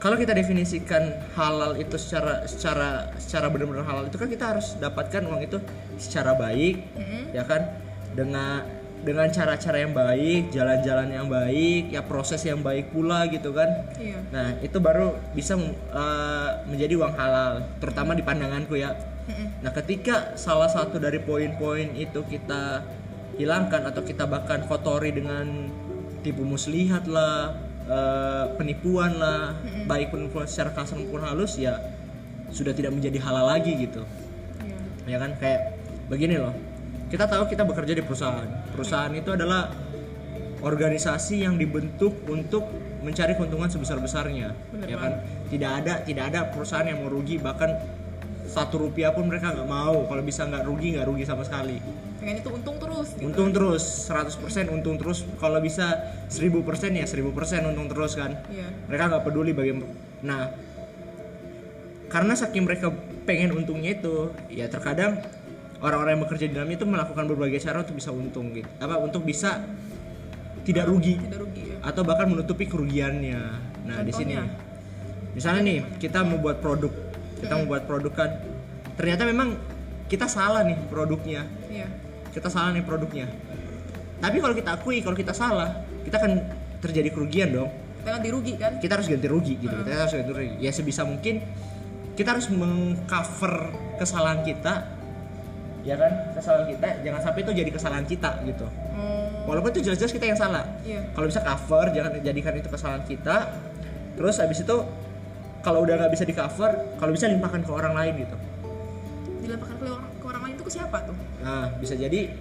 kalau 0.00 0.16
kita 0.16 0.32
definisikan 0.32 1.12
halal 1.36 1.76
itu 1.76 2.00
secara 2.00 2.48
secara 2.48 3.12
secara 3.20 3.52
benar-benar 3.52 3.84
halal 3.84 4.08
itu 4.08 4.16
kan 4.16 4.32
kita 4.32 4.44
harus 4.56 4.74
dapatkan 4.80 5.28
uang 5.28 5.44
itu 5.44 5.60
secara 6.00 6.32
baik 6.32 6.80
Mm-mm. 6.96 7.36
ya 7.36 7.44
kan 7.44 7.68
dengan 8.16 8.64
dengan 9.00 9.28
cara-cara 9.32 9.80
yang 9.80 9.92
baik 9.92 10.52
jalan-jalan 10.52 11.08
yang 11.08 11.28
baik 11.28 11.92
ya 11.92 12.00
proses 12.04 12.40
yang 12.44 12.64
baik 12.64 12.92
pula 12.92 13.28
gitu 13.28 13.52
kan 13.52 13.68
iya 14.00 14.18
nah 14.32 14.56
itu 14.64 14.80
baru 14.80 15.20
bisa 15.36 15.60
eh, 15.60 16.50
menjadi 16.64 16.96
uang 16.96 17.14
halal 17.20 17.52
terutama 17.76 18.16
di 18.16 18.24
pandanganku 18.24 18.80
ya 18.80 18.96
Mm-mm. 19.28 19.60
nah 19.60 19.72
ketika 19.76 20.32
salah 20.40 20.72
satu 20.72 20.96
dari 20.96 21.20
poin-poin 21.20 21.92
itu 21.92 22.24
kita 22.24 22.88
hilangkan 23.36 23.84
atau 23.84 24.00
kita 24.00 24.24
bahkan 24.24 24.64
kotori 24.64 25.12
dengan 25.12 25.68
tipu 26.24 26.44
muslihat 26.44 27.04
lah 27.08 27.69
eh, 27.90 28.44
penipuan 28.54 29.18
lah 29.18 29.58
baik 29.90 30.14
penipuan 30.14 30.46
secara 30.46 30.70
kasar 30.70 30.96
maupun 31.02 31.26
halus 31.26 31.58
ya 31.58 31.76
sudah 32.54 32.74
tidak 32.74 32.94
menjadi 32.94 33.18
halal 33.22 33.46
lagi 33.50 33.74
gitu. 33.78 34.02
Iya. 34.62 34.78
Ya 35.06 35.16
kan? 35.18 35.30
Kayak 35.38 35.78
begini 36.10 36.38
loh. 36.38 36.54
Kita 37.10 37.26
tahu 37.26 37.50
kita 37.50 37.66
bekerja 37.66 37.94
di 37.94 38.02
perusahaan. 38.02 38.46
Perusahaan 38.74 39.10
itu 39.14 39.30
adalah 39.34 39.70
organisasi 40.62 41.42
yang 41.42 41.58
dibentuk 41.58 42.14
untuk 42.30 42.68
mencari 43.00 43.32
keuntungan 43.32 43.72
sebesar 43.72 43.96
besarnya 43.96 44.52
ya 44.84 45.00
kan? 45.00 45.24
tidak 45.48 45.70
ada 45.80 46.04
tidak 46.04 46.24
ada 46.28 46.40
perusahaan 46.52 46.84
yang 46.84 47.00
mau 47.00 47.08
rugi 47.08 47.40
bahkan 47.40 47.72
satu 48.44 48.76
rupiah 48.76 49.08
pun 49.14 49.30
mereka 49.30 49.54
nggak 49.56 49.68
mau. 49.70 50.04
Kalau 50.04 50.22
bisa 50.26 50.44
nggak 50.44 50.66
rugi 50.66 50.98
nggak 50.98 51.06
rugi 51.06 51.24
sama 51.24 51.46
sekali 51.46 51.78
pengen 52.20 52.36
itu 52.44 52.50
untung 52.52 52.76
terus 52.76 53.08
gitu. 53.16 53.24
untung 53.24 53.48
terus 53.50 53.84
100% 54.12 54.68
untung 54.68 54.96
terus. 55.00 55.24
Kalau 55.40 55.58
bisa 55.58 56.12
1000% 56.28 57.00
ya 57.00 57.06
1000% 57.08 57.72
untung 57.72 57.88
terus 57.88 58.12
kan. 58.14 58.36
Iya. 58.52 58.68
Mereka 58.86 59.02
nggak 59.08 59.24
peduli 59.24 59.56
bagaimana 59.56 59.88
nah 60.20 60.52
karena 62.12 62.36
saking 62.36 62.68
mereka 62.68 62.92
pengen 63.24 63.56
untungnya 63.56 63.96
itu 63.96 64.28
ya 64.52 64.68
terkadang 64.68 65.16
orang-orang 65.80 66.20
yang 66.20 66.22
bekerja 66.28 66.44
di 66.50 66.54
dalamnya 66.58 66.76
itu 66.76 66.84
melakukan 66.84 67.24
berbagai 67.24 67.56
cara 67.64 67.80
untuk 67.80 67.96
bisa 67.96 68.10
untung 68.12 68.52
gitu. 68.52 68.68
Apa 68.76 69.00
untuk 69.00 69.24
bisa 69.24 69.64
tidak 70.68 70.92
rugi. 70.92 71.16
Tidak 71.16 71.40
rugi 71.40 71.62
ya. 71.72 71.76
Atau 71.80 72.04
bahkan 72.04 72.28
menutupi 72.28 72.68
kerugiannya. 72.68 73.40
Nah 73.88 73.98
di 74.04 74.12
sini. 74.12 74.36
Misalnya 75.32 75.62
nih 75.64 75.78
kita 75.96 76.20
membuat 76.20 76.60
produk. 76.60 76.92
Kita 77.40 77.54
membuat 77.56 77.88
produk 77.88 78.12
kan. 78.12 78.30
Ternyata 78.98 79.24
memang 79.24 79.56
kita 80.10 80.28
salah 80.28 80.66
nih 80.66 80.76
produknya. 80.90 81.48
Iya 81.70 82.09
kita 82.30 82.48
salah 82.48 82.70
nih 82.74 82.86
produknya. 82.86 83.26
Tapi 84.20 84.36
kalau 84.38 84.54
kita 84.54 84.70
akui 84.76 85.00
kalau 85.00 85.16
kita 85.16 85.32
salah 85.34 85.82
kita 86.04 86.20
akan 86.20 86.32
terjadi 86.80 87.08
kerugian 87.12 87.50
dong. 87.50 87.70
Kita 88.00 88.16
ganti 88.16 88.30
rugi 88.32 88.54
kan? 88.56 88.72
Kita 88.80 88.92
harus 88.96 89.08
ganti 89.08 89.28
rugi 89.28 89.54
gitu 89.60 89.74
kita 89.74 89.96
harus 89.96 90.14
ganti 90.16 90.32
rugi. 90.32 90.56
Ya 90.60 90.70
sebisa 90.72 91.02
mungkin 91.04 91.44
kita 92.14 92.36
harus 92.36 92.48
mengcover 92.52 93.72
kesalahan 93.96 94.44
kita 94.44 94.88
ya 95.82 95.96
kan? 95.96 96.12
Kesalahan 96.36 96.66
kita 96.68 96.88
jangan 97.04 97.20
sampai 97.24 97.40
itu 97.44 97.52
jadi 97.56 97.70
kesalahan 97.72 98.06
kita 98.06 98.30
gitu. 98.44 98.66
Hmm, 98.68 99.48
walaupun 99.48 99.72
itu 99.72 99.90
jelas-jelas 99.90 100.12
kita 100.12 100.26
yang 100.28 100.38
salah. 100.38 100.64
Iya. 100.84 101.10
Kalau 101.16 101.26
bisa 101.28 101.40
cover 101.40 101.84
jangan 101.92 102.10
jadikan 102.20 102.52
itu 102.56 102.68
kesalahan 102.68 103.04
kita 103.08 103.36
terus 104.20 104.36
habis 104.36 104.60
itu 104.60 104.76
kalau 105.64 105.84
udah 105.84 105.96
nggak 105.96 106.12
bisa 106.12 106.24
di 106.28 106.36
cover 106.36 106.76
kalau 107.00 107.12
bisa 107.12 107.24
limpahkan 107.28 107.64
ke 107.64 107.72
orang 107.72 107.92
lain 107.96 108.12
gitu. 108.24 108.36
Dilampahkan 109.48 109.76
ke 109.80 109.84
orang, 109.88 110.12
ke 110.12 110.24
orang 110.28 110.42
lain 110.44 110.54
itu 110.60 110.64
ke 110.68 110.72
siapa 110.72 110.98
tuh 111.08 111.29
nah 111.40 111.72
bisa 111.80 111.96
jadi 111.96 112.32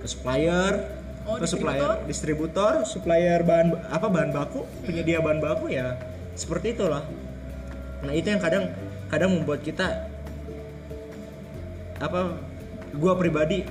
ke 0.00 0.06
supplier 0.08 1.04
Oh, 1.26 1.42
ke 1.42 1.46
supplier 1.50 2.06
distributor? 2.06 2.86
supplier 2.86 3.42
bahan 3.42 3.74
apa 3.90 4.06
bahan 4.06 4.30
baku 4.30 4.62
penyedia 4.86 5.18
bahan 5.18 5.42
baku 5.42 5.74
ya 5.74 5.98
seperti 6.38 6.78
itulah. 6.78 7.02
Nah 8.06 8.14
itu 8.14 8.30
yang 8.30 8.38
kadang 8.38 8.70
kadang 9.10 9.34
membuat 9.34 9.66
kita 9.66 10.06
apa 11.98 12.38
gua 12.94 13.18
pribadi 13.18 13.66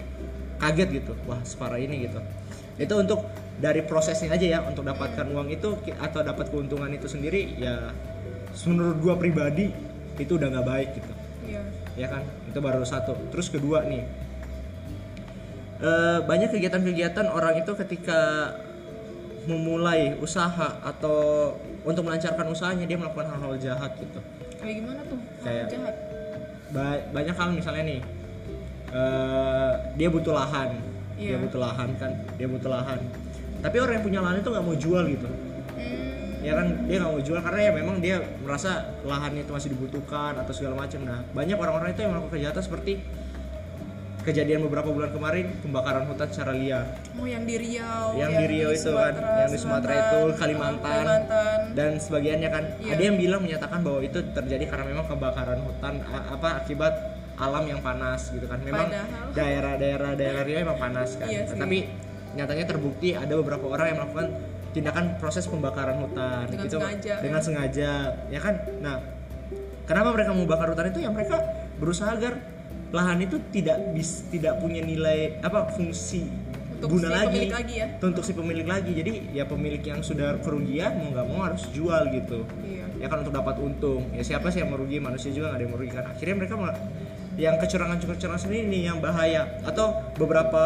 kaget 0.60 0.90
gitu. 1.00 1.14
Wah 1.32 1.40
separah 1.48 1.80
ini 1.80 2.12
gitu. 2.12 2.20
Itu 2.76 3.00
untuk 3.00 3.24
dari 3.56 3.88
prosesnya 3.88 4.36
aja 4.36 4.60
ya 4.60 4.60
untuk 4.68 4.84
dapatkan 4.84 5.24
uang 5.32 5.48
itu 5.48 5.80
atau 5.96 6.20
dapat 6.28 6.52
keuntungan 6.52 6.92
itu 6.92 7.08
sendiri 7.08 7.56
ya 7.56 7.96
menurut 8.68 9.00
gua 9.00 9.16
pribadi 9.16 9.72
itu 10.20 10.36
udah 10.36 10.60
nggak 10.60 10.68
baik 10.68 10.90
gitu. 11.00 11.14
Iya. 11.48 11.64
Ya 11.96 12.08
kan? 12.12 12.28
Itu 12.52 12.60
baru 12.60 12.84
satu. 12.84 13.16
Terus 13.32 13.48
kedua 13.48 13.88
nih 13.88 14.25
eh, 15.78 16.20
banyak 16.22 16.50
kegiatan-kegiatan 16.52 17.26
orang 17.28 17.60
itu 17.60 17.72
ketika 17.76 18.54
memulai 19.46 20.18
usaha 20.18 20.82
atau 20.82 21.54
untuk 21.86 22.02
melancarkan 22.02 22.50
usahanya 22.50 22.86
dia 22.86 22.98
melakukan 22.98 23.30
hal-hal 23.30 23.54
jahat 23.58 23.94
gitu. 23.96 24.20
Kayak 24.58 24.76
gimana 24.82 25.02
tuh? 25.06 25.20
Hal 25.22 25.46
Kayak- 25.46 25.70
jahat? 25.70 25.96
Ba- 26.74 27.06
banyak 27.14 27.36
hal 27.36 27.50
misalnya 27.54 27.84
nih. 27.86 28.00
Eh, 28.90 29.72
dia 29.96 30.10
butuh 30.10 30.34
lahan. 30.34 30.70
Dia 31.16 31.36
Iya. 31.36 31.38
butuh 31.40 31.60
lahan 31.62 31.90
kan? 31.96 32.12
Dia 32.36 32.48
butuh 32.48 32.72
lahan. 32.72 33.00
Tapi 33.62 33.76
orang 33.80 33.94
yang 34.00 34.06
punya 34.06 34.20
lahan 34.20 34.38
itu 34.40 34.50
nggak 34.50 34.66
mau 34.66 34.76
jual 34.76 35.04
gitu. 35.08 35.28
Hmm, 35.76 36.42
ya 36.42 36.54
kan? 36.54 36.68
Dia 36.86 36.96
nggak 37.00 37.12
mau 37.12 37.22
jual 37.22 37.40
karena 37.40 37.60
ya 37.62 37.72
memang 37.72 37.96
dia 38.00 38.16
merasa 38.42 38.72
lahannya 39.04 39.42
itu 39.42 39.52
masih 39.52 39.70
dibutuhkan 39.74 40.36
atau 40.36 40.52
segala 40.52 40.76
macam. 40.76 41.00
Nah 41.04 41.22
banyak 41.32 41.56
orang-orang 41.56 41.94
itu 41.94 42.00
yang 42.02 42.12
melakukan 42.14 42.34
kejahatan 42.36 42.64
seperti 42.64 42.94
kejadian 44.26 44.66
beberapa 44.66 44.90
bulan 44.90 45.14
kemarin 45.14 45.54
pembakaran 45.62 46.10
hutan 46.10 46.28
secara 46.34 46.58
liar. 46.58 46.98
Oh 47.14 47.30
yang 47.30 47.46
di 47.46 47.56
Riau 47.62 48.18
yang 48.18 48.34
di 48.34 48.46
Riau 48.50 48.70
itu 48.74 48.90
kan 48.90 49.14
yang 49.46 49.52
di 49.54 49.60
Sumatera 49.62 49.94
itu 49.94 50.20
Kalimantan. 50.34 50.82
Kalimantan. 50.82 51.60
Dan 51.78 51.92
sebagiannya 52.02 52.50
kan 52.50 52.64
Iya. 52.82 52.98
ada 52.98 53.02
yang 53.06 53.16
bilang 53.22 53.42
menyatakan 53.46 53.80
bahwa 53.86 54.02
itu 54.02 54.20
terjadi 54.34 54.66
karena 54.66 54.86
memang 54.90 55.06
kebakaran 55.06 55.62
hutan 55.62 56.02
apa 56.10 56.66
akibat 56.66 56.94
alam 57.38 57.64
yang 57.70 57.80
panas 57.86 58.34
gitu 58.34 58.50
kan. 58.50 58.58
Memang 58.66 58.90
daerah-daerah 59.38 60.18
daerah 60.18 60.42
Riau 60.42 60.60
memang 60.66 60.80
panas 60.82 61.22
kan. 61.22 61.30
Iya 61.30 61.46
sih. 61.46 61.62
tapi 61.62 61.78
nyatanya 62.36 62.66
terbukti 62.68 63.14
ada 63.14 63.32
beberapa 63.38 63.70
orang 63.70 63.94
yang 63.94 63.98
melakukan 64.02 64.28
tindakan 64.74 65.06
proses 65.22 65.46
pembakaran 65.48 66.02
hutan. 66.02 66.50
Dengan 66.50 66.66
gitu. 66.66 66.78
sengaja, 66.82 67.14
dengan 67.22 67.42
sengaja. 67.46 67.92
Ya 68.34 68.40
kan? 68.42 68.58
Nah 68.82 69.00
kenapa 69.86 70.18
mereka 70.18 70.34
mau 70.34 70.50
bakar 70.50 70.74
hutan 70.74 70.90
itu? 70.90 71.06
Ya 71.06 71.14
mereka 71.14 71.38
berusaha 71.78 72.10
agar 72.10 72.55
lahan 72.94 73.18
itu 73.24 73.38
tidak 73.50 73.78
bis, 73.96 74.28
tidak 74.30 74.62
punya 74.62 74.84
nilai 74.86 75.42
apa 75.42 75.74
fungsi 75.74 76.30
Untuk 76.76 77.00
guna 77.00 77.08
si 77.08 77.14
lagi, 77.16 77.28
pemilik 77.32 77.56
lagi 77.56 77.76
ya? 77.80 77.88
untuk 78.04 78.24
si 78.28 78.32
pemilik 78.36 78.68
lagi. 78.68 78.92
Jadi 78.92 79.12
ya 79.32 79.44
pemilik 79.48 79.80
yang 79.80 80.04
sudah 80.04 80.44
kerugian 80.44 80.92
mau 81.00 81.08
nggak 81.16 81.28
mau 81.32 81.40
harus 81.48 81.64
jual 81.72 82.04
gitu. 82.12 82.44
Iya. 82.68 82.86
Ya 83.00 83.08
kan 83.08 83.24
untuk 83.24 83.32
dapat 83.34 83.56
untung. 83.64 84.12
Ya 84.12 84.22
siapa 84.28 84.52
sih 84.52 84.60
yang 84.60 84.76
merugi 84.76 85.00
manusia 85.00 85.32
juga 85.32 85.56
nggak 85.56 85.58
ada 85.58 85.66
yang 85.66 85.74
merugikan 85.74 86.04
akhirnya 86.04 86.36
mereka 86.36 86.54
malah 86.60 86.78
yang 87.40 87.56
kecurangan 87.60 87.98
kecurangan 88.00 88.42
sendiri 88.44 88.68
nih 88.68 88.82
yang 88.92 89.00
bahaya. 89.00 89.56
Atau 89.64 89.96
beberapa 90.20 90.64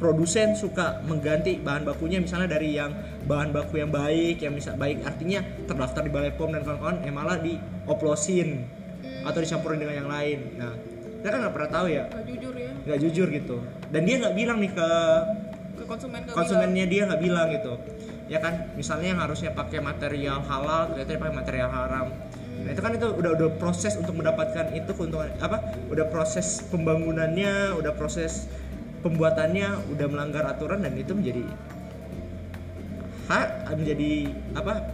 produsen 0.00 0.58
suka 0.58 1.04
mengganti 1.04 1.60
bahan 1.60 1.86
bakunya. 1.86 2.18
Misalnya 2.18 2.58
dari 2.58 2.74
yang 2.74 2.90
bahan 3.28 3.54
baku 3.54 3.78
yang 3.78 3.92
baik 3.92 4.42
yang 4.42 4.56
bisa 4.56 4.74
baik 4.74 5.04
artinya 5.06 5.44
terdaftar 5.70 6.02
di 6.02 6.10
balai 6.10 6.32
pom 6.34 6.50
dan 6.50 6.66
kawan-kawan 6.66 7.04
yang 7.06 7.14
malah 7.14 7.38
dioplosin 7.38 8.66
atau 9.22 9.38
dicampurin 9.38 9.78
dengan 9.78 10.02
yang 10.02 10.10
lain. 10.10 10.38
Nah 10.58 10.72
kita 11.22 11.38
kan 11.38 11.38
nggak 11.46 11.54
pernah 11.54 11.70
tahu 11.70 11.86
ya? 11.86 12.04
Nggak 12.10 12.26
jujur 12.26 12.54
ya. 12.58 12.70
Nggak 12.82 12.98
jujur 12.98 13.26
gitu. 13.30 13.56
Dan 13.94 14.00
dia 14.10 14.16
nggak 14.18 14.34
bilang 14.34 14.58
nih 14.58 14.72
ke 14.74 14.88
ke 15.78 15.84
konsumen 15.86 16.18
nggak 16.26 16.34
konsumennya 16.34 16.84
dia 16.90 17.02
nggak 17.06 17.22
bilang 17.22 17.46
gitu. 17.54 17.72
Ya 18.26 18.38
kan? 18.42 18.74
Misalnya 18.74 19.08
yang 19.14 19.20
harusnya 19.22 19.54
pakai 19.54 19.78
material 19.78 20.42
halal 20.42 20.90
ternyata 20.90 21.10
dia 21.14 21.20
pakai 21.22 21.36
material 21.38 21.70
haram. 21.70 22.06
Nah 22.66 22.70
itu 22.74 22.82
kan 22.82 22.92
itu 22.98 23.06
udah 23.06 23.30
udah 23.38 23.48
proses 23.54 23.94
untuk 23.94 24.18
mendapatkan 24.18 24.74
itu 24.74 24.90
keuntungan 24.98 25.30
apa? 25.38 25.62
Udah 25.94 26.10
proses 26.10 26.58
pembangunannya 26.66 27.78
udah 27.78 27.94
proses 27.94 28.50
pembuatannya 29.06 29.94
udah 29.94 30.06
melanggar 30.10 30.42
aturan 30.50 30.82
dan 30.82 30.98
itu 30.98 31.14
menjadi 31.14 31.46
hak 33.30 33.70
menjadi 33.78 34.10
apa? 34.58 34.90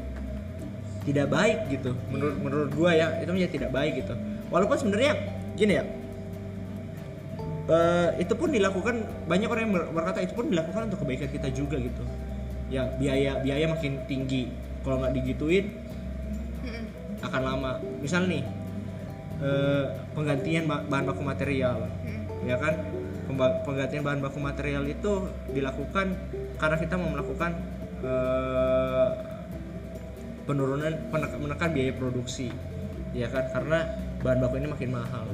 Tidak 1.09 1.25
baik 1.25 1.73
gitu 1.73 1.97
menurut 2.13 2.37
menurut 2.37 2.69
gua 2.77 2.93
ya. 2.93 3.17
Itu 3.25 3.33
menjadi 3.33 3.65
tidak 3.65 3.73
baik 3.73 4.05
gitu. 4.05 4.13
Walaupun 4.53 4.77
sebenarnya 4.77 5.17
gini 5.57 5.73
ya 5.81 5.85
eh, 7.69 8.09
itu 8.19 8.33
pun 8.35 8.49
dilakukan 8.49 8.97
banyak 9.29 9.49
orang 9.49 9.63
yang 9.69 9.75
ber- 9.77 9.91
berkata 9.93 10.25
itu 10.25 10.33
pun 10.33 10.49
dilakukan 10.49 10.89
untuk 10.89 11.05
kebaikan 11.05 11.29
kita 11.29 11.49
juga 11.53 11.77
gitu. 11.77 12.03
Ya 12.73 12.89
biaya 12.97 13.41
biaya 13.41 13.69
makin 13.69 14.01
tinggi. 14.09 14.53
Kalau 14.85 15.05
nggak 15.05 15.15
digituin 15.21 15.73
akan 17.21 17.43
lama. 17.45 17.73
Misal 18.01 18.25
nih 18.29 18.45
eh, 19.45 19.85
penggantian 20.17 20.65
ba- 20.65 20.85
bahan 20.89 21.05
baku 21.13 21.23
material 21.23 21.89
Mm-mm. 22.05 22.49
ya 22.49 22.57
kan? 22.57 22.75
Penggantian 23.65 24.03
bahan 24.03 24.21
baku 24.25 24.41
material 24.41 24.89
itu 24.89 25.29
dilakukan 25.53 26.17
karena 26.57 26.77
kita 26.81 26.95
mau 26.97 27.13
melakukan 27.13 27.53
eh, 28.03 29.09
penurunan 30.49 30.93
menekan 31.13 31.71
biaya 31.77 31.93
produksi 31.93 32.49
ya 33.13 33.29
kan? 33.29 33.45
Karena 33.53 33.85
bahan 34.25 34.39
baku 34.43 34.55
ini 34.59 34.69
makin 34.73 34.91
mahal 34.91 35.29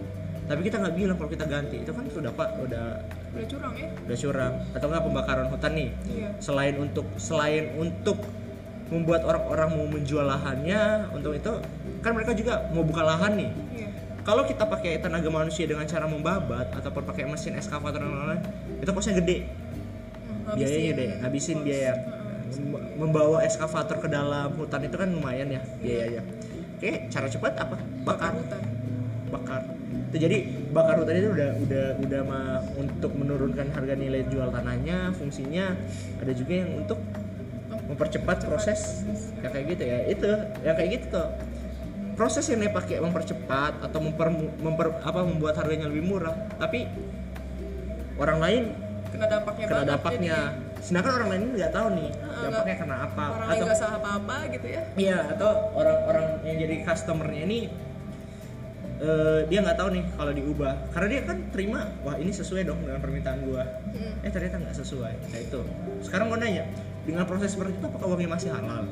tapi 0.44 0.60
kita 0.60 0.76
nggak 0.76 0.94
bilang 0.94 1.16
kalau 1.16 1.30
kita 1.32 1.46
ganti. 1.48 1.76
Itu 1.80 1.92
kan 1.96 2.04
sudah 2.12 2.32
pak 2.36 2.48
udah 2.60 2.86
udah 3.32 3.46
curang 3.48 3.74
ya? 3.80 3.88
Udah 4.04 4.16
curang. 4.16 4.54
Atau 4.76 4.86
nggak 4.92 5.04
pembakaran 5.08 5.46
hutan 5.48 5.72
nih. 5.72 5.88
Iya. 6.04 6.28
Selain 6.36 6.74
untuk 6.76 7.06
selain 7.16 7.72
untuk 7.80 8.20
membuat 8.92 9.24
orang-orang 9.24 9.68
mau 9.72 9.86
menjual 9.88 10.28
lahannya 10.28 11.08
untuk 11.16 11.32
itu 11.32 11.52
kan 12.04 12.12
mereka 12.12 12.36
juga 12.36 12.68
mau 12.76 12.84
buka 12.84 13.00
lahan 13.00 13.40
nih. 13.40 13.50
Iya. 13.72 13.88
Kalau 14.24 14.44
kita 14.44 14.68
pakai 14.68 15.00
tenaga 15.00 15.28
manusia 15.32 15.64
dengan 15.64 15.88
cara 15.88 16.04
membabat 16.04 16.76
ataupun 16.76 17.02
pakai 17.08 17.24
mesin 17.24 17.56
eskavator 17.56 18.00
dan 18.04 18.12
lain-lain 18.12 18.44
itu 18.84 18.90
kosnya 18.92 19.16
gede. 19.16 19.48
Hmm, 20.44 20.60
biayanya 20.60 20.88
gede. 20.92 21.06
Ngabisin 21.24 21.56
kos. 21.60 21.64
biaya. 21.64 21.94
Membawa 23.00 23.42
eskavator 23.48 23.96
ke 23.98 24.08
dalam 24.12 24.52
hutan 24.60 24.80
itu 24.84 24.96
kan 25.00 25.08
lumayan 25.08 25.48
ya 25.48 25.64
biayanya. 25.80 26.20
Oke 26.76 27.08
cara 27.08 27.32
cepat 27.32 27.56
apa? 27.56 27.80
Bakar 28.04 28.04
bakar. 28.04 28.32
hutan. 28.36 28.62
Bakar 29.32 29.60
itu 30.14 30.30
jadi 30.30 30.46
bakar 30.70 31.02
hutan 31.02 31.18
itu 31.18 31.28
udah 31.34 31.50
udah 31.58 31.86
udah 32.06 32.20
mah 32.22 32.62
untuk 32.78 33.10
menurunkan 33.18 33.66
harga 33.74 33.98
nilai 33.98 34.22
jual 34.30 34.46
tanahnya 34.46 35.10
fungsinya 35.10 35.74
ada 36.22 36.30
juga 36.30 36.62
yang 36.62 36.70
untuk 36.78 37.02
mempercepat 37.90 38.46
proses 38.46 39.02
ya 39.42 39.50
kayak 39.50 39.74
gitu 39.74 39.82
ya. 39.82 39.98
Itu 40.06 40.30
ya 40.62 40.72
kayak 40.78 40.90
gitu 40.94 41.06
tuh. 41.18 41.28
Proses 42.14 42.46
yang 42.46 42.62
dia 42.62 42.70
pakai 42.70 43.02
mempercepat 43.02 43.82
atau 43.82 43.98
memper, 43.98 44.30
memper- 44.62 45.02
apa 45.02 45.26
membuat 45.26 45.58
harganya 45.58 45.90
lebih 45.90 46.06
murah 46.06 46.46
tapi 46.62 46.86
orang 48.14 48.38
lain 48.38 48.62
kena 49.10 49.26
dampaknya 49.26 49.66
kena 49.66 49.82
dampaknya. 49.82 50.38
sedangkan 50.78 51.12
orang 51.18 51.28
lain 51.34 51.42
nggak 51.58 51.72
tahu 51.74 51.88
nih 51.98 52.10
Heeh, 52.14 52.42
dampaknya 52.46 52.76
kena 52.78 52.96
apa 53.02 53.24
orang 53.34 53.46
yang 53.50 53.54
atau 53.58 53.66
nggak 53.66 53.78
salah 53.82 53.98
apa-apa 53.98 54.36
gitu 54.54 54.66
ya. 54.70 54.82
Iya, 54.94 55.18
atau 55.34 55.50
orang-orang 55.74 56.26
yang 56.46 56.56
jadi 56.62 56.74
customernya 56.86 57.42
ini 57.50 57.58
eh, 59.00 59.40
dia 59.50 59.58
nggak 59.64 59.78
tahu 59.78 59.88
nih 59.96 60.04
kalau 60.14 60.32
diubah, 60.34 60.72
karena 60.94 61.08
dia 61.10 61.20
kan 61.26 61.38
terima, 61.50 61.80
wah 62.04 62.14
ini 62.18 62.30
sesuai 62.30 62.62
dong 62.68 62.82
dengan 62.84 63.00
permintaan 63.02 63.38
gua. 63.46 63.64
Hmm. 63.90 64.22
Eh 64.22 64.30
ternyata 64.30 64.60
nggak 64.60 64.76
sesuai, 64.76 65.14
kayak 65.30 65.50
itu. 65.50 65.60
Sekarang 66.04 66.30
gua 66.30 66.38
nanya, 66.38 66.68
dengan 67.02 67.24
proses 67.24 67.54
seperti 67.54 67.78
itu 67.78 67.86
apakah 67.86 68.14
uangnya 68.14 68.30
masih 68.30 68.50
halal? 68.54 68.86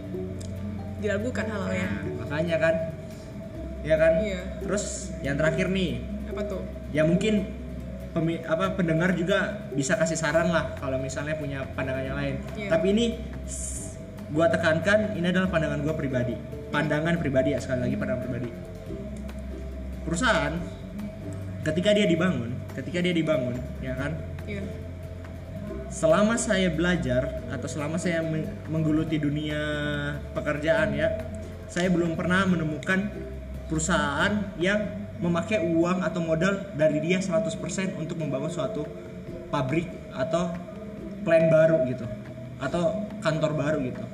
diragukan 1.03 1.47
halalnya 1.51 1.91
Makanya 2.23 2.57
kan, 2.63 2.75
ya 3.83 3.97
kan. 3.99 4.13
Iya. 4.23 4.41
Terus 4.63 5.11
yang 5.27 5.35
terakhir 5.35 5.67
nih, 5.75 5.99
apa 6.31 6.43
tuh 6.47 6.63
ya 6.95 7.03
mungkin 7.03 7.51
pemi- 8.15 8.47
apa 8.47 8.79
pendengar 8.79 9.11
juga 9.19 9.67
bisa 9.75 9.99
kasih 9.99 10.15
saran 10.15 10.55
lah 10.55 10.79
kalau 10.79 10.97
misalnya 11.03 11.35
punya 11.35 11.67
pandangan 11.75 12.05
yang 12.07 12.17
lain. 12.17 12.35
Iya. 12.55 12.69
Tapi 12.71 12.87
ini 12.95 13.05
gua 14.31 14.47
tekankan 14.49 15.19
ini 15.19 15.27
adalah 15.27 15.51
pandangan 15.51 15.83
gua 15.83 15.99
pribadi. 15.99 16.39
Pandangan 16.71 17.19
pribadi 17.19 17.53
ya 17.53 17.61
sekali 17.61 17.91
lagi 17.91 17.97
pandangan 17.99 18.23
pribadi. 18.23 18.49
Perusahaan 20.03 20.55
ketika 21.63 21.91
dia 21.95 22.07
dibangun, 22.11 22.51
ketika 22.75 22.99
dia 22.99 23.15
dibangun, 23.15 23.55
ya 23.79 23.95
kan? 23.95 24.13
iya. 24.47 24.63
Selama 25.93 26.41
saya 26.41 26.73
belajar 26.73 27.45
atau 27.53 27.69
selama 27.69 28.01
saya 28.01 28.25
men- 28.25 28.49
menggeluti 28.67 29.21
dunia 29.21 29.61
pekerjaan 30.33 30.97
ya 30.97 31.21
saya 31.69 31.89
belum 31.93 32.17
pernah 32.17 32.49
menemukan 32.49 33.13
perusahaan 33.69 34.53
yang 34.61 34.89
memakai 35.21 35.65
uang 35.65 36.05
atau 36.05 36.21
modal 36.21 36.69
dari 36.77 37.01
dia 37.01 37.21
100% 37.21 37.57
untuk 37.97 38.21
membangun 38.21 38.53
suatu 38.53 38.85
pabrik 39.49 39.89
atau 40.13 40.53
plan 41.25 41.49
baru 41.49 41.85
gitu 41.89 42.05
atau 42.61 43.09
kantor 43.25 43.53
baru 43.57 43.79
gitu. 43.85 44.05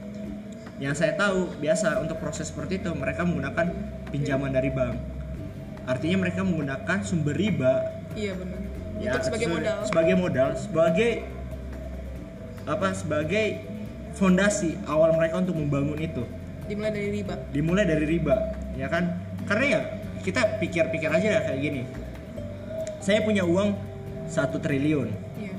Yang 0.78 0.94
saya 1.02 1.18
tahu 1.18 1.58
biasa 1.58 1.98
untuk 1.98 2.22
proses 2.22 2.54
seperti 2.54 2.78
itu 2.78 2.90
mereka 2.94 3.26
menggunakan 3.26 3.66
pinjaman 4.14 4.54
dari 4.54 4.70
bank 4.70 5.17
artinya 5.88 6.28
mereka 6.28 6.44
menggunakan 6.44 6.98
sumber 7.00 7.32
riba. 7.32 8.04
Iya 8.12 8.36
benar. 8.36 8.60
Ya, 8.98 9.10
untuk 9.16 9.22
sebagai 9.24 9.46
se- 9.46 9.54
modal. 9.56 9.78
sebagai 9.88 10.14
modal 10.18 10.48
sebagai 10.58 11.10
apa 12.68 12.88
sebagai 12.92 13.46
fondasi 14.12 14.76
awal 14.84 15.16
mereka 15.16 15.40
untuk 15.40 15.56
membangun 15.56 15.96
itu. 15.96 16.22
Dimulai 16.68 16.92
dari 16.92 17.08
riba. 17.08 17.34
Dimulai 17.48 17.84
dari 17.88 18.04
riba 18.04 18.36
ya 18.76 18.86
kan? 18.92 19.16
Karena 19.48 19.64
ya 19.64 19.80
kita 20.20 20.60
pikir-pikir 20.60 21.08
aja 21.08 21.28
ya 21.38 21.40
kayak 21.48 21.60
gini. 21.64 21.82
Saya 23.00 23.24
punya 23.24 23.48
uang 23.48 23.72
satu 24.28 24.60
triliun. 24.60 25.08
Iya. 25.40 25.54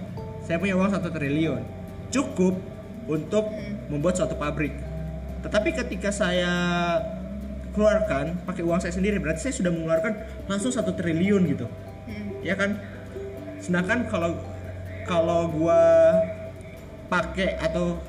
Saya 0.46 0.62
punya 0.62 0.78
uang 0.78 0.94
satu 0.94 1.10
triliun. 1.10 1.66
Cukup 2.14 2.54
untuk 3.10 3.50
membuat 3.90 4.22
suatu 4.22 4.38
pabrik. 4.38 4.78
Tetapi 5.42 5.74
ketika 5.74 6.14
saya 6.14 6.52
keluarkan 7.80 8.44
pakai 8.44 8.68
uang 8.68 8.84
saya 8.84 8.92
sendiri 8.92 9.24
berarti 9.24 9.48
saya 9.48 9.56
sudah 9.56 9.72
mengeluarkan 9.72 10.20
langsung 10.52 10.76
satu 10.76 10.92
triliun 10.92 11.48
gitu. 11.48 11.64
Hmm. 12.12 12.44
ya 12.44 12.60
kan? 12.60 12.76
Sedangkan 13.64 14.12
kalau 14.12 14.36
kalau 15.08 15.48
gua 15.48 15.80
pakai 17.08 17.56
atau 17.56 18.04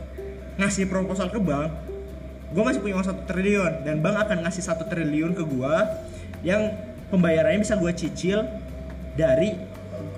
ngasih 0.58 0.90
proposal 0.90 1.30
ke 1.30 1.38
bank 1.38 1.70
gua 2.50 2.66
masih 2.66 2.82
punya 2.82 2.98
uang 2.98 3.06
satu 3.06 3.22
triliun 3.30 3.86
dan 3.86 4.02
bank 4.02 4.26
akan 4.26 4.42
ngasih 4.42 4.66
satu 4.66 4.90
triliun 4.90 5.38
ke 5.38 5.46
gua 5.46 6.02
yang 6.42 6.74
pembayarannya 7.14 7.62
bisa 7.62 7.78
gua 7.78 7.94
cicil 7.94 8.42
dari 9.14 9.54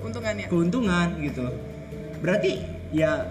keuntungannya 0.01 0.49
keuntungan 0.49 1.13
gitu. 1.21 1.45
Berarti 2.25 2.65
ya 2.89 3.29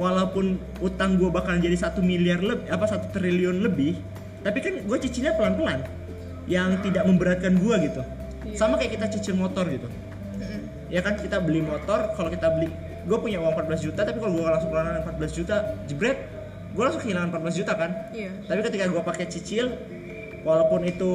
walaupun 0.00 0.56
utang 0.80 1.20
gue 1.20 1.28
bakal 1.28 1.60
jadi 1.60 1.76
satu 1.76 2.00
miliar 2.00 2.40
lebih 2.40 2.72
apa 2.72 2.88
satu 2.88 3.12
triliun 3.12 3.60
lebih 3.60 4.00
tapi 4.40 4.58
kan 4.58 4.74
gue 4.78 4.98
cicilnya 4.98 5.32
pelan 5.32 5.54
pelan 5.54 5.80
yang 6.46 6.80
tidak 6.80 7.04
memberatkan 7.04 7.54
gue 7.54 7.76
gitu 7.84 8.02
Iya. 8.40 8.56
sama 8.56 8.74
kayak 8.74 8.96
kita 8.96 9.06
cicil 9.12 9.36
motor 9.36 9.68
gitu 9.68 9.84
Mm-mm. 9.84 10.60
ya 10.88 11.00
kan 11.00 11.12
kita 11.14 11.38
beli 11.38 11.60
motor 11.60 12.08
kalau 12.14 12.28
kita 12.28 12.48
beli 12.50 12.72
gue 13.00 13.18
punya 13.18 13.36
uang 13.36 13.52
14 13.54 13.84
juta 13.84 14.00
tapi 14.00 14.16
kalau 14.16 14.32
gue 14.32 14.44
langsung 14.46 14.70
keluarin 14.70 14.96
14 14.98 15.12
juta 15.34 15.56
jebret 15.84 16.18
gue 16.70 16.80
langsung 16.80 17.00
kehilangan 17.00 17.28
14 17.30 17.60
juta 17.60 17.72
kan 17.74 17.90
iya 18.10 18.32
tapi 18.42 18.60
ketika 18.62 18.88
gue 18.88 19.02
pakai 19.02 19.26
cicil 19.28 19.76
walaupun 20.40 20.80
itu 20.82 21.12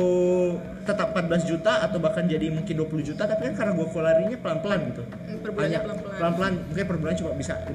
tetap 0.84 1.18
14 1.18 1.50
juta 1.50 1.82
atau 1.82 1.98
bahkan 1.98 2.24
jadi 2.24 2.54
mungkin 2.54 2.78
20 2.78 2.94
juta 3.04 3.26
tapi 3.26 3.42
kan 3.44 3.54
karena 3.56 3.74
gue 3.74 3.88
keluarinnya 3.90 4.38
pelan-pelan 4.38 4.80
gitu 4.86 5.04
bulannya 5.44 5.66
Hanya 5.74 5.80
pelan-pelan. 6.14 6.54
mungkin 6.64 6.86
per 6.86 6.98
bulan 7.00 7.14
cuma 7.18 7.32
bisa 7.34 7.54
500 7.66 7.74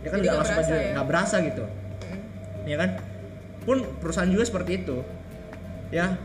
ya 0.00 0.08
kan 0.08 0.16
nggak 0.16 0.34
langsung 0.36 0.54
aja 0.56 0.70
ya? 0.72 0.90
nggak 0.94 1.06
berasa 1.06 1.36
gitu 1.42 1.64
Mm. 2.00 2.20
ya 2.64 2.76
kan 2.78 2.90
pun 3.64 3.84
perusahaan 4.00 4.28
juga 4.28 4.44
seperti 4.46 4.84
itu. 4.84 5.04
Ya. 5.90 6.16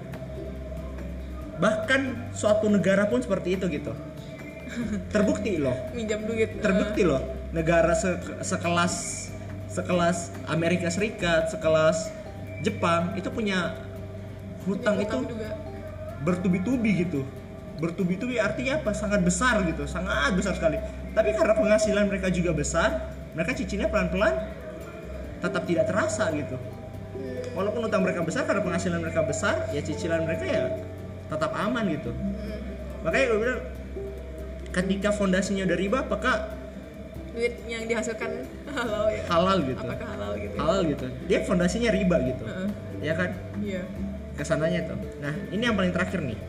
Bahkan 1.60 2.32
suatu 2.36 2.67
negara 2.67 3.08
pun 3.08 3.24
seperti 3.24 3.56
itu 3.56 3.65
gitu. 3.71 3.93
Terbukti 5.13 5.60
loh. 5.60 5.76
Minjam 5.95 6.24
duit. 6.28 6.60
Terbukti 6.60 7.08
loh. 7.08 7.21
Negara 7.56 7.95
se- 7.95 8.19
sekelas 8.43 9.28
sekelas 9.71 10.32
Amerika 10.48 10.88
Serikat 10.88 11.52
sekelas 11.52 12.08
Jepang 12.63 13.12
itu 13.19 13.28
punya 13.28 13.76
hutang 14.63 14.95
itu 15.04 15.28
juga. 15.28 15.52
bertubi-tubi 16.24 16.91
gitu. 17.06 17.21
Bertubi-tubi 17.80 18.39
artinya 18.39 18.80
apa? 18.80 18.91
Sangat 18.95 19.24
besar 19.24 19.63
gitu. 19.67 19.84
Sangat 19.88 20.32
besar 20.36 20.56
sekali. 20.56 20.80
Tapi 21.12 21.36
karena 21.36 21.56
penghasilan 21.56 22.08
mereka 22.08 22.28
juga 22.32 22.52
besar 22.56 23.12
mereka 23.36 23.52
cicilnya 23.52 23.91
pelan-pelan 23.91 24.48
tetap 25.43 25.67
tidak 25.67 25.86
terasa 25.91 26.32
gitu 26.32 26.56
walaupun 27.56 27.88
utang 27.88 28.04
mereka 28.04 28.22
besar 28.22 28.44
karena 28.44 28.62
penghasilan 28.62 29.00
mereka 29.00 29.24
besar 29.24 29.72
ya 29.72 29.80
cicilan 29.80 30.28
mereka 30.28 30.44
ya 30.44 30.63
tetap 31.32 31.52
aman 31.56 31.88
gitu. 31.89 32.12
Makanya 33.02 33.26
gue 33.32 33.39
bilang 33.39 33.62
ketika 34.76 35.10
fondasinya 35.15 35.63
udah 35.63 35.78
riba 35.80 35.98
apakah 36.04 36.36
duit 37.36 37.56
yang 37.68 37.88
dihasilkan 37.88 38.44
halal 38.72 39.08
ya. 39.12 39.24
Halal 39.32 39.58
gitu. 39.63 39.82
Apakah 39.82 40.08
halal 40.13 40.32
gitu 40.36 40.56
halal 40.60 40.82
gitu. 40.84 41.06
Dia 41.32 41.39
fondasinya 41.48 41.89
riba 41.96 42.15
gitu. 42.28 42.44
Heeh. 42.44 42.70
ya 43.04 43.13
kan? 43.15 43.32
Iya. 43.63 43.84
Ke 44.36 44.44
sananya 44.44 44.91
tuh. 44.91 45.00
Nah, 45.24 45.34
ini 45.52 45.63
yang 45.63 45.76
paling 45.80 45.96
terakhir 45.96 46.20
nih. 46.24 46.39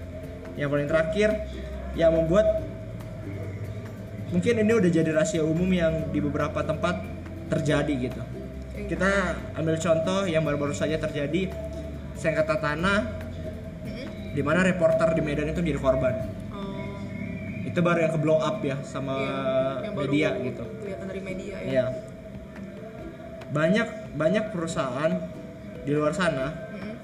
Yang 0.58 0.68
paling 0.74 0.88
terakhir 0.90 1.28
yang 1.94 2.12
membuat 2.12 2.46
mungkin 4.30 4.54
ini 4.58 4.72
udah 4.74 4.90
jadi 4.90 5.10
rahasia 5.14 5.42
umum 5.46 5.70
yang 5.70 6.10
di 6.10 6.18
beberapa 6.18 6.62
tempat 6.66 7.02
terjadi 7.46 8.10
gitu. 8.10 8.22
Kayak 8.76 8.88
Kita 8.92 9.10
ambil 9.56 9.74
contoh 9.76 10.20
yang 10.24 10.44
baru-baru 10.44 10.70
saja 10.70 10.96
terjadi 10.96 11.48
sengketa 12.12 12.56
tanah 12.56 12.98
Mm-mm. 13.82 14.36
di 14.36 14.42
mana 14.42 14.60
reporter 14.60 15.12
di 15.12 15.22
Medan 15.22 15.48
itu 15.48 15.60
menjadi 15.60 15.80
korban. 15.80 16.14
oh 16.50 16.92
Itu 17.64 17.80
baru 17.80 17.98
yang 17.98 18.12
ke 18.12 18.20
blow 18.20 18.36
up 18.38 18.60
ya 18.60 18.76
sama 18.82 19.16
iya. 19.16 19.40
Yang 19.82 19.94
baru 19.94 20.04
media 20.06 20.28
gitu. 20.42 20.64
kelihatan 20.76 21.06
dari 21.08 21.20
media 21.22 21.54
ya 21.56 21.66
Iya. 21.66 21.86
Banyak 23.46 23.88
banyak 24.14 24.44
perusahaan 24.50 25.12
di 25.82 25.90
luar 25.90 26.12
sana 26.12 26.52
Mm-mm. 26.68 26.94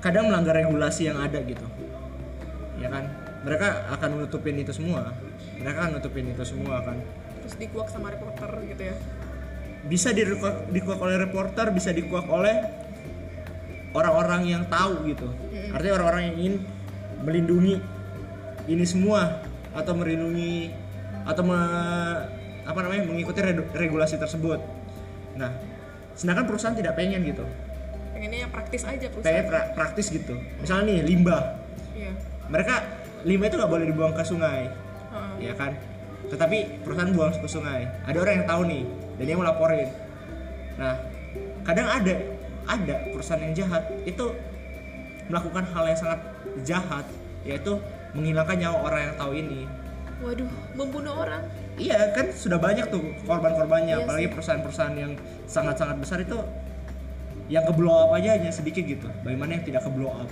kadang 0.00 0.26
melanggar 0.26 0.56
regulasi 0.56 1.06
yang 1.06 1.18
ada 1.18 1.38
gitu 1.40 1.66
ya 2.74 2.88
kan 2.88 3.04
mereka 3.40 3.68
akan 3.92 4.08
nutupin 4.18 4.56
itu 4.56 4.72
semua 4.72 5.12
mereka 5.54 5.84
akan 5.84 6.00
nutupin 6.00 6.32
itu 6.32 6.40
semua 6.42 6.80
kan 6.80 6.96
terus 7.38 7.60
dikuak 7.60 7.92
sama 7.92 8.08
reporter 8.08 8.48
gitu 8.64 8.82
ya 8.88 8.96
bisa 9.82 10.12
dikuak, 10.12 10.68
dikuak 10.68 10.98
oleh 10.98 11.16
reporter 11.16 11.72
bisa 11.72 11.88
dikuak 11.90 12.28
oleh 12.28 12.52
orang-orang 13.90 14.42
yang 14.46 14.62
tahu 14.66 15.08
gitu. 15.08 15.28
Artinya 15.72 15.94
orang-orang 15.98 16.22
yang 16.30 16.36
ingin 16.36 16.54
melindungi 17.20 17.76
ini 18.66 18.84
semua 18.86 19.42
atau 19.72 19.92
melindungi 19.94 20.70
atau 21.26 21.42
me- 21.42 22.22
apa 22.62 22.78
namanya 22.80 23.02
mengikuti 23.08 23.40
regulasi 23.72 24.14
tersebut. 24.16 24.60
Nah 25.34 25.50
sedangkan 26.14 26.44
perusahaan 26.46 26.76
tidak 26.76 26.94
pengen 26.94 27.24
gitu. 27.24 27.42
Pengennya 28.14 28.46
yang 28.46 28.52
praktis 28.52 28.84
aja 28.84 29.00
pengen 29.00 29.14
perusahaan 29.16 29.46
pra- 29.48 29.68
praktis 29.74 30.06
gitu. 30.12 30.36
Misalnya 30.60 30.84
nih 30.86 30.98
limbah. 31.02 31.42
Iya. 31.96 32.12
Mereka 32.46 32.74
limbah 33.24 33.46
itu 33.48 33.56
nggak 33.58 33.72
boleh 33.72 33.86
dibuang 33.88 34.12
ke 34.14 34.22
sungai. 34.22 34.70
Heeh. 35.10 35.50
ya 35.50 35.54
kan? 35.58 35.74
Tetapi 36.30 36.86
perusahaan 36.86 37.10
buang 37.10 37.34
ke 37.34 37.48
sungai. 37.50 37.90
Ada 38.06 38.18
orang 38.22 38.34
yang 38.38 38.46
tahu 38.46 38.62
nih 38.70 38.82
dan 39.20 39.24
dia 39.28 39.36
mau 39.36 39.44
laporin 39.44 39.92
nah 40.80 40.96
kadang 41.68 41.86
ada 41.92 42.14
ada 42.64 42.94
perusahaan 43.12 43.42
yang 43.44 43.54
jahat 43.54 43.84
itu 44.08 44.32
melakukan 45.30 45.64
hal 45.70 45.84
yang 45.86 45.98
sangat 45.98 46.20
jahat 46.66 47.06
yaitu 47.46 47.78
menghilangkan 48.12 48.56
nyawa 48.58 48.78
orang 48.90 49.00
yang 49.06 49.14
tahu 49.16 49.32
ini. 49.38 49.60
Waduh 50.20 50.50
membunuh 50.76 51.14
orang. 51.16 51.42
Iya 51.80 52.12
kan 52.12 52.28
sudah 52.34 52.60
banyak 52.60 52.92
tuh 52.92 53.00
korban-korbannya 53.24 53.96
Iya 53.96 54.04
apalagi 54.04 54.28
perusahaan-perusahaan 54.28 54.96
yang 54.98 55.12
sangat-sangat 55.48 55.96
besar 55.96 56.18
itu 56.20 56.36
yang 57.48 57.64
ke 57.64 57.72
blow 57.72 57.96
up 58.06 58.12
aja 58.12 58.36
hanya 58.36 58.52
sedikit 58.52 58.84
gitu. 58.84 59.08
Bagaimana 59.24 59.56
yang 59.56 59.64
tidak 59.64 59.88
ke 59.88 59.90
blow 59.90 60.12
up. 60.12 60.28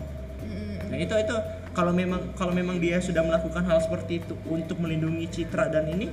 Nah 0.88 0.96
itu 0.96 1.14
itu 1.16 1.37
kalau 1.72 1.92
memang 1.92 2.33
kalau 2.37 2.53
memang 2.53 2.81
dia 2.81 3.01
sudah 3.01 3.24
melakukan 3.24 3.64
hal 3.64 3.81
seperti 3.81 4.20
itu 4.24 4.35
untuk 4.48 4.77
melindungi 4.81 5.29
citra 5.29 5.68
dan 5.72 5.88
ini 5.88 6.12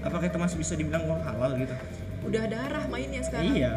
apakah 0.00 0.28
itu 0.28 0.38
masih 0.40 0.56
bisa 0.60 0.72
dibilang 0.76 1.04
uang 1.08 1.20
halal 1.24 1.56
gitu? 1.56 1.76
Udah 2.20 2.44
darah 2.46 2.84
mainnya 2.86 3.20
sekarang 3.20 3.52
Iya. 3.52 3.74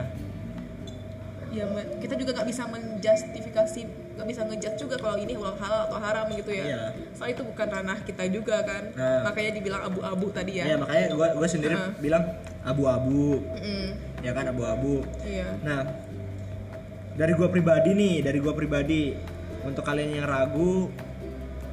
ya 1.54 1.66
kita 2.00 2.18
juga 2.18 2.34
nggak 2.34 2.50
bisa 2.50 2.66
menjustifikasi 2.66 3.82
nggak 4.14 4.28
bisa 4.28 4.42
ngejudge 4.44 4.78
juga 4.80 4.96
kalau 4.98 5.18
ini 5.18 5.34
halal 5.38 5.86
atau 5.86 5.98
haram 5.98 6.26
gitu 6.30 6.50
ya 6.50 6.66
Iya. 6.66 6.82
soal 7.14 7.30
itu 7.30 7.42
bukan 7.42 7.68
ranah 7.68 7.98
kita 8.02 8.26
juga 8.28 8.62
kan 8.62 8.84
Nah. 8.92 9.22
makanya 9.24 9.52
dibilang 9.54 9.82
abu-abu 9.84 10.28
tadi 10.30 10.58
ya 10.58 10.66
Iya 10.66 10.76
makanya 10.78 11.06
gue 11.12 11.28
gue 11.32 11.48
sendiri 11.48 11.76
Heeh. 11.76 11.92
bilang 12.00 12.24
abu-abu 12.64 13.42
Mm-mm. 13.54 13.86
ya 14.20 14.32
kan 14.32 14.46
abu-abu. 14.48 15.06
iya 15.22 15.50
Nah 15.62 15.82
dari 17.14 17.32
gue 17.32 17.46
pribadi 17.48 17.90
nih 17.94 18.16
dari 18.22 18.42
gue 18.42 18.54
pribadi 18.54 19.14
untuk 19.62 19.86
kalian 19.86 20.10
yang 20.16 20.26
ragu 20.26 20.90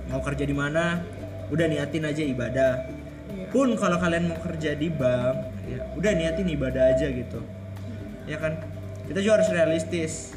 mau 0.06 0.20
kerja 0.20 0.44
di 0.44 0.52
mana 0.52 1.00
udah 1.48 1.66
niatin 1.66 2.04
aja 2.04 2.20
ibadah. 2.20 2.72
iya 3.30 3.48
Pun 3.48 3.72
kalau 3.74 3.96
kalian 3.96 4.28
mau 4.28 4.38
kerja 4.38 4.74
di 4.74 4.86
bank 4.86 5.49
ya 5.66 5.84
udah 5.94 6.12
niatin 6.12 6.48
ibadah 6.48 6.94
aja 6.94 7.06
gitu. 7.06 7.40
Ya 8.24 8.36
kan 8.36 8.56
kita 9.04 9.20
juga 9.20 9.42
harus 9.42 9.50
realistis. 9.50 10.32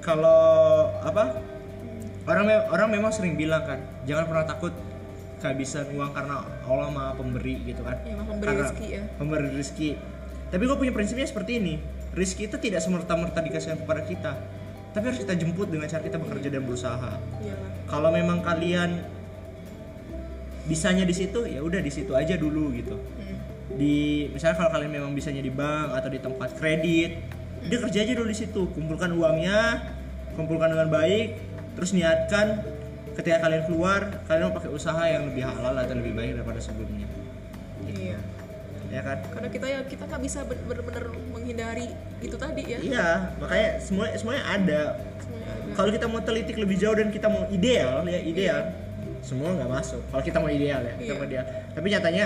Kalau 0.00 0.42
apa 0.98 1.38
orang 2.24 2.44
me- 2.44 2.66
orang 2.68 2.88
memang 2.90 3.10
sering 3.10 3.34
bilang 3.34 3.62
kan 3.62 3.78
jangan 4.02 4.26
pernah 4.26 4.44
takut 4.44 4.74
kehabisan 5.38 5.90
uang 5.90 6.10
karena 6.10 6.38
Allah 6.62 6.86
maha 6.86 7.14
pemberi 7.14 7.58
gitu 7.64 7.82
kan 7.82 7.98
Ya, 8.02 8.14
pemberi 8.16 8.46
Karena 8.48 8.62
rezeki 8.62 8.86
ya. 8.88 9.02
pemberi 9.18 9.46
rezeki 9.50 9.90
tapi 10.50 10.62
gue 10.62 10.76
punya 10.76 10.92
prinsipnya 10.92 11.26
seperti 11.26 11.58
ini 11.58 11.74
rezeki 12.14 12.46
itu 12.46 12.56
tidak 12.60 12.78
semerta-merta 12.78 13.42
dikasihkan 13.42 13.82
kepada 13.82 14.06
kita 14.06 14.32
tapi 14.90 15.02
harus 15.02 15.18
kita 15.18 15.34
jemput 15.34 15.66
dengan 15.66 15.90
cara 15.90 15.98
kita 15.98 16.14
bekerja 16.14 16.46
dan 16.46 16.62
berusaha 16.62 17.18
Iyalah. 17.42 17.70
kalau 17.90 18.14
memang 18.14 18.38
kalian 18.38 19.02
bisanya 20.62 21.02
di 21.02 21.14
situ 21.16 21.42
ya 21.42 21.58
udah 21.58 21.78
di 21.78 21.90
situ 21.90 22.14
aja 22.14 22.38
dulu 22.38 22.70
gitu. 22.72 22.94
Di 23.72 23.96
misalnya 24.28 24.56
kalau 24.56 24.70
kalian 24.70 24.92
memang 24.92 25.12
bisanya 25.12 25.40
di 25.40 25.48
bank 25.48 25.92
atau 25.92 26.08
di 26.08 26.18
tempat 26.18 26.54
kredit 26.54 27.10
dia 27.62 27.78
kerja 27.78 27.98
aja 28.00 28.12
dulu 28.12 28.28
di 28.28 28.36
situ 28.36 28.62
kumpulkan 28.68 29.10
uangnya 29.10 29.80
kumpulkan 30.32 30.68
dengan 30.68 30.88
baik 30.88 31.40
terus 31.72 31.92
niatkan 31.92 32.60
ketika 33.12 33.40
kalian 33.40 33.64
keluar 33.64 34.00
kalian 34.22 34.42
mau 34.46 34.54
pakai 34.54 34.70
usaha 34.70 35.02
yang 35.04 35.24
lebih 35.26 35.42
halal 35.42 35.72
atau 35.74 35.94
lebih 35.94 36.12
baik 36.12 36.30
daripada 36.34 36.58
sebelumnya 36.58 37.08
Iya. 37.82 38.18
ya 38.88 39.00
kan 39.00 39.18
Karena 39.26 39.48
kita 39.48 39.66
ya 39.66 39.80
kita 39.84 40.02
nggak 40.04 40.22
bisa 40.22 40.38
ben- 40.42 40.64
bener-bener 40.64 41.04
menghindari 41.28 41.88
itu 42.20 42.36
tadi 42.36 42.62
ya. 42.62 42.78
iya 42.78 43.08
makanya 43.36 43.68
semua 43.78 44.06
semuanya 44.12 44.42
ada 44.46 44.82
Semuanya 45.18 45.48
ada. 45.48 45.72
kalau 45.72 45.90
kita 45.90 46.06
mau 46.06 46.20
telitik 46.20 46.56
lebih 46.56 46.76
jauh 46.76 46.92
dan 46.92 47.08
kita 47.08 47.26
mau 47.26 47.48
ideal 47.48 48.04
ya 48.04 48.20
ideal 48.20 48.60
semua 49.20 49.54
nggak 49.54 49.70
masuk 49.70 50.02
kalau 50.08 50.22
kita 50.22 50.38
mau 50.38 50.48
ideal 50.48 50.80
ya 50.82 50.94
kita 50.94 51.04
Iya. 51.04 51.14
mau 51.14 51.24
ideal 51.24 51.44
tapi 51.72 51.86
nyatanya 51.88 52.24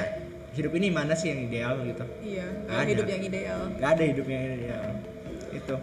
hidup 0.56 0.72
ini 0.72 0.88
mana 0.88 1.12
sih 1.12 1.28
yang 1.28 1.40
ideal 1.44 1.76
gitu 1.84 2.04
Iya. 2.24 2.46
Ada. 2.66 2.88
Hidup 2.88 3.06
yang 3.06 3.22
ideal. 3.22 3.60
nggak 3.76 3.90
ada 3.92 4.04
hidup 4.04 4.26
yang 4.26 4.42
ideal 4.50 4.84
itu 5.52 5.76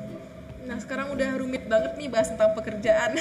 Nah 0.63 0.79
sekarang 0.79 1.11
udah 1.11 1.35
rumit 1.35 1.67
banget 1.67 1.99
nih 1.99 2.07
bahas 2.07 2.31
tentang 2.31 2.55
pekerjaan. 2.55 3.11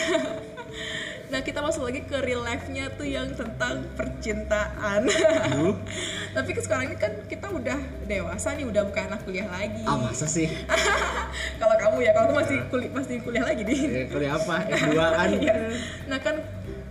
nah 1.34 1.42
kita 1.42 1.58
masuk 1.58 1.90
lagi 1.90 2.06
ke 2.06 2.14
real 2.22 2.38
life-nya 2.38 2.86
tuh 2.94 3.02
yang 3.02 3.34
tentang 3.34 3.82
percintaan. 3.98 5.10
Tapi 6.38 6.48
kan 6.54 6.62
sekarang 6.62 6.84
ini 6.86 6.96
kan 6.96 7.10
kita 7.26 7.50
udah 7.50 7.78
dewasa 8.06 8.54
nih, 8.54 8.62
udah 8.62 8.86
bukan 8.86 9.10
anak 9.10 9.26
kuliah 9.26 9.50
lagi. 9.50 9.82
ah 9.82 9.98
masa 9.98 10.30
sih 10.30 10.46
kalau 11.60 11.74
kamu 11.74 12.06
ya, 12.06 12.14
kalau 12.14 12.30
kamu 12.30 12.38
masih 12.46 12.58
kuliah 12.70 12.90
masih 12.94 13.14
kuliah 13.18 13.42
lagi 13.42 13.62
nih. 13.66 13.80
ya, 13.82 14.04
kuliah 14.06 14.32
apa 14.38 14.54
S2 14.70 14.94
kan 14.94 15.28
Iya. 15.34 15.54
Nah 16.06 16.18
kan 16.22 16.36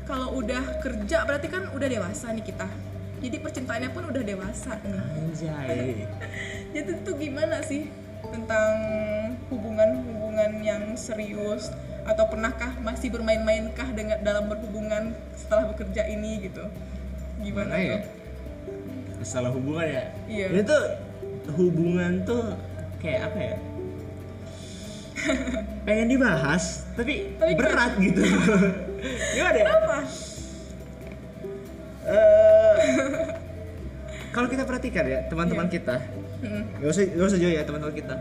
kalau 0.03 0.35
udah 0.35 0.63
kerja 0.83 1.17
berarti 1.23 1.47
kan 1.47 1.63
udah 1.71 1.87
dewasa 1.87 2.27
nih 2.35 2.43
kita. 2.43 2.67
Jadi 3.21 3.37
percintaannya 3.37 3.89
pun 3.93 4.03
udah 4.09 4.23
dewasa 4.25 4.81
nih. 4.81 4.97
anjay 4.97 5.77
Jadi 6.73 6.91
tuh 7.05 7.15
gimana 7.21 7.61
sih 7.61 7.87
tentang 8.21 8.73
hubungan-hubungan 9.53 10.61
yang 10.61 10.83
serius 10.97 11.69
atau 12.01 12.25
pernahkah 12.25 12.81
masih 12.81 13.13
bermain-mainkah 13.13 13.93
dengan 13.93 14.17
dalam 14.25 14.49
berhubungan 14.49 15.13
setelah 15.37 15.69
bekerja 15.69 16.09
ini 16.09 16.49
gitu? 16.49 16.65
Gimana 17.45 17.77
Mana 17.77 17.85
ya 17.85 17.99
masalah 19.21 19.53
hubungan 19.53 19.85
ya 19.85 20.03
Iya. 20.25 20.47
ini 20.49 20.61
tuh 20.65 20.83
hubungan 21.53 22.25
tuh 22.25 22.57
kayak 22.97 23.29
apa 23.29 23.37
ya 23.37 23.57
pengen 25.85 26.07
dibahas 26.09 26.89
tapi, 26.97 27.37
Tapi 27.37 27.53
berat 27.53 28.01
gitu 28.01 28.21
gimana 29.37 29.57
ya 29.61 29.65
Apa? 29.69 29.97
Kalau 34.31 34.47
kita 34.47 34.63
perhatikan 34.63 35.03
ya 35.03 35.19
teman-teman 35.27 35.67
Iya. 35.67 35.73
kita 35.73 35.95
nggak 36.77 36.89
usah 36.89 37.03
nggak 37.05 37.27
usah 37.27 37.39
jauh 37.39 37.53
ya 37.53 37.61
teman-teman 37.61 37.93
kita 37.93 38.15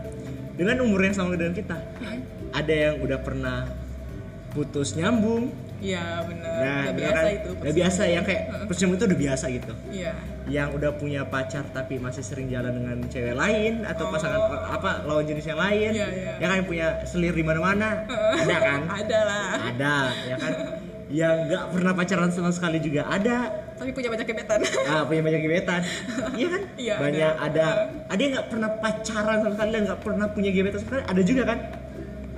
dengan 0.53 0.75
umur 0.81 0.99
yang 1.01 1.11
sama 1.11 1.33
dengan 1.33 1.53
kita 1.53 1.77
Hmm. 1.97 2.21
ada 2.51 2.73
yang 2.73 2.95
udah 2.99 3.19
pernah 3.19 3.65
putus 4.49 4.93
nyambung 4.93 5.49
Iya 5.81 6.21
benar. 6.21 6.53
nah 6.53 6.81
udah 6.83 6.85
ya 6.85 6.93
biasa 6.93 7.17
kan? 7.17 7.33
itu. 7.33 7.49
udah 7.57 7.73
biasa 7.73 8.01
yang 8.05 8.23
kayak 8.23 8.41
nyambung 8.69 8.93
itu 8.93 9.05
udah 9.07 9.19
biasa 9.19 9.45
gitu 9.49 9.73
Iya. 9.89 10.13
yang 10.47 10.69
udah 10.71 10.91
punya 10.93 11.21
pacar 11.23 11.63
tapi 11.67 11.97
masih 11.97 12.21
sering 12.21 12.47
jalan 12.47 12.73
dengan 12.75 12.97
cewek 13.07 13.33
lain 13.33 13.81
atau 13.83 14.05
Oh. 14.05 14.11
pasangan 14.11 14.39
apa 14.69 14.91
lawan 15.03 15.25
jenis 15.25 15.41
yang 15.43 15.57
lain 15.57 15.89
Iya, 15.91 16.07
iya. 16.11 16.31
yang 16.37 16.49
kan 16.51 16.61
punya 16.63 16.87
selir 17.03 17.31
di 17.31 17.41
mana-mana 17.41 18.05
ada 18.35 18.55
kan 18.59 18.81
Ada 18.99 19.19
lah. 19.23 19.45
ada 19.65 19.95
ya 20.27 20.35
kan 20.37 20.53
yang 21.11 21.35
nggak 21.43 21.63
pernah 21.71 21.91
pacaran 21.93 22.29
sama 22.29 22.51
sekali 22.51 22.77
juga 22.77 23.03
ada 23.03 23.60
Tapi 23.81 23.97
punya 23.97 24.09
banyak 24.13 24.27
gebetan. 24.29 24.59
ah 24.85 25.01
punya 25.09 25.21
banyak 25.25 25.41
gebetan. 25.41 25.81
Iya 26.37 26.47
kan? 26.53 26.61
Iya, 26.81 26.93
banyak 27.01 27.33
ada. 27.33 27.65
ada. 27.65 27.65
Ada 28.13 28.21
yang 28.21 28.31
nggak 28.37 28.47
pernah 28.53 28.69
pacaran 28.77 29.37
sama 29.41 29.51
sekali 29.57 29.69
dan 29.73 29.81
nggak 29.89 30.01
pernah 30.05 30.25
punya 30.29 30.49
gebetan 30.53 30.77
sama 30.77 30.85
sekali 30.85 31.03
ada 31.09 31.21
juga 31.25 31.43
kan? 31.49 31.59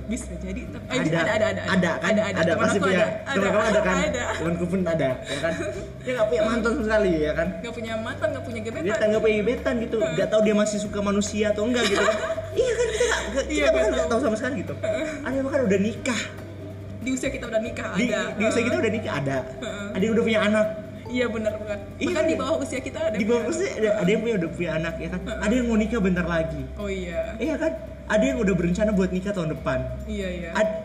Bisa 0.04 0.32
jadi. 0.36 0.60
Eh, 0.64 1.00
ada. 1.00 1.04
ada, 1.04 1.20
ada, 1.20 1.44
ada, 1.44 1.62
ada. 1.68 1.90
Kan? 2.00 2.08
Ada, 2.12 2.22
ada. 2.24 2.40
Teman 2.40 2.60
pasti 2.64 2.78
punya. 2.80 3.04
ada. 3.04 3.28
teman 3.28 3.48
kamu 3.52 3.64
ada 3.64 3.80
kan? 3.80 3.96
Ada. 4.00 4.24
temanku 4.36 4.64
pun 4.64 4.80
ada 4.84 5.10
ya 5.20 5.38
kan? 5.40 5.52
Dia 6.00 6.12
nggak 6.16 6.28
punya 6.28 6.42
mantan 6.48 6.70
sama 6.72 6.84
sekali 6.88 7.12
ya 7.12 7.32
kan? 7.36 7.48
Gak 7.60 7.74
punya 7.76 7.92
mantan, 8.00 8.28
gak 8.32 8.44
punya 8.48 8.60
gebetan. 8.64 8.84
dia 8.88 9.04
nggak 9.04 9.22
punya 9.24 9.36
gebetan 9.44 9.74
gitu. 9.84 9.96
Nggak 10.00 10.28
tahu 10.32 10.40
dia 10.40 10.54
masih 10.56 10.78
suka 10.80 10.98
manusia 11.00 11.46
atau 11.52 11.62
enggak 11.68 11.84
gitu 11.84 12.00
kan? 12.00 12.16
Iya 12.54 12.72
kan? 12.72 12.86
Kita 12.88 13.04
nggak 13.04 13.20
nggak- 13.20 13.46
Iya, 13.52 13.64
kita 13.64 13.68
bahkan 13.68 13.84
nggak 13.84 13.92
nggak 13.92 14.08
tahu 14.08 14.20
sama 14.24 14.36
sekali 14.40 14.54
gitu. 14.64 14.74
Ada 15.20 15.34
yang 15.36 15.44
bahkan 15.44 15.60
udah 15.60 15.80
nikah. 15.84 16.20
Di 17.04 17.10
usia 17.12 17.28
kita 17.28 17.44
udah 17.44 17.60
nikah 17.60 17.86
di, 18.00 18.04
ada. 18.08 18.20
di 18.32 18.42
usia 18.48 18.62
kita 18.64 18.76
udah 18.80 18.92
nikah 18.96 19.12
ada. 19.12 19.36
Ada 19.92 20.00
yang 20.00 20.12
udah 20.16 20.24
punya 20.24 20.40
anak 20.40 20.66
Iya 21.14 21.30
benar 21.30 21.54
benar. 21.54 21.78
Iya, 21.94 22.06
Bahkan 22.10 22.24
di 22.24 22.34
iya. 22.34 22.40
bawah 22.42 22.56
usia 22.58 22.80
kita 22.80 22.98
ada. 23.00 23.14
di 23.14 23.22
bawah 23.22 23.44
usia 23.46 23.70
ada, 23.72 23.90
ada 24.02 24.10
yang 24.10 24.20
punya 24.20 24.34
udah 24.36 24.50
punya 24.50 24.70
anak 24.74 24.94
ya 24.98 25.08
kan 25.08 25.20
ada 25.22 25.52
yang 25.52 25.66
mau 25.66 25.78
nikah 25.78 26.00
bentar 26.00 26.26
lagi 26.26 26.62
Oh 26.74 26.90
iya. 26.90 27.38
iya 27.38 27.54
kan 27.54 27.72
ada 28.04 28.24
yang 28.24 28.38
udah 28.38 28.52
berencana 28.52 28.90
buat 28.90 29.10
nikah 29.10 29.30
tahun 29.30 29.54
depan 29.54 29.78
Iya 30.04 30.28
iya. 30.28 30.50
Ad- 30.52 30.82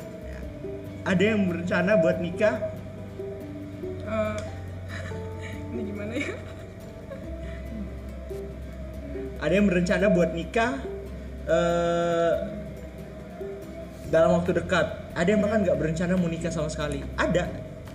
ada 1.04 1.24
yang 1.26 1.39
berencana 1.46 1.92
buat 1.98 2.18
nikah 2.20 2.56
Eh, 4.06 4.38
ini 5.72 5.82
gimana 5.84 6.13
ya? 6.13 6.34
ada 9.39 9.54
yang 9.56 9.65
berencana 9.65 10.06
buat 10.10 10.32
nikah 10.32 10.72
eh, 11.48 12.34
dalam 14.08 14.30
waktu 14.36 14.52
dekat 14.56 14.86
ada 15.13 15.28
yang 15.28 15.42
bahkan 15.42 15.60
nggak 15.63 15.78
berencana 15.78 16.13
mau 16.13 16.28
nikah 16.28 16.50
sama 16.50 16.68
sekali 16.68 17.02
ada 17.15 17.50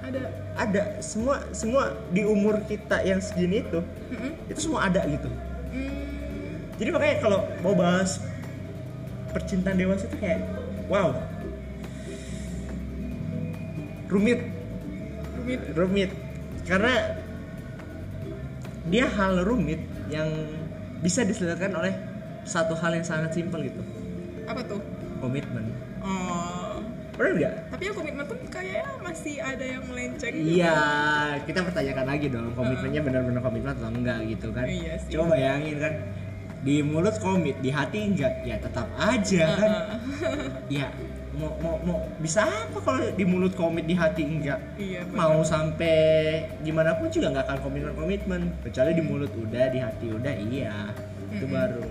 Ada. 0.05 0.23
ada 0.55 0.83
semua 1.01 1.40
semua 1.51 1.83
di 2.09 2.23
umur 2.23 2.61
kita 2.62 3.01
yang 3.01 3.19
segini 3.19 3.61
itu 3.61 3.81
Mm-mm. 4.11 4.33
itu 4.47 4.61
semua 4.61 4.85
ada 4.85 5.01
gitu 5.05 5.29
Hmm, 5.75 6.71
jadi 6.77 6.88
makanya 6.88 7.17
kalau 7.19 7.40
mau 7.59 7.75
bahas 7.75 8.23
percintaan 9.29 9.75
dewasa 9.75 10.07
itu 10.07 10.17
kayak 10.17 10.47
wow 10.87 11.11
rumit 14.07 14.40
rumit. 15.35 15.61
rumit 15.75 16.11
karena 16.62 17.19
dia 18.87 19.07
hal 19.11 19.43
rumit 19.43 19.81
yang 20.07 20.29
bisa 21.01 21.25
diselesaikan 21.25 21.75
oleh 21.75 21.93
satu 22.45 22.77
hal 22.77 22.95
yang 22.95 23.03
sangat 23.03 23.33
simpel 23.33 23.61
gitu 23.61 23.81
Apa 24.47 24.61
tuh? 24.62 24.81
komitmen 25.19 25.73
Oh. 25.99 26.79
benar 27.17 27.33
nggak 27.35 27.55
Tapi 27.71 27.83
yang 27.83 27.97
komitmen 27.97 28.25
pun 28.25 28.38
kayaknya 28.47 28.85
masih 29.14 29.38
ada 29.38 29.62
yang 29.62 29.87
melenceng. 29.87 30.35
iya 30.35 30.74
kita 31.46 31.62
pertanyakan 31.62 32.07
lagi 32.11 32.27
dong 32.35 32.50
komitmennya 32.59 32.98
benar-benar 32.98 33.40
komitmen 33.46 33.70
atau 33.79 33.94
enggak 33.94 34.18
gitu 34.27 34.50
kan. 34.50 34.66
Iya 34.66 34.92
sih. 34.98 35.11
coba 35.14 35.38
bayangin 35.38 35.77
kan 35.79 35.94
di 36.66 36.77
mulut 36.83 37.16
komit 37.22 37.55
di 37.62 37.70
hati 37.70 38.11
enggak 38.11 38.42
ya 38.42 38.59
tetap 38.59 38.90
aja 38.98 39.44
kan. 39.55 39.70
Ya 40.66 40.90
mau 41.38 41.55
mau 41.62 41.79
mau 41.87 41.98
bisa 42.18 42.42
apa 42.42 42.79
kalau 42.83 43.07
di 43.14 43.22
mulut 43.22 43.55
komit 43.55 43.87
di 43.87 43.94
hati 43.94 44.27
enggak? 44.27 44.59
Iya. 44.83 45.07
mau 45.14 45.46
sampai 45.46 45.94
gimana 46.66 46.98
pun 46.98 47.07
juga 47.07 47.31
nggak 47.38 47.46
akan 47.46 47.59
komitmen 47.62 47.94
komitmen 47.94 48.40
kecuali 48.66 48.98
di 48.98 49.03
mulut 49.07 49.31
udah 49.31 49.66
di 49.70 49.79
hati 49.79 50.07
udah 50.11 50.35
iya 50.50 50.90
itu 51.35 51.46
baru 51.46 51.87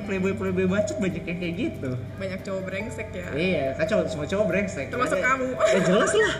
playboy 0.00 0.32
playboy 0.32 0.66
bacot 0.66 0.96
banyak 0.96 1.22
yang 1.22 1.38
kayak 1.38 1.54
gitu 1.56 1.90
Banyak 2.16 2.38
cowok 2.40 2.62
brengsek 2.64 3.08
ya. 3.10 3.26
iya 3.32 3.64
kacau 3.74 4.04
semua 4.04 4.24
cowok 4.24 4.46
brengsek 4.46 4.86
Termasuk 4.88 5.16
Ya, 5.16 5.24
kamu. 5.26 5.46
ya 5.52 5.78
jelas 5.82 6.12
lah 6.12 6.32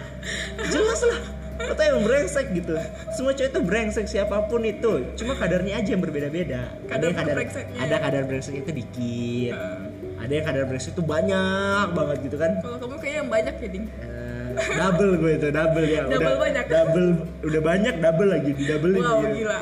jelas 0.67 1.01
lah 1.05 1.21
Kata 1.61 1.83
yang 1.85 2.01
brengsek 2.01 2.47
gitu 2.53 2.73
Semua 3.13 3.33
cowok 3.33 3.49
itu 3.49 3.61
brengsek 3.61 4.07
siapa 4.07 4.37
pun 4.47 4.63
itu 4.63 4.93
Cuma 5.15 5.35
kadarnya 5.35 5.77
aja 5.77 5.91
yang 5.91 6.01
berbeda-beda 6.01 6.73
Ada 6.81 6.89
Kadar 6.89 7.05
yang 7.05 7.17
kadar 7.19 7.35
brengseknya. 7.37 7.79
Ada 7.79 7.97
kadar 7.99 8.23
brengsek 8.25 8.55
itu 8.57 8.71
dikit 8.73 9.53
Heeh. 9.53 9.79
Ada 10.19 10.33
yang 10.33 10.45
kadar 10.47 10.65
brengsek 10.65 10.93
itu 10.93 11.03
banyak 11.03 11.87
banget 11.91 12.17
gitu 12.25 12.37
kan 12.37 12.51
Kalau 12.59 12.77
kamu 12.79 12.95
kayaknya 12.97 13.19
yang 13.19 13.31
banyak 13.31 13.55
ya, 13.57 13.69
Ding. 13.69 13.87
Eh, 13.93 14.49
double 14.73 15.13
gue 15.17 15.33
itu 15.33 15.47
double 15.49 15.87
ya 15.87 16.01
Double 16.03 16.17
udah 16.27 16.39
banyak. 16.41 16.65
double 16.67 17.09
udah 17.41 17.61
banyak 17.63 17.95
double 17.99 18.29
lagi 18.31 18.51
di 18.51 18.65
double 18.67 18.93
Wow, 18.93 19.21
gitu. 19.21 19.29
gila. 19.39 19.59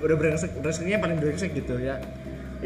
udah 0.00 0.16
brengsek 0.16 0.50
brengseknya 0.56 0.98
paling 0.98 1.18
brengsek 1.18 1.50
gitu 1.52 1.74
ya 1.76 1.98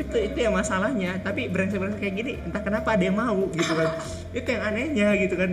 itu 0.00 0.16
itu 0.32 0.38
yang 0.40 0.54
masalahnya. 0.56 1.20
Tapi 1.20 1.52
brengsek 1.52 1.78
brengsek 1.78 2.00
kayak 2.00 2.14
gini 2.16 2.32
entah 2.40 2.62
kenapa 2.64 2.96
ada 2.96 3.04
yang 3.04 3.16
mau 3.16 3.36
gitu 3.52 3.72
kan. 3.76 3.88
Itu 4.36 4.48
yang 4.48 4.62
anehnya 4.64 5.08
gitu 5.20 5.34
kan. 5.36 5.50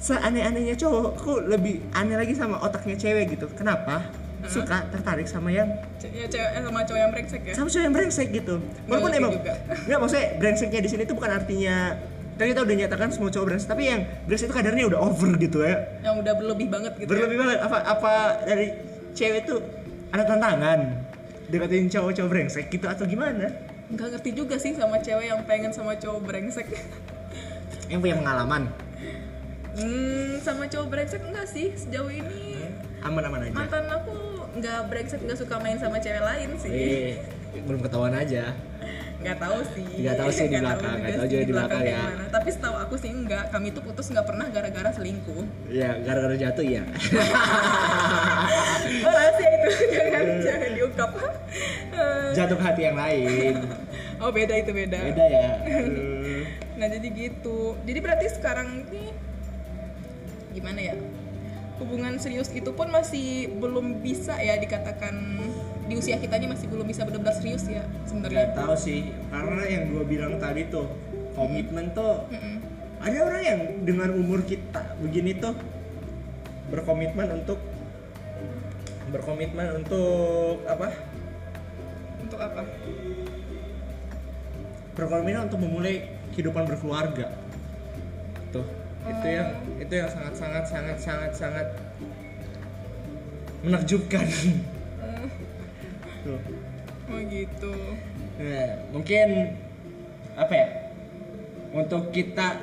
Seaneh-anehnya 0.00 0.74
cowok 0.80 1.02
aku 1.20 1.32
lebih 1.44 1.84
aneh 1.92 2.16
lagi 2.16 2.32
sama 2.32 2.58
otaknya 2.64 2.96
cewek 2.96 3.36
gitu. 3.36 3.46
Kenapa? 3.52 4.08
Suka 4.48 4.88
tertarik 4.88 5.28
sama 5.28 5.52
yang 5.52 5.68
ya 6.00 6.24
cewek 6.24 6.50
eh, 6.56 6.62
sama 6.64 6.80
cowok 6.88 7.00
yang 7.00 7.12
brengsek 7.12 7.42
ya. 7.44 7.52
sama 7.52 7.68
cowok 7.68 7.84
yang 7.84 7.94
brengsek 7.94 8.28
gitu. 8.32 8.54
Walaupun 8.88 9.12
emang 9.12 9.32
nggak 9.86 9.98
maksudnya 10.00 10.26
brengseknya 10.40 10.80
di 10.80 10.88
sini 10.88 11.02
tuh 11.04 11.14
bukan 11.14 11.30
artinya 11.36 11.76
kan 12.40 12.48
kita 12.48 12.64
udah 12.64 12.76
nyatakan 12.80 13.12
semua 13.12 13.28
cowok 13.28 13.46
brengsek 13.52 13.68
tapi 13.68 13.82
yang 13.92 14.00
brengsek 14.24 14.48
itu 14.48 14.56
kadarnya 14.56 14.84
udah 14.88 15.00
over 15.04 15.30
gitu 15.36 15.60
ya. 15.60 15.76
Yang 16.00 16.14
udah 16.24 16.32
berlebih 16.40 16.68
banget 16.72 16.92
gitu. 16.96 17.08
berlebih 17.12 17.36
banget. 17.36 17.58
Apa 17.60 17.78
apa 17.84 18.12
dari 18.48 18.66
cewek 19.12 19.44
tuh 19.44 19.60
ada 20.10 20.24
tantangan 20.24 20.80
deketin 21.50 21.90
cowok-cowok 21.90 22.30
brengsek 22.30 22.66
gitu 22.70 22.86
atau 22.86 23.04
gimana? 23.04 23.50
Nggak 23.90 24.08
ngerti 24.16 24.30
juga 24.38 24.56
sih 24.56 24.72
sama 24.78 25.02
cewek 25.02 25.26
yang 25.28 25.42
pengen 25.44 25.74
sama 25.74 25.98
cowok 25.98 26.22
brengsek. 26.22 26.66
Yang 27.90 28.00
punya 28.06 28.16
pengalaman? 28.22 28.62
Hmm 29.74 30.38
sama 30.40 30.64
cowok 30.70 30.88
brengsek 30.88 31.22
enggak 31.26 31.46
sih 31.50 31.74
sejauh 31.74 32.10
ini? 32.10 32.62
Aman-aman 33.02 33.50
aja? 33.50 33.54
Mantan 33.54 33.84
aku 33.90 34.14
nggak 34.62 34.78
brengsek 34.86 35.20
nggak 35.26 35.38
suka 35.38 35.58
main 35.58 35.78
sama 35.82 35.98
cewek 35.98 36.22
lain 36.22 36.50
sih. 36.56 36.70
Eh, 36.70 37.12
belum 37.66 37.82
ketahuan 37.82 38.14
aja 38.14 38.54
nggak 39.20 39.36
tahu 39.36 39.58
sih. 39.76 39.84
Nggak 40.00 40.16
tahu 40.16 40.30
sih 40.32 40.46
di 40.48 40.56
belakang, 40.56 40.96
nggak 40.96 41.16
tahu 41.20 41.26
juga 41.28 41.42
di 41.44 41.52
belakang 41.52 41.82
ya. 41.84 42.00
tapi 42.30 42.48
setahu 42.48 42.76
aku 42.80 42.94
sih 42.96 43.10
enggak 43.12 43.44
kami 43.52 43.68
tuh 43.74 43.82
putus 43.84 44.06
nggak 44.08 44.26
pernah 44.26 44.46
gara-gara 44.48 44.90
selingkuh. 44.96 45.44
Ya 45.68 46.00
gara-gara 46.00 46.36
jatuh 46.40 46.64
ya 46.80 46.84
oh 49.04 49.10
rahasia 49.12 49.48
itu 49.48 49.68
jangan 49.94 50.24
jangan 50.40 50.70
diungkap. 50.76 51.10
Jatuh 52.36 52.58
hati 52.62 52.82
yang 52.86 52.96
lain. 52.96 53.54
Oh 54.22 54.30
beda 54.30 54.54
itu 54.56 54.70
beda. 54.70 54.98
Beda 55.10 55.24
ya. 55.26 55.50
Aduh. 55.66 56.46
nah 56.78 56.86
jadi 56.88 57.08
gitu. 57.10 57.76
Jadi 57.84 57.98
berarti 57.98 58.26
sekarang 58.30 58.86
ini 58.88 59.12
gimana 60.54 60.80
ya? 60.80 60.96
Hubungan 61.82 62.16
serius 62.20 62.52
itu 62.52 62.70
pun 62.72 62.88
masih 62.92 63.50
belum 63.58 64.04
bisa 64.04 64.38
ya 64.38 64.56
dikatakan 64.60 65.40
di 65.90 65.98
usia 65.98 66.22
kita 66.22 66.38
ini 66.38 66.46
masih 66.54 66.70
belum 66.70 66.86
bisa 66.86 67.02
benar-benar 67.02 67.34
serius 67.34 67.66
ya 67.66 67.82
sebenarnya. 68.06 68.54
Tahu 68.54 68.78
sih 68.78 69.10
karena 69.34 69.62
yang 69.66 69.82
gue 69.90 70.04
bilang 70.06 70.38
tadi 70.38 70.70
tuh 70.70 70.86
komitmen 71.34 71.90
tuh 71.90 72.30
Mm-mm. 72.30 72.62
ada 73.02 73.18
orang 73.26 73.42
yang 73.42 73.60
dengan 73.82 74.14
umur 74.14 74.46
kita 74.46 74.94
begini 75.02 75.34
tuh 75.42 75.58
berkomitmen 76.70 77.42
untuk 77.42 77.58
berkomitmen 79.10 79.82
untuk 79.82 80.62
apa? 80.70 80.94
Untuk 82.22 82.38
apa? 82.38 82.62
Berkomitmen 84.94 85.50
untuk 85.50 85.58
memulai 85.58 86.06
kehidupan 86.30 86.70
berkeluarga. 86.70 87.34
Tuh 88.54 88.62
itu 89.00 89.26
Oh. 89.26 89.32
yang 89.32 89.50
itu 89.80 89.92
yang 89.96 90.10
sangat 90.12 90.34
sangat 90.36 90.64
sangat 90.68 90.96
sangat 91.00 91.32
sangat 91.34 91.66
menakjubkan 93.64 94.28
tuh 96.22 96.40
oh 97.10 97.20
gitu. 97.26 97.74
Nah, 98.40 98.68
mungkin 98.94 99.58
apa 100.38 100.52
ya? 100.54 100.68
Untuk 101.74 102.14
kita 102.14 102.62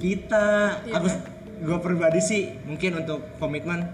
kita 0.00 0.46
Iya. 0.84 0.98
aku 0.98 1.06
gue 1.54 1.78
pribadi 1.78 2.18
sih 2.18 2.42
mungkin 2.66 3.04
untuk 3.04 3.22
komitmen 3.38 3.86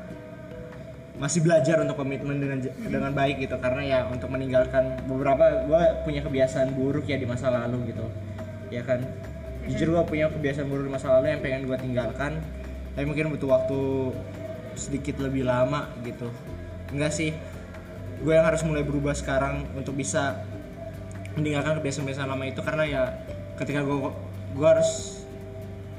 masih 1.20 1.44
belajar 1.44 1.84
untuk 1.84 2.00
komitmen 2.00 2.40
dengan 2.40 2.58
dengan 2.64 3.12
baik 3.12 3.44
gitu 3.44 3.60
karena 3.60 3.82
ya 3.84 3.98
untuk 4.08 4.32
meninggalkan 4.32 5.04
beberapa 5.04 5.68
gue 5.68 5.82
punya 6.08 6.24
kebiasaan 6.24 6.72
buruk 6.72 7.04
ya 7.04 7.20
di 7.20 7.28
masa 7.28 7.52
lalu 7.52 7.92
gitu 7.92 8.06
ya 8.72 8.80
kan? 8.86 9.04
Jujur 9.68 9.92
gue 9.92 10.04
punya 10.08 10.32
kebiasaan 10.32 10.66
buruk 10.72 10.88
di 10.88 10.92
masa 10.96 11.20
lalu 11.20 11.36
yang 11.36 11.42
pengen 11.44 11.68
gue 11.68 11.76
tinggalkan 11.76 12.40
tapi 12.96 13.04
mungkin 13.06 13.28
butuh 13.36 13.48
waktu 13.60 13.80
sedikit 14.74 15.20
lebih 15.20 15.44
lama 15.44 15.92
gitu. 16.02 16.32
Enggak 16.90 17.12
sih 17.12 17.36
gue 18.20 18.32
yang 18.36 18.44
harus 18.44 18.60
mulai 18.64 18.84
berubah 18.84 19.16
sekarang 19.16 19.64
untuk 19.72 19.96
bisa 19.96 20.44
meninggalkan 21.34 21.80
kebiasaan-kebiasaan 21.80 22.28
lama 22.28 22.44
itu 22.44 22.60
karena 22.60 22.84
ya 22.84 23.02
ketika 23.56 23.80
gue 23.80 23.96
gue 24.56 24.66
harus 24.66 25.22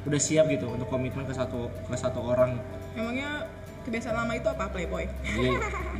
udah 0.05 0.21
siap 0.21 0.49
gitu 0.49 0.69
untuk 0.69 0.89
komitmen 0.89 1.25
ke 1.25 1.33
satu 1.33 1.69
ke 1.69 1.95
satu 1.97 2.19
orang. 2.25 2.57
Emangnya 2.97 3.45
kebiasaan 3.85 4.15
lama 4.17 4.33
itu 4.37 4.47
apa 4.49 4.65
playboy? 4.69 5.05
Jadi 5.23 5.49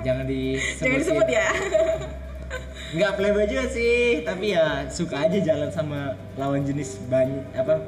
jangan 0.06 0.26
disebut 0.26 0.78
jangan 0.86 1.00
disebut 1.02 1.28
ya. 1.30 1.48
Nggak 2.92 3.12
playboy 3.16 3.46
juga 3.48 3.66
sih 3.72 4.26
tapi 4.28 4.54
ya 4.54 4.86
suka 4.92 5.16
aja 5.26 5.38
jalan 5.40 5.70
sama 5.72 6.18
lawan 6.36 6.62
jenis 6.66 7.00
banyak 7.08 7.46
apa? 7.56 7.82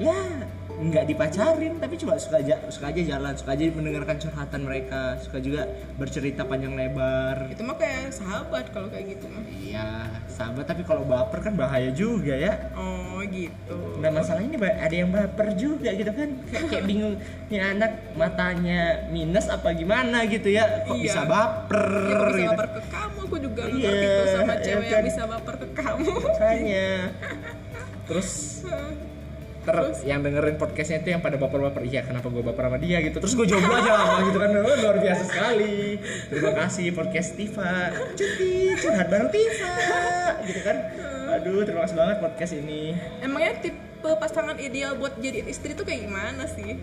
Ya 0.00 0.41
nggak 0.82 1.04
dipacarin 1.06 1.78
tapi 1.78 1.94
cuma 1.94 2.18
suka 2.18 2.36
aja 2.36 2.58
suka 2.66 2.90
aja 2.90 3.02
jalan 3.08 3.32
suka 3.32 3.54
aja 3.54 3.70
mendengarkan 3.70 4.16
curhatan 4.18 4.60
mereka 4.62 5.14
suka 5.18 5.38
juga 5.38 5.62
bercerita 5.94 6.42
panjang 6.42 6.74
lebar. 6.74 7.46
Itu 7.46 7.62
mah 7.62 7.76
kayak 7.76 8.10
sahabat 8.10 8.70
kalau 8.70 8.88
kayak 8.88 9.14
gitu 9.14 9.26
mah. 9.26 9.46
Iya 9.46 9.88
sahabat 10.26 10.64
tapi 10.64 10.82
kalau 10.82 11.04
baper 11.04 11.38
kan 11.40 11.54
bahaya 11.54 11.92
juga 11.92 12.34
ya. 12.34 12.72
Oh 12.74 13.22
gitu. 13.22 13.78
Nah 13.98 14.10
masalahnya 14.10 14.48
ini 14.48 14.58
ada 14.58 14.94
yang 14.96 15.08
baper 15.08 15.54
juga 15.54 15.90
gitu 15.92 16.10
kan. 16.10 16.28
Kayak, 16.48 16.64
kayak 16.68 16.84
bingung 16.84 17.14
nih 17.46 17.60
anak 17.62 17.92
matanya 18.12 18.80
minus 19.08 19.46
apa 19.46 19.70
gimana 19.72 20.26
gitu 20.26 20.48
ya 20.48 20.82
kok 20.82 20.96
Iya. 20.96 21.04
bisa 21.04 21.20
baper 21.24 21.86
Ya, 22.02 22.16
kok 22.16 22.26
bisa 22.26 22.38
gitu. 22.38 22.50
baper 22.50 22.68
ke 22.68 22.82
kamu? 22.88 23.18
Aku 23.22 23.36
juga 23.38 23.62
Iya, 23.64 23.88
ngerti 23.88 24.06
sama 24.28 24.52
ya 24.52 24.56
cewek 24.60 24.82
kan. 24.82 24.92
yang 24.92 25.04
bisa 25.06 25.22
baper 25.24 25.54
ke 25.54 25.68
kamu. 25.72 26.10
Makanya. 26.18 26.90
Terus 28.10 28.30
ter 29.62 29.76
yang 30.02 30.20
dengerin 30.20 30.58
podcastnya 30.58 30.98
itu 31.00 31.14
yang 31.14 31.22
pada 31.22 31.38
baper-baper 31.38 31.86
iya 31.86 32.02
kenapa 32.02 32.26
gue 32.26 32.42
baper 32.42 32.66
sama 32.66 32.78
dia? 32.78 32.98
gitu. 32.98 33.22
Terus 33.22 33.34
gue 33.34 33.46
jawab 33.46 33.70
aja 33.70 33.92
apa 33.94 34.18
gitu 34.26 34.38
kan. 34.38 34.50
Oh, 34.58 34.76
luar 34.76 34.96
biasa 34.98 35.22
sekali. 35.24 35.96
Terima 36.26 36.52
kasih 36.56 36.86
podcast 36.90 37.30
Tifa. 37.34 37.72
Cuti 38.12 38.52
curhat 38.76 39.06
bareng 39.06 39.30
Tifa 39.30 39.74
gitu 40.44 40.60
kan. 40.60 40.76
Aduh 41.32 41.62
terima 41.62 41.86
kasih 41.86 41.96
banget 41.96 42.16
podcast 42.18 42.52
ini. 42.54 42.82
Emangnya 43.22 43.52
tipe 43.62 44.10
pasangan 44.18 44.58
ideal 44.58 44.98
buat 44.98 45.14
jadi 45.16 45.46
istri 45.46 45.72
tuh 45.72 45.86
kayak 45.86 46.10
gimana 46.10 46.44
sih? 46.44 46.76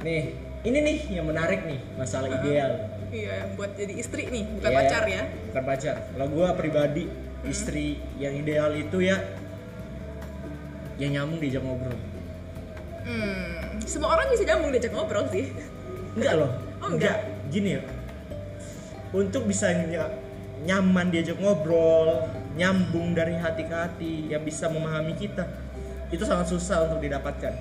Nih 0.00 0.22
ini 0.64 0.78
nih 0.80 0.98
yang 1.18 1.26
menarik 1.26 1.66
nih 1.66 1.82
masalah 1.98 2.30
ideal. 2.30 2.94
Iya 3.10 3.52
buat 3.54 3.74
jadi 3.74 3.94
istri 3.94 4.26
nih 4.26 4.58
bukan 4.58 4.70
Iya, 4.70 4.78
pacar 4.80 5.02
ya? 5.06 5.22
bukan 5.50 5.64
pacar. 5.66 5.96
Kalau 6.10 6.26
gue 6.30 6.46
pribadi 6.56 7.04
istri 7.44 8.00
yang 8.16 8.34
ideal 8.34 8.72
itu 8.72 9.04
ya 9.04 9.20
yang 11.00 11.10
nyambung 11.14 11.38
diajak 11.42 11.62
ngobrol. 11.62 11.96
Hmm 13.04 13.54
semua 13.82 14.16
orang 14.16 14.26
bisa 14.32 14.42
nyambung 14.46 14.70
diajak 14.72 14.92
ngobrol 14.94 15.26
sih. 15.30 15.50
Enggak. 16.14 16.34
loh. 16.38 16.50
Oh, 16.80 16.88
enggak? 16.94 17.16
gini 17.50 17.78
ya. 17.78 17.82
Untuk 19.14 19.46
bisa 19.46 19.70
ny- 19.70 20.14
nyaman 20.64 21.12
diajak 21.12 21.38
ngobrol 21.38 22.24
nyambung 22.54 23.12
dari 23.14 23.34
hati 23.34 23.66
ke 23.66 23.74
hati 23.74 24.14
yang 24.30 24.42
bisa 24.46 24.70
memahami 24.70 25.14
kita 25.18 25.44
itu 26.10 26.22
sangat 26.22 26.50
susah 26.50 26.86
untuk 26.90 27.02
didapatkan. 27.02 27.52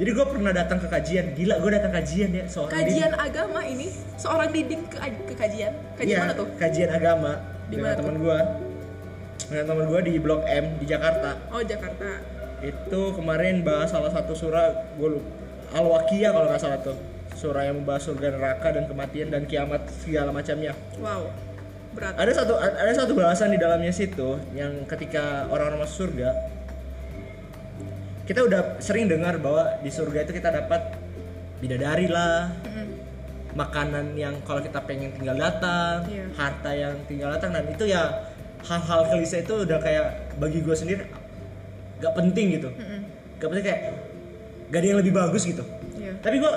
Jadi 0.00 0.10
gue 0.16 0.26
pernah 0.26 0.54
datang 0.54 0.80
ke 0.80 0.88
kajian. 0.88 1.36
Gila 1.36 1.60
gue 1.60 1.70
datang 1.76 1.92
kajian 1.92 2.30
ya 2.32 2.44
seorang 2.48 2.72
kajian 2.72 3.12
agama 3.20 3.60
ini 3.68 3.92
seorang 4.16 4.48
diding 4.48 4.82
ke, 4.88 4.96
ke 5.28 5.34
kajian? 5.36 5.72
Kajian 5.98 6.16
Iya, 6.16 6.18
mana 6.24 6.32
tuh? 6.32 6.48
kajian 6.56 6.90
agama 6.90 7.32
Di 7.68 7.76
dengan 7.76 7.92
mana 7.92 7.98
teman 8.00 8.16
gue 8.16 8.38
dengan 9.50 9.64
teman 9.66 9.84
gue 9.90 10.00
di 10.06 10.14
blok 10.22 10.46
M 10.46 10.78
di 10.78 10.86
Jakarta. 10.86 11.36
Oh 11.50 11.60
Jakarta. 11.60 12.22
Itu 12.62 13.12
kemarin 13.18 13.66
bahas 13.66 13.90
salah 13.90 14.14
satu 14.14 14.32
surah 14.32 14.94
gue 14.94 15.18
lupa 15.18 15.28
Al-Waqiah 15.70 16.30
kalau 16.30 16.46
nggak 16.46 16.62
salah 16.62 16.78
tuh. 16.80 16.96
Surah 17.34 17.66
yang 17.66 17.82
membahas 17.82 18.06
surga 18.06 18.38
neraka 18.38 18.68
dan 18.70 18.86
kematian 18.86 19.28
dan 19.34 19.46
kiamat 19.50 19.90
segala 20.02 20.30
macamnya. 20.30 20.74
Wow 21.02 21.50
berat. 21.90 22.14
Ada 22.14 22.32
satu 22.42 22.54
ada 22.58 22.92
satu 22.94 23.12
bahasan 23.18 23.50
di 23.50 23.58
dalamnya 23.58 23.90
situ 23.90 24.38
yang 24.54 24.86
ketika 24.86 25.50
orang-orang 25.50 25.82
masuk 25.82 26.06
surga 26.06 26.30
kita 28.30 28.46
udah 28.46 28.78
sering 28.78 29.10
dengar 29.10 29.42
bahwa 29.42 29.82
di 29.82 29.90
surga 29.90 30.22
itu 30.22 30.38
kita 30.38 30.54
dapat 30.54 30.94
bidadari 31.58 32.06
lah 32.06 32.54
makanan 33.58 34.14
yang 34.14 34.38
kalau 34.46 34.62
kita 34.62 34.78
pengen 34.86 35.10
tinggal 35.18 35.34
datang 35.34 36.06
Iya. 36.06 36.30
harta 36.38 36.70
yang 36.70 36.94
tinggal 37.10 37.34
datang 37.34 37.50
dan 37.58 37.66
itu 37.66 37.90
ya 37.90 38.29
hal-hal 38.62 39.00
klise 39.08 39.40
itu 39.40 39.54
udah 39.58 39.78
kayak 39.78 40.06
bagi 40.36 40.60
gue 40.60 40.72
sendiri 40.72 41.04
gak 41.98 42.12
penting 42.12 42.46
gitu 42.54 42.68
Mm-mm. 42.70 43.00
gak 43.36 43.48
penting 43.48 43.64
kayak 43.64 43.80
gak 44.68 44.78
ada 44.78 44.86
yang 44.86 45.00
lebih 45.00 45.12
bagus 45.12 45.42
gitu 45.44 45.64
Iya. 45.96 46.16
tapi 46.18 46.38
gue 46.38 46.52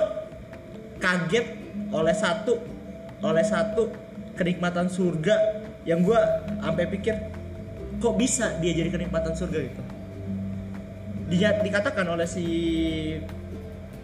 kaget 0.96 1.46
oleh 1.90 2.14
satu 2.14 2.52
oleh 3.20 3.44
satu 3.44 3.92
kenikmatan 4.34 4.88
surga 4.88 5.36
yang 5.84 6.00
gue 6.00 6.16
sampai 6.58 6.84
pikir 6.88 7.14
kok 7.98 8.14
bisa 8.16 8.56
dia 8.58 8.72
jadi 8.72 8.88
kenikmatan 8.88 9.32
surga 9.32 9.58
gitu 9.62 9.82
dia 11.28 11.56
dikatakan 11.56 12.04
oleh 12.06 12.24
si 12.24 12.44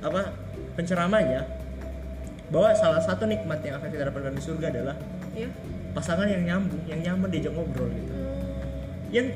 apa 0.01 0.33
penceramanya 0.73 1.45
bahwa 2.49 2.73
salah 2.75 2.99
satu 2.99 3.25
nikmat 3.25 3.61
yang 3.61 3.77
akan 3.77 3.89
kita 3.89 4.05
dapatkan 4.09 4.33
di 4.35 4.43
surga 4.43 4.67
adalah 4.71 4.97
Iya. 5.31 5.49
Pasangan 5.93 6.27
yang 6.27 6.43
nyambung 6.47 6.83
yang 6.87 7.01
nyaman 7.03 7.29
diajak 7.31 7.53
ngobrol 7.55 7.91
gitu. 7.91 8.15
Yang 9.11 9.27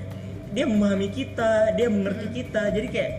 dia 0.54 0.64
memahami 0.70 1.08
kita 1.10 1.74
dia 1.74 1.88
mengerti 1.90 2.26
kita. 2.30 2.70
Jadi 2.70 2.88
kayak 2.90 3.12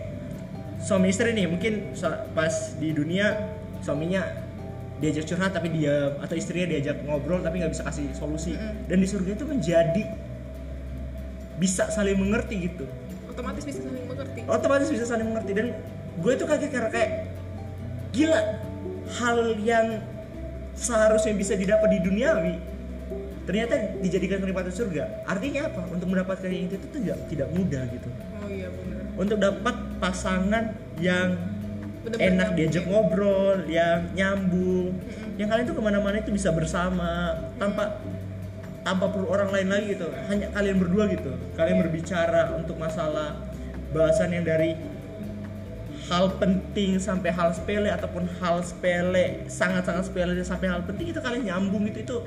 suami 0.80 1.12
istri 1.12 1.32
nih 1.32 1.46
mungkin 1.48 1.92
pas 2.32 2.76
di 2.76 2.92
dunia 2.92 3.56
suaminya 3.80 4.24
diajak 4.96 5.28
curhat 5.28 5.52
tapi 5.52 5.68
dia 5.68 6.16
atau 6.24 6.32
istrinya 6.32 6.72
diajak 6.72 7.04
ngobrol 7.04 7.44
tapi 7.44 7.60
nggak 7.60 7.72
bisa 7.72 7.84
kasih 7.84 8.08
solusi. 8.16 8.56
Mm-mm. 8.56 8.88
dan 8.88 8.96
di 9.00 9.08
surga 9.08 9.30
itu 9.36 9.44
menjadi 9.44 10.02
bisa 11.56 11.88
saling 11.92 12.16
mengerti 12.16 12.72
gitu. 12.72 12.84
Otomatis 13.28 13.64
bisa 13.64 13.80
saling 13.84 14.04
mengerti. 14.08 14.40
Otomatis 14.48 14.88
bisa 14.88 15.04
saling 15.04 15.28
mengerti. 15.28 15.52
Dan 15.52 15.66
gue 16.16 16.32
tuh 16.36 16.48
kaget 16.48 16.70
karena 16.72 16.88
kayak 16.88 17.10
gila 18.16 18.40
hal 19.20 19.38
yang 19.60 20.00
seharusnya 20.76 21.32
bisa 21.36 21.52
didapat 21.56 21.88
di 21.92 21.98
duniawi 22.04 22.56
ternyata 23.46 23.96
dijadikan 24.02 24.42
kenikmatan 24.42 24.74
surga. 24.74 25.24
Artinya 25.24 25.70
apa? 25.70 25.82
Untuk 25.88 26.10
mendapatkan 26.10 26.50
yang 26.50 26.66
itu 26.66 26.76
tuh 26.82 26.90
tidak 27.00 27.18
tidak 27.30 27.48
mudah 27.54 27.82
gitu. 27.88 28.08
Oh 28.42 28.50
iya 28.50 28.68
benar 28.68 28.96
untuk 29.16 29.40
dapat 29.40 29.74
pasangan 29.98 30.76
yang 31.00 31.40
Bener-bener 32.04 32.22
enak 32.22 32.48
nyambung 32.54 32.58
diajak 32.60 32.84
ya. 32.84 32.88
ngobrol 32.88 33.58
yang 33.66 34.00
nyambung. 34.14 34.92
Yang 35.40 35.48
kalian 35.50 35.66
tuh 35.66 35.76
ke 35.76 35.82
mana-mana 35.82 36.16
itu 36.22 36.30
bisa 36.30 36.54
bersama 36.54 37.34
tanpa 37.58 37.98
tanpa 38.86 39.10
perlu 39.10 39.26
orang 39.26 39.50
lain 39.50 39.68
lagi 39.72 39.98
gitu. 39.98 40.06
Hanya 40.30 40.46
kalian 40.54 40.76
berdua 40.78 41.10
gitu. 41.10 41.34
Kalian 41.58 41.82
berbicara 41.82 42.54
untuk 42.54 42.78
masalah 42.78 43.42
bahasan 43.90 44.30
yang 44.38 44.46
dari 44.46 44.78
hal 46.06 46.38
penting 46.38 47.02
sampai 47.02 47.34
hal 47.34 47.50
sepele 47.50 47.90
ataupun 47.90 48.30
hal 48.38 48.62
sepele 48.62 49.42
sangat-sangat 49.50 50.06
sepele 50.06 50.38
sampai 50.46 50.70
hal 50.70 50.86
penting 50.86 51.10
itu 51.10 51.18
kalian 51.18 51.42
nyambung 51.42 51.82
gitu. 51.90 51.98
Itu 52.06 52.18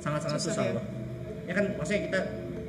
sangat-sangat 0.00 0.40
Susah 0.40 0.52
susah, 0.52 0.64
ya? 0.66 0.72
loh. 0.76 0.84
Ya 1.44 1.52
kan 1.52 1.64
maksudnya 1.76 2.02
kita 2.08 2.20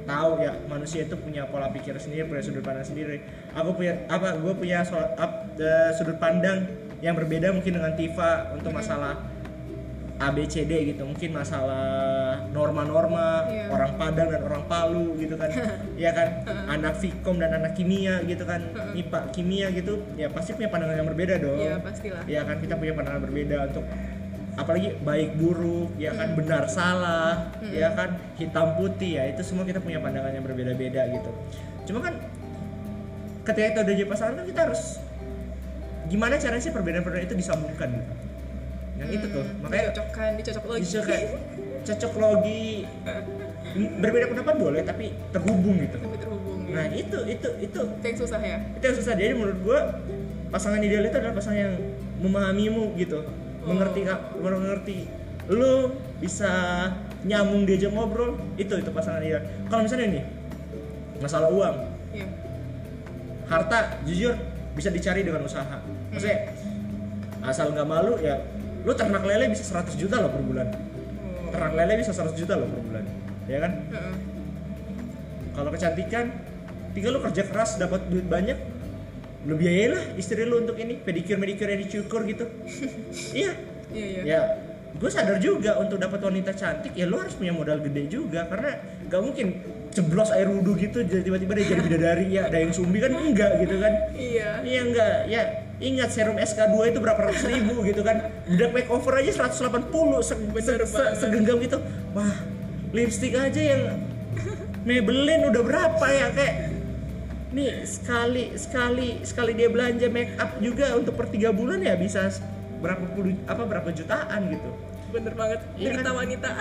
tahu 0.01 0.31
ya 0.37 0.51
manusia 0.65 1.05
itu 1.05 1.15
punya 1.15 1.45
pola 1.45 1.69
pikir 1.69 1.93
sendiri 1.95 2.25
punya 2.25 2.41
sudut 2.41 2.61
pandang 2.61 2.83
sendiri. 2.83 3.21
Aku 3.53 3.73
punya 3.73 4.05
apa 4.07 4.35
gue 4.35 4.53
punya 4.53 4.81
so, 4.81 4.97
ap- 4.97 5.55
eh, 5.55 5.91
sudut 5.93 6.17
pandang 6.17 6.65
yang 6.99 7.13
berbeda 7.13 7.49
mungkin 7.49 7.77
dengan 7.77 7.93
Tifa 7.93 8.51
untuk 8.51 8.71
masalah 8.71 9.17
ABCD 10.21 10.93
gitu. 10.93 11.01
Mungkin 11.01 11.33
masalah 11.33 11.85
norma-norma 12.49 13.41
Iya. 13.49 13.73
orang 13.73 13.91
Padang 13.97 14.29
dan 14.29 14.41
orang 14.45 14.63
Palu 14.69 15.17
gitu 15.17 15.33
kan. 15.33 15.49
Ya 15.97 16.13
kan? 16.13 16.45
Anak 16.67 16.97
Fikom 16.97 17.37
dan 17.37 17.53
anak 17.53 17.73
kimia 17.73 18.21
gitu 18.21 18.45
kan. 18.45 18.61
IPA 18.93 19.19
kimia 19.33 19.67
gitu. 19.73 20.01
Ya 20.13 20.29
pasti 20.29 20.53
punya 20.53 20.69
pandangan 20.69 20.97
yang 20.97 21.09
berbeda 21.09 21.41
dong. 21.41 21.57
Iya 21.57 21.77
pastilah. 21.81 22.21
ya 22.25 22.41
kan? 22.41 22.57
Kita 22.57 22.77
punya 22.77 22.93
pandangan 22.93 23.21
berbeda 23.21 23.69
untuk 23.69 23.85
apalagi 24.59 24.99
baik 24.99 25.39
buruk 25.39 25.95
ya 25.95 26.11
kan 26.11 26.35
benar 26.35 26.67
salah 26.67 27.55
ya 27.71 27.95
kan 27.95 28.19
hitam 28.35 28.75
putih 28.75 29.15
ya 29.15 29.23
itu 29.31 29.41
semua 29.47 29.63
kita 29.63 29.79
punya 29.79 30.03
pandangan 30.03 30.35
yang 30.35 30.43
berbeda-beda 30.43 31.07
gitu. 31.07 31.31
Cuma 31.87 32.03
kan 32.03 32.19
ketika 33.47 33.67
kita 33.71 33.79
udah 33.87 33.93
jadi 33.95 34.09
pasangan 34.09 34.33
kan 34.43 34.45
kita 34.47 34.61
harus 34.67 34.81
gimana 36.11 36.35
caranya 36.35 36.63
sih 36.63 36.73
perbedaan-perbedaan 36.75 37.27
itu 37.31 37.35
disambungkan 37.39 37.89
gitu? 37.95 38.13
Yang 38.99 39.09
itu 39.17 39.25
tuh 39.31 39.45
makanya 39.63 39.83
dicocokkan 39.87 40.29
dicocok 40.35 40.63
lagi. 40.67 40.81
bisa 40.83 40.99
kayak 41.07 41.25
cocok 41.81 42.13
logi 42.19 42.67
berbeda 44.03 44.25
pendapat 44.35 44.55
boleh 44.59 44.81
tapi 44.83 45.05
terhubung 45.31 45.79
gitu. 45.79 45.95
Tapi 45.95 46.17
terhubung 46.19 46.59
ya. 46.67 46.75
nah 46.75 46.85
itu 46.91 47.19
itu 47.23 47.49
itu. 47.63 47.81
Itu 47.87 48.03
yang 48.03 48.19
susah 48.19 48.41
ya? 48.43 48.57
Itu 48.75 48.83
yang 48.83 48.97
susah. 48.99 49.13
Jadi 49.15 49.31
menurut 49.31 49.57
gua 49.63 49.79
pasangan 50.51 50.83
ideal 50.83 51.07
itu 51.07 51.15
adalah 51.15 51.39
pasangan 51.39 51.59
yang 51.71 51.75
memahamimu 52.19 52.99
gitu 52.99 53.23
mengerti 53.61 53.99
ka- 54.03 54.23
mengerti 54.37 54.97
lu 55.49 55.93
bisa 56.17 56.49
nyambung 57.21 57.65
diajak 57.69 57.93
ngobrol 57.93 58.37
itu 58.57 58.73
itu 58.73 58.89
pasangan 58.89 59.21
ideal 59.21 59.41
kalau 59.69 59.85
misalnya 59.85 60.07
nih 60.21 60.25
masalah 61.21 61.49
uang. 61.53 61.75
Iya. 62.11 62.27
Harta 63.45 64.01
jujur 64.07 64.33
bisa 64.73 64.89
dicari 64.89 65.21
dengan 65.21 65.45
usaha. 65.45 65.77
Maksudnya 66.09 66.49
asal 67.45 67.73
nggak 67.73 67.85
malu 67.85 68.17
ya 68.17 68.41
lu 68.81 68.93
ternak 68.97 69.21
lele 69.21 69.53
bisa 69.53 69.61
100 69.61 69.93
juta 69.97 70.17
loh 70.17 70.33
per 70.33 70.41
bulan. 70.41 70.67
Oh. 70.71 71.53
ternak 71.53 71.73
lele 71.77 71.93
bisa 72.01 72.09
100 72.09 72.33
juta 72.33 72.53
loh 72.57 72.65
per 72.65 72.81
bulan. 72.81 73.05
Ya 73.45 73.57
kan? 73.61 73.71
Heeh. 73.91 74.15
kalau 75.51 75.67
kecantikan 75.67 76.31
tinggal 76.95 77.19
lu 77.19 77.21
kerja 77.21 77.43
keras 77.43 77.75
dapat 77.75 78.07
duit 78.07 78.23
banyak 78.23 78.55
lu 79.41 79.57
biayain 79.57 79.91
lah 79.91 80.03
istri 80.15 80.45
lu 80.45 80.61
untuk 80.61 80.77
ini 80.77 80.95
pedikir 80.95 81.35
medikir 81.35 81.65
yang 81.65 81.81
dicukur 81.81 82.21
gitu. 82.23 82.45
Iya. 83.33 83.51
Iya 83.91 84.05
iya. 84.07 84.21
Ya. 84.23 84.41
Gue 84.91 85.09
sadar 85.09 85.39
juga 85.39 85.79
untuk 85.79 85.97
dapat 85.97 86.21
wanita 86.21 86.53
cantik 86.53 86.93
ya 86.93 87.05
lu 87.05 87.17
harus 87.17 87.33
punya 87.33 87.51
modal 87.51 87.81
gede 87.81 88.05
juga 88.05 88.45
karena 88.45 88.77
gak 89.07 89.21
mungkin 89.23 89.47
ceblos 89.91 90.29
air 90.29 90.47
wudhu 90.47 90.77
gitu 90.77 91.03
jadi 91.03 91.19
tiba-tiba 91.21 91.51
dia 91.57 91.65
jadi 91.67 91.81
bidadari 91.81 92.25
ya 92.29 92.47
ada 92.47 92.57
yang 92.57 92.71
sumbi 92.71 93.01
kan 93.01 93.11
enggak 93.11 93.51
gitu 93.59 93.75
kan. 93.77 93.93
Iya. 94.13 94.49
Iya 94.61 94.81
enggak 94.83 95.15
ya. 95.27 95.41
Ingat 95.81 96.09
serum 96.13 96.37
SK2 96.37 96.93
itu 96.93 96.99
berapa 97.01 97.17
ratus 97.17 97.41
ribu 97.43 97.81
gitu 97.81 98.05
kan. 98.05 98.29
Udah 98.45 98.69
makeover 98.69 99.17
aja 99.17 99.31
180 99.49 99.89
se 100.21 100.33
se- 100.37 100.85
se- 100.85 101.13
segenggam 101.17 101.57
gitu. 101.57 101.81
Wah 102.13 102.35
lipstick 102.91 103.33
aja 103.33 103.57
yang 103.57 103.97
Maybelline 104.81 105.45
udah 105.45 105.61
berapa 105.61 106.05
ya 106.07 106.27
kayak 106.33 106.70
nih 107.51 107.83
sekali 107.83 108.55
sekali 108.55 109.19
sekali 109.27 109.51
dia 109.59 109.67
belanja 109.67 110.07
make 110.07 110.39
up 110.39 110.55
juga 110.63 110.95
untuk 110.95 111.19
per 111.19 111.27
tiga 111.27 111.51
bulan 111.51 111.83
ya 111.83 111.99
bisa 111.99 112.31
berapa 112.79 113.03
puluh 113.11 113.35
apa 113.45 113.63
berapa 113.67 113.89
jutaan 113.91 114.55
gitu. 114.55 114.69
Bener 115.11 115.35
banget 115.35 115.59
Iya 115.75 115.91
cerita 115.91 116.11
kan? 116.11 116.19
wanita. 116.23 116.49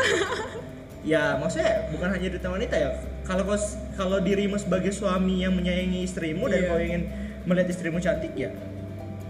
Ya 1.01 1.33
maksudnya 1.41 1.89
bukan 1.97 2.13
hanya 2.13 2.29
duta 2.29 2.53
wanita 2.53 2.77
ya 2.77 2.93
kalau 3.25 3.49
kalau 3.97 4.21
dirimu 4.21 4.61
sebagai 4.61 4.93
suami 4.93 5.41
yang 5.41 5.57
menyayangi 5.57 6.05
istrimu 6.05 6.45
dan 6.45 6.61
Iya. 6.61 6.69
kau 6.69 6.77
ingin 6.77 7.03
melihat 7.49 7.73
istrimu 7.73 7.97
cantik 8.05 8.37
ya. 8.37 8.53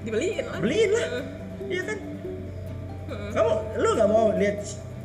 Dibeliin 0.02 0.50
lah. 0.50 0.58
Beliin 0.58 0.90
lah. 0.90 1.08
Iya 1.70 1.82
kan? 1.86 1.98
Heeh. 3.06 3.30
kamu 3.30 3.52
lu 3.78 3.88
nggak 3.94 4.11
mau 4.11 4.24
lihat 4.34 4.58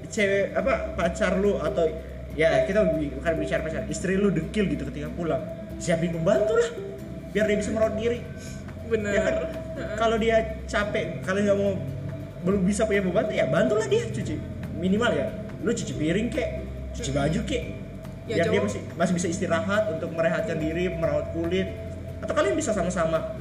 cewek 0.09 0.57
apa 0.57 0.73
pacar 0.97 1.37
lu 1.37 1.57
atau 1.61 1.85
ya 2.33 2.65
kita 2.65 2.81
bukan 3.13 3.33
bicara 3.37 3.61
pacar 3.61 3.85
istri 3.85 4.17
lu 4.17 4.33
dekil 4.33 4.65
gitu 4.65 4.89
ketika 4.89 5.09
pulang 5.13 5.41
siapin 5.79 6.11
pembantu 6.15 6.53
lah 6.55 6.69
biar 7.35 7.45
dia 7.51 7.57
bisa 7.59 7.69
merawat 7.75 7.95
diri. 7.99 8.19
Bener 8.87 9.11
ya 9.11 9.21
kan? 9.25 9.35
Kalau 9.99 10.15
dia 10.15 10.35
capek 10.69 11.19
kalian 11.25 11.43
nggak 11.51 11.59
mau 11.59 11.71
belum 12.45 12.61
bisa 12.63 12.87
punya 12.87 13.01
pembantu 13.03 13.31
ya 13.35 13.45
bantulah 13.51 13.87
dia 13.91 14.07
cuci. 14.07 14.35
Minimal 14.79 15.11
ya 15.11 15.27
lu 15.65 15.71
cuci 15.73 15.93
piring 15.97 16.27
kek 16.31 16.49
cuci 16.95 17.11
baju 17.11 17.39
kek. 17.43 17.63
Ya, 18.25 18.41
biar 18.41 18.45
dia 18.49 18.57
cowok- 18.57 18.65
masih 18.65 18.81
masih 18.97 19.13
bisa 19.21 19.27
istirahat 19.29 19.83
untuk 19.91 20.09
merehatkan 20.15 20.57
diri 20.57 20.89
merawat 20.89 21.29
kulit. 21.35 21.67
Atau 22.23 22.33
kalian 22.33 22.55
bisa 22.57 22.71
sama-sama. 22.71 23.35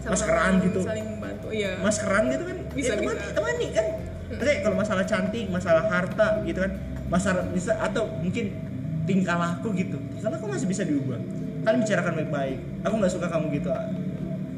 Maskeran 0.00 0.64
gitu. 0.64 0.80
saling 0.80 1.04
membantu 1.04 1.52
iya. 1.52 1.76
Maskeran 1.76 2.32
gitu 2.32 2.44
kan? 2.48 2.56
Bisa, 2.72 2.96
ya, 2.96 3.04
temani, 3.04 3.20
bisa. 3.20 3.34
temani 3.36 3.66
kan? 3.68 3.86
Maksudnya 4.30 4.56
kalau 4.64 4.76
masalah 4.80 5.04
cantik 5.04 5.44
masalah 5.52 5.84
harta 5.92 6.28
gitu 6.48 6.58
kan? 6.64 6.72
Masalah 7.12 7.44
bisa 7.52 7.76
atau 7.76 8.08
mungkin 8.22 8.54
tingkah 9.04 9.36
laku 9.36 9.76
gitu. 9.76 10.00
Tingkah 10.16 10.30
laku 10.32 10.46
masih 10.48 10.70
bisa 10.70 10.88
diubah 10.88 11.20
kalian 11.60 11.80
bicarakan 11.84 12.12
baik-baik. 12.24 12.58
Aku 12.82 12.94
nggak 12.96 13.12
suka 13.12 13.26
kamu 13.28 13.46
gitu 13.56 13.68
ah. 13.70 13.84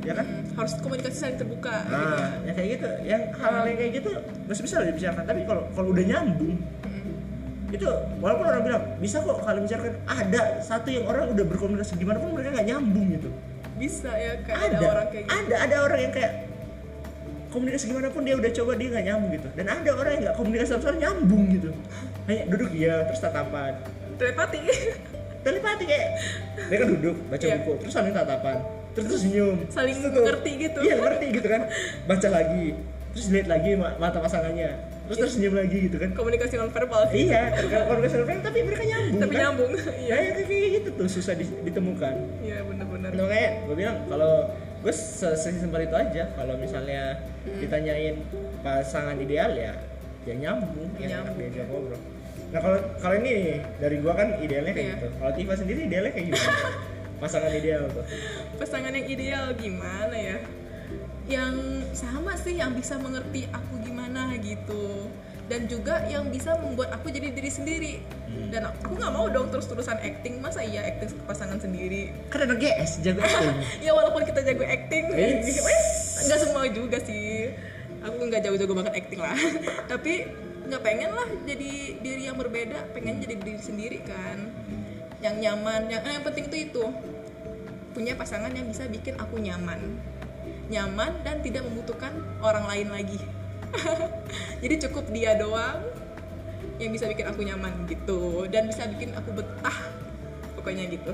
ya 0.02 0.18
kan? 0.18 0.26
Hmm, 0.26 0.42
harus 0.58 0.72
komunikasi 0.82 1.14
saling 1.14 1.38
terbuka 1.38 1.74
gitu. 1.86 1.94
nah 1.94 2.30
yang 2.42 2.54
kayak 2.58 2.68
gitu. 2.78 2.88
Yang 3.06 3.22
hal-hal 3.38 3.64
yang 3.70 3.78
kayak 3.78 3.92
gitu 4.02 4.10
masih 4.46 4.62
bisa 4.66 4.74
dibicarakan. 4.82 5.24
Tapi 5.26 5.40
kalau 5.46 5.62
kalau 5.74 5.88
udah 5.94 6.04
nyambung 6.04 6.56
Hmm. 6.82 7.74
itu 7.74 7.88
walaupun 8.20 8.44
orang 8.44 8.62
bilang 8.66 8.82
bisa 8.98 9.22
kok 9.22 9.38
kalian 9.42 9.64
bicarakan 9.64 9.94
ada 10.04 10.42
satu 10.60 10.88
yang 10.92 11.04
orang 11.08 11.32
udah 11.32 11.44
berkomunikasi 11.46 11.96
gimana 11.96 12.18
pun 12.20 12.34
mereka 12.34 12.50
nggak 12.58 12.68
nyambung 12.68 13.06
gitu. 13.14 13.30
Bisa 13.78 14.10
ya 14.12 14.32
kayak 14.44 14.58
ada, 14.58 14.76
ada 14.78 14.86
orang 14.90 15.06
kayak 15.10 15.24
gitu. 15.24 15.38
ada 15.38 15.54
ada 15.56 15.76
orang 15.86 15.98
yang 16.02 16.12
kayak 16.12 16.32
komunikasi 17.52 17.84
gimana 17.92 18.08
pun 18.08 18.22
dia 18.24 18.34
udah 18.36 18.50
coba 18.50 18.72
dia 18.74 18.88
nggak 18.90 19.06
nyambung 19.06 19.30
gitu. 19.38 19.48
Dan 19.54 19.66
ada 19.70 19.90
orang 19.94 20.10
yang 20.12 20.22
nggak 20.26 20.36
komunikasi 20.36 20.68
sama 20.72 20.80
sekali 20.82 20.98
nyambung 21.00 21.44
gitu. 21.54 21.70
Hanya 22.26 22.42
duduk 22.50 22.68
dia 22.74 22.94
terus 23.06 23.20
tatapan. 23.22 23.72
Telepati 24.18 24.58
telepati 25.42 25.84
kayak 25.84 26.06
mereka 26.64 26.84
duduk 26.88 27.16
baca 27.26 27.42
Iya. 27.42 27.56
buku 27.58 27.72
terus 27.78 27.92
saling 27.92 28.12
tatapan 28.12 28.56
terus 28.92 29.06
terus 29.08 29.22
senyum. 29.22 29.56
Saling 29.66 29.96
Terus 29.96 30.12
tuh- 30.12 30.20
ngerti 30.22 30.50
gitu. 30.60 30.78
iya 30.80 30.94
ngerti 30.96 31.26
gitu 31.32 31.48
kan. 31.48 31.62
Baca 32.04 32.28
lagi 32.28 32.64
terus 33.10 33.26
lihat 33.28 33.46
lagi 33.46 33.70
ma- 33.74 33.96
mata 33.96 34.18
pasangannya. 34.18 34.70
Terus 35.02 35.16
terus 35.18 35.32
senyum 35.34 35.54
lagi 35.54 35.78
gitu 35.82 35.96
kan. 35.96 36.12
Komunikasi 36.12 36.54
non 36.56 36.68
verbal 36.68 37.08
sih. 37.08 37.26
Iya 37.26 37.56
komunikasi 37.82 38.14
non 38.14 38.26
verbal, 38.26 38.44
tapi 38.44 38.58
mereka 38.62 38.84
nyambung 38.84 39.16
tapi 39.18 39.32
kan? 39.32 39.40
nyambung 39.42 39.70
ya 39.72 40.16
iya 40.16 40.16
itu 40.30 40.40
kayak 40.46 40.70
gitu 40.74 40.88
tuh 40.94 41.08
susah 41.10 41.34
di- 41.34 41.56
ditemukan. 41.62 42.14
Iya 42.40 42.58
bener-bener 42.62 43.10
Nah, 43.10 43.22
makanya 43.22 43.50
gue 43.62 43.74
bilang 43.74 43.96
kalau 44.06 44.32
gue 44.78 44.92
se- 44.92 45.36
sesimpel 45.36 45.82
itu 45.82 45.96
aja. 45.96 46.22
Kalau 46.30 46.54
misalnya 46.56 47.16
ditanyain 47.54 48.20
pasangan 48.60 49.16
ideal 49.16 49.50
ya 49.52 49.72
ya 50.22 50.34
nyambung 50.34 50.86
ya 50.94 51.06
enak 51.10 51.32
Nyambung, 51.32 51.36
diajak 51.40 51.66
ngobrol 51.66 52.00
nah 52.52 52.60
kalau 52.60 52.78
kalau 53.00 53.16
ini 53.16 53.32
dari 53.80 53.96
gue 53.96 54.12
kan 54.12 54.28
idealnya 54.38 54.72
kayak 54.72 54.86
Iya. 54.86 54.94
gitu. 54.94 55.06
Kalau 55.16 55.32
Tifa 55.32 55.54
sendiri 55.56 55.80
idealnya 55.88 56.12
kayak 56.12 56.26
gimana? 56.28 56.52
Pasangan 57.22 57.52
ideal 57.54 57.82
tuh. 57.88 58.04
Pasangan 58.56 58.92
yang 58.92 59.06
ideal 59.06 59.44
gimana 59.56 60.12
ya? 60.12 60.36
Yang 61.24 61.54
sama 61.94 62.34
sih 62.34 62.58
yang 62.58 62.74
bisa 62.74 62.98
mengerti 62.98 63.46
aku 63.48 63.78
gimana 63.80 64.34
gitu. 64.36 65.06
Dan 65.46 65.64
juga 65.64 66.02
yang 66.06 66.28
bisa 66.28 66.56
membuat 66.56 66.92
aku 66.92 67.08
jadi 67.08 67.30
diri 67.30 67.48
sendiri. 67.48 67.94
Dan 68.48 68.66
aku 68.66 68.96
nggak 68.96 69.12
mau 69.12 69.30
dong 69.30 69.48
terus-terusan 69.48 70.02
acting. 70.02 70.42
Masa 70.42 70.60
iya 70.60 70.82
acting 70.82 71.08
ke 71.08 71.24
pasangan 71.24 71.56
sendiri? 71.56 72.10
Ada 72.28 72.52
GS 72.52 73.00
jago 73.00 73.22
acting. 73.22 73.54
Ya 73.86 73.92
walaupun 73.94 74.24
kita 74.24 74.42
jago 74.42 74.64
acting. 74.66 75.04
Eh, 75.14 75.40
nggak 76.26 76.38
semua 76.42 76.66
juga 76.68 76.98
sih. 77.00 77.54
Aku 78.02 78.18
nggak 78.18 78.42
jago-jago 78.42 78.74
banget 78.74 78.94
acting 78.98 79.20
lah. 79.22 79.36
Tapi 79.86 80.26
nggak 80.62 80.82
pengen 80.82 81.10
lah 81.10 81.28
jadi 81.46 81.72
diri 81.98 82.22
yang 82.30 82.38
berbeda 82.38 82.94
pengen 82.94 83.18
jadi 83.22 83.34
diri 83.38 83.60
sendiri 83.62 83.98
kan. 84.06 84.38
Yang 85.22 85.34
nyaman 85.46 85.80
yang 85.90 86.02
eh, 86.02 86.12
yang 86.18 86.24
penting 86.26 86.50
itu 86.50 86.56
itu. 86.70 86.84
Punya 87.92 88.16
pasangan 88.16 88.50
yang 88.50 88.66
bisa 88.66 88.88
bikin 88.88 89.20
aku 89.20 89.36
nyaman. 89.36 90.00
Nyaman 90.72 91.20
dan 91.22 91.44
tidak 91.44 91.68
membutuhkan 91.68 92.12
orang 92.40 92.64
lain 92.66 92.88
lagi. 92.88 93.20
Jadi 94.62 94.74
cukup 94.88 95.12
dia 95.12 95.36
doang 95.36 95.84
yang 96.80 96.90
bisa 96.90 97.06
bikin 97.06 97.28
aku 97.28 97.44
nyaman 97.44 97.84
gitu. 97.86 98.48
Dan 98.48 98.66
bisa 98.72 98.88
bikin 98.88 99.12
aku 99.12 99.36
betah 99.36 99.78
pokoknya 100.56 100.88
gitu. 100.88 101.12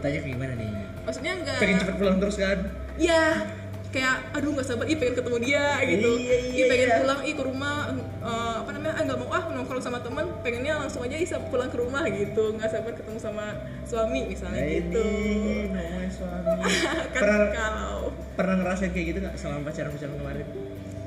Kayak 0.00 0.24
gimana 0.24 0.56
nih? 0.56 0.72
maksudnya 1.02 1.32
enggak 1.36 1.58
Pengen 1.60 1.76
cepet 1.82 1.94
pulang 1.98 2.16
terus 2.16 2.36
kan? 2.38 2.58
ya 2.96 3.44
kayak 3.92 4.16
aduh 4.32 4.50
nggak 4.50 4.64
sabar 4.64 4.88
ih 4.88 4.96
pengen 4.96 5.14
ketemu 5.14 5.36
dia 5.38 5.66
gitu 5.84 6.10
Iya, 6.16 6.36
iya, 6.48 6.56
ih 6.56 6.64
pengen 6.66 6.88
iya. 6.88 6.96
pulang 6.98 7.20
ih 7.22 7.34
ke 7.36 7.42
rumah 7.44 7.76
eh, 8.24 8.54
apa 8.58 8.70
namanya 8.72 8.92
ah 8.96 9.02
nggak 9.04 9.18
mau 9.20 9.28
ah 9.30 9.44
nongkrong 9.52 9.78
sama 9.78 9.98
teman 10.00 10.24
pengennya 10.40 10.74
langsung 10.80 11.04
aja 11.04 11.14
bisa 11.14 11.36
pulang 11.46 11.68
ke 11.68 11.76
rumah 11.76 12.02
gitu 12.08 12.56
nggak 12.56 12.68
sabar 12.68 12.92
ketemu 12.92 13.18
sama 13.20 13.46
suami 13.84 14.20
misalnya 14.26 14.58
Nah 14.58 14.72
gitu 14.72 15.02
ini 15.04 16.08
suami. 16.08 16.48
kan 17.14 17.20
pernah 17.20 17.48
kalau 17.52 17.98
pernah 18.32 18.54
ngerasain 18.58 18.90
kayak 18.90 19.06
gitu 19.12 19.18
nggak 19.20 19.36
selama 19.36 19.60
pacaran 19.62 19.90
pacaran 19.92 20.16
kemarin? 20.16 20.46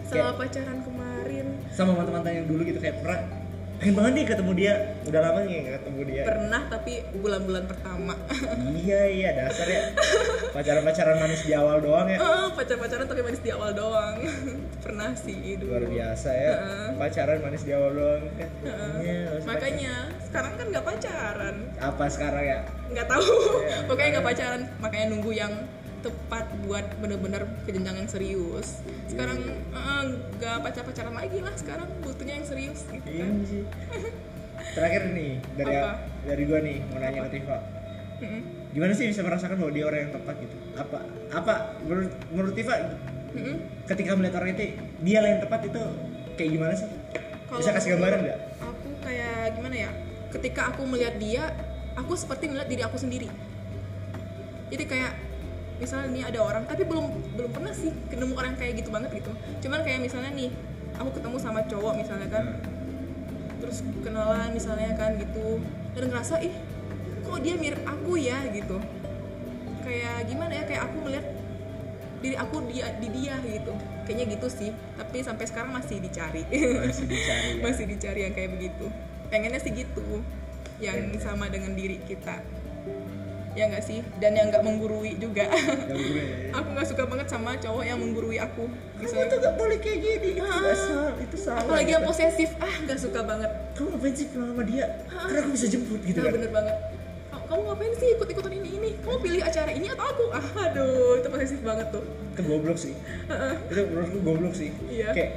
selama 0.06 0.32
pacaran 0.38 0.80
kemarin 0.80 1.46
Sama 1.74 1.92
mantan-mantan 1.92 2.32
yang 2.32 2.48
dulu 2.48 2.62
gitu 2.64 2.78
kayak 2.78 3.02
pernah 3.02 3.20
pengen 3.86 4.02
banget 4.02 4.14
nih 4.18 4.26
ketemu 4.26 4.52
dia. 4.58 4.74
Udah 5.06 5.20
lama 5.22 5.40
nih 5.46 5.56
nggak 5.62 5.76
ketemu 5.78 6.02
dia. 6.10 6.24
Pernah 6.26 6.62
tapi 6.74 6.94
bulan-bulan 7.22 7.64
pertama. 7.70 8.18
Iya 8.82 9.02
iya 9.14 9.30
dasar 9.38 9.68
ya. 9.70 9.82
Pacaran-pacaran 10.50 11.22
manis 11.22 11.46
di 11.46 11.54
awal 11.54 11.78
doang 11.86 12.10
ya. 12.10 12.18
Eh, 12.18 12.48
pacar-pacaran 12.58 13.06
tapi 13.06 13.22
manis 13.22 13.42
di 13.46 13.54
awal 13.54 13.78
doang. 13.78 14.18
Pernah 14.90 15.14
sih 15.14 15.62
dulu. 15.62 15.70
Luar 15.70 15.86
biasa 15.86 16.30
ya. 16.34 16.50
Heeh. 16.58 16.90
pacaran 16.98 17.38
manis 17.46 17.62
di 17.62 17.72
awal 17.78 17.92
doang. 17.94 18.24
Kan. 18.34 18.50
Iya, 19.06 19.20
harus 19.30 19.44
makanya 19.46 19.94
sekarang 20.26 20.54
kan 20.58 20.66
nggak 20.74 20.86
pacaran. 20.90 21.56
Pacaran. 21.70 21.86
apa 21.94 22.06
sekarang 22.10 22.42
ya? 22.42 22.60
Nggak 22.90 23.06
tahu. 23.06 23.30
Iya, 23.70 23.78
pokoknya 23.86 24.10
nggak 24.18 24.26
pacaran. 24.34 24.62
Makanya 24.82 25.06
nunggu 25.14 25.32
yang 25.38 25.54
tepat 26.06 26.46
buat 26.62 26.86
bener-bener 27.02 27.50
ke 27.66 27.74
jenjang 27.74 27.98
yang 27.98 28.08
serius. 28.08 28.86
Sekarang 29.10 29.42
Iya. 29.42 29.58
eh, 29.74 30.04
nggak 30.36 30.56
pacar-pacaran 30.62 31.16
lagi 31.16 31.40
lah 31.40 31.56
sekarang 31.56 31.88
butuhnya 32.00 32.34
yang 32.38 32.46
serius 32.46 32.86
gitu 32.86 33.08
iya 33.08 33.26
kan. 33.26 33.42
terakhir 34.76 35.02
nih 35.12 35.32
dari 35.56 35.74
Apa? 35.76 35.92
dari 36.24 36.44
gua 36.44 36.60
nih 36.60 36.78
mau 36.86 36.98
nanya 36.98 37.22
ke 37.24 37.32
Tifa 37.34 37.58
gimana 38.72 38.92
sih 38.92 39.08
bisa 39.08 39.22
merasakan 39.22 39.56
bahwa 39.56 39.72
dia 39.72 39.86
orang 39.86 40.00
yang 40.04 40.12
tepat 40.12 40.36
gitu? 40.38 40.56
Apa 40.76 40.98
apa 41.32 41.54
menurut 41.82 42.12
menurut 42.30 42.54
Tifa 42.54 42.74
Mm-mm. 43.32 43.56
ketika 43.86 44.12
melihat 44.14 44.36
orang 44.38 44.52
itu 44.52 44.64
dia 45.00 45.20
lah 45.20 45.30
yang 45.30 45.42
tepat 45.42 45.60
itu 45.66 45.82
kayak 46.36 46.50
gimana 46.52 46.74
sih? 46.76 46.88
Kalau 47.46 47.60
bisa 47.60 47.72
kasih 47.72 47.90
gambaran 47.96 48.20
nggak? 48.22 48.40
aku 48.60 48.88
kayak 49.00 49.40
gimana 49.56 49.76
ya? 49.78 49.92
Ketika 50.30 50.62
aku 50.70 50.82
melihat 50.84 51.16
dia 51.16 51.44
aku 51.96 52.14
seperti 52.14 52.52
melihat 52.52 52.68
diri 52.68 52.84
aku 52.84 52.98
sendiri. 53.00 53.28
Jadi 54.68 54.84
kayak 54.84 55.12
misalnya 55.76 56.08
nih 56.12 56.24
ada 56.24 56.40
orang 56.40 56.64
tapi 56.64 56.88
belum 56.88 57.06
belum 57.36 57.52
pernah 57.52 57.74
sih 57.76 57.92
ketemu 58.08 58.34
orang 58.40 58.56
kayak 58.56 58.80
gitu 58.80 58.90
banget 58.92 59.12
gitu. 59.20 59.32
Cuman 59.68 59.80
kayak 59.84 60.00
misalnya 60.04 60.32
nih 60.32 60.50
aku 60.96 61.10
ketemu 61.20 61.38
sama 61.40 61.60
cowok 61.68 61.94
misalnya 62.00 62.28
kan. 62.32 62.46
Terus 63.60 63.78
kenalan 64.04 64.50
misalnya 64.56 64.96
kan 64.96 65.20
gitu. 65.20 65.60
Dan 65.96 66.04
ngerasa 66.12 66.40
ih 66.44 66.54
kok 67.26 67.40
dia 67.44 67.56
mirip 67.60 67.82
aku 67.84 68.16
ya? 68.16 68.40
gitu. 68.52 68.78
Kayak 69.84 70.18
gimana 70.32 70.54
ya 70.56 70.64
kayak 70.66 70.82
aku 70.90 70.98
melihat 71.06 71.26
diri 72.24 72.36
aku 72.40 72.56
dia 72.72 72.86
di 72.98 73.08
dia 73.12 73.36
gitu. 73.44 73.74
Kayaknya 74.08 74.26
gitu 74.40 74.48
sih 74.48 74.72
tapi 74.96 75.18
sampai 75.26 75.46
sekarang 75.50 75.72
masih 75.76 76.00
dicari. 76.00 76.48
Masih 76.88 77.06
dicari 77.10 77.50
ya. 77.60 77.64
masih 77.68 77.86
dicari 77.90 78.20
yang 78.24 78.34
kayak 78.34 78.52
begitu. 78.56 78.86
Pengennya 79.28 79.60
sih 79.60 79.76
gitu 79.76 80.24
yang 80.80 81.12
sama 81.24 81.48
dengan 81.48 81.72
diri 81.72 82.00
kita 82.04 82.55
ya 83.56 83.66
nggak 83.66 83.82
sih? 83.82 84.00
Dan 84.20 84.36
yang 84.36 84.48
nggak 84.48 84.62
menggurui 84.62 85.16
juga. 85.16 85.48
Yang 85.48 85.98
gue 85.98 86.22
ya. 86.22 86.36
aku 86.58 86.68
nggak 86.72 86.88
suka 86.88 87.04
banget 87.06 87.28
sama 87.28 87.56
cowok 87.56 87.84
yang 87.84 87.98
menggurui 87.98 88.38
aku. 88.38 88.68
Kamu 88.96 89.22
tuh 89.26 89.38
gak 89.38 89.56
boleh 89.56 89.78
kayak 89.78 90.00
gini? 90.00 90.30
Itu 90.36 90.44
Ah. 90.44 90.60
gak 90.62 90.78
salah 90.78 91.14
itu 91.18 91.38
salah. 91.38 91.62
Apalagi 91.64 91.92
yang 91.92 92.04
posesif. 92.04 92.50
Ah 92.58 92.76
nggak 92.84 93.00
suka 93.00 93.20
banget. 93.24 93.52
Kamu 93.74 93.88
ngapain 93.92 94.14
sih 94.14 94.28
kenal 94.28 94.52
sama 94.52 94.64
dia? 94.64 94.86
Karena 95.08 95.40
aku 95.40 95.50
bisa 95.52 95.68
jemput 95.68 96.00
gitu 96.02 96.18
nah 96.18 96.26
kan? 96.26 96.34
bener 96.36 96.52
banget. 96.52 96.76
"Kamu- 97.46 97.66
ngapain 97.68 97.94
sih 97.94 98.10
ikut-ikutan 98.12 98.54
ini 98.54 98.70
ini? 98.74 98.90
Kamu 99.00 99.18
pilih 99.20 99.42
acara 99.42 99.70
ini 99.70 99.88
atau 99.88 100.04
aku? 100.04 100.26
Ah, 100.32 100.46
aduh 100.66 101.20
itu 101.20 101.28
posesif 101.30 101.60
banget 101.62 101.88
tuh. 101.92 102.04
Itu 102.34 102.42
goblok 102.44 102.76
sih. 102.76 102.94
Itu 103.68 103.82
menurutku 103.86 104.20
goblok 104.20 104.54
sih. 104.54 104.70
Iya. 104.88 105.12
kayak 105.12 105.32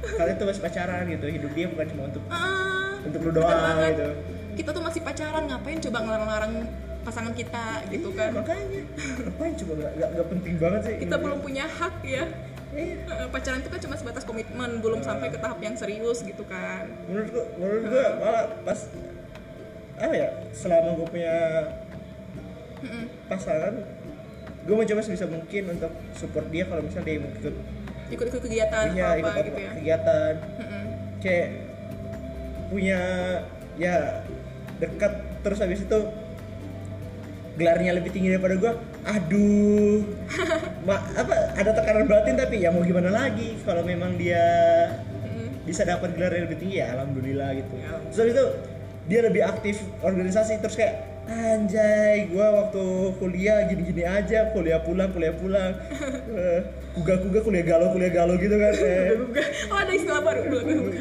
kalian 0.00 0.34
tuh 0.34 0.48
masih 0.48 0.62
pacaran 0.64 1.04
gitu 1.06 1.26
hidup 1.28 1.52
dia 1.52 1.66
bukan 1.68 1.86
cuma 1.86 2.02
untuk 2.08 2.22
ah. 2.32 2.96
untuk 3.04 3.20
lu 3.20 3.30
doang 3.36 3.76
gitu. 3.84 4.08
Kita 4.56 4.70
tuh 4.72 4.80
masih 4.80 5.00
pacaran 5.00 5.44
ngapain 5.44 5.78
coba 5.78 5.98
ngelarang-larang 6.00 6.52
pasangan 7.00 7.32
kita 7.32 7.64
gitu 7.88 8.12
kan. 8.12 8.30
makanya. 8.36 8.80
Ngapain 8.96 9.52
coba? 9.56 9.72
Gak, 9.80 9.92
gak, 9.96 10.10
gak 10.16 10.28
penting 10.28 10.54
banget 10.60 10.80
sih. 10.84 10.94
Kita 11.02 11.16
belum 11.16 11.38
punya 11.40 11.64
hak 11.64 11.94
ya. 12.04 12.24
Iya. 12.70 12.96
Eh, 13.02 13.28
pacaran 13.34 13.58
itu 13.58 13.70
kan 13.70 13.80
cuma 13.82 13.94
sebatas 13.98 14.22
komitmen 14.22 14.78
belum 14.78 15.02
sampai 15.02 15.26
ke 15.34 15.38
tahap 15.42 15.58
yang 15.58 15.74
serius 15.74 16.22
gitu 16.22 16.46
kan. 16.46 16.86
Menurutku 17.10 17.42
menurut 17.58 17.82
gua 17.90 18.06
malah 18.22 18.44
pas 18.62 18.78
apa 20.00 20.14
ya 20.16 20.28
selama 20.56 20.96
gue 20.96 21.06
punya 21.12 21.36
pasangan 23.28 23.84
gue 24.64 24.74
mencoba 24.76 25.00
sebisa 25.04 25.28
mungkin 25.28 25.76
untuk 25.76 25.92
support 26.16 26.48
dia 26.48 26.64
kalau 26.64 26.80
misalnya 26.84 27.06
dia 27.10 27.20
mau 27.20 27.32
ikut. 27.36 27.54
Ikut-ikut 28.10 28.42
kegiatan 28.42 28.84
iya, 28.94 29.06
apa, 29.14 29.18
ikut 29.18 29.32
apa, 29.34 29.46
gitu 29.46 29.60
ya. 29.60 29.72
kegiatan. 29.76 30.32
Mm-mm. 30.40 30.84
kayak 31.20 31.48
punya 32.70 33.00
ya 33.76 34.24
dekat 34.78 35.12
terus 35.42 35.58
habis 35.60 35.82
itu 35.84 35.98
gelarnya 37.60 37.92
lebih 37.92 38.10
tinggi 38.16 38.32
daripada 38.32 38.56
gua 38.56 38.72
aduh. 39.04 40.00
Ma 40.88 40.96
apa 41.12 41.52
ada 41.60 41.70
tekanan 41.76 42.08
batin 42.08 42.40
tapi 42.40 42.64
ya 42.64 42.72
mau 42.72 42.80
gimana 42.80 43.12
lagi? 43.12 43.60
Kalau 43.68 43.84
memang 43.84 44.16
dia 44.16 44.40
bisa 45.68 45.84
dapat 45.84 46.16
gelar 46.16 46.32
yang 46.32 46.48
lebih 46.48 46.58
tinggi 46.58 46.80
ya 46.80 46.96
alhamdulillah 46.96 47.52
gitu. 47.52 47.72
Ya. 47.76 48.00
habis 48.00 48.32
itu 48.32 48.46
dia 49.06 49.20
lebih 49.26 49.42
aktif 49.44 49.76
organisasi 50.00 50.62
terus 50.64 50.74
kayak 50.78 51.04
anjay 51.28 52.26
gua 52.32 52.64
waktu 52.64 53.14
kuliah 53.20 53.68
gini-gini 53.68 54.02
aja 54.02 54.50
kuliah 54.56 54.80
pulang 54.80 55.12
kuliah 55.12 55.34
pulang. 55.36 55.72
Eh, 56.30 56.62
kuga-kuga 56.94 57.42
kuliah 57.42 57.66
galau 57.66 57.90
kuliah 57.90 58.14
galau 58.14 58.38
gitu 58.38 58.54
kan. 58.54 58.70
Eh. 58.70 59.18
Oh 59.66 59.78
ada 59.82 59.90
istilah 59.90 60.22
baru 60.22 60.46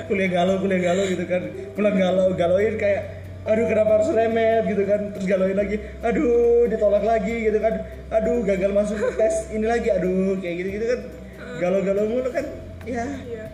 kuliah 0.09 0.29
galau 0.29 0.57
kuliah 0.57 0.81
galau 0.81 1.05
gitu 1.05 1.23
kan. 1.29 1.41
Pulang 1.77 1.95
galau 1.95 2.33
galauin 2.33 2.75
kayak 2.81 3.18
aduh 3.49 3.65
kenapa 3.65 3.91
harus 3.97 4.09
remet 4.13 4.63
gitu 4.69 4.83
kan? 4.85 5.01
Terus 5.17 5.25
galauin 5.25 5.57
lagi. 5.57 5.75
Aduh 6.05 6.69
ditolak 6.69 7.03
lagi 7.03 7.35
gitu 7.49 7.57
kan. 7.57 7.73
Aduh 8.13 8.45
gagal 8.45 8.71
masuk 8.71 8.97
tes 9.17 9.49
ini 9.49 9.65
lagi. 9.65 9.89
Aduh 9.89 10.37
kayak 10.37 10.55
gitu 10.61 10.69
gitu 10.77 10.85
kan. 10.85 10.99
Galau 11.57 11.81
galau 11.81 12.05
mulu 12.05 12.29
kan. 12.29 12.45
Ya. 12.85 13.05
Iya. 13.25 13.45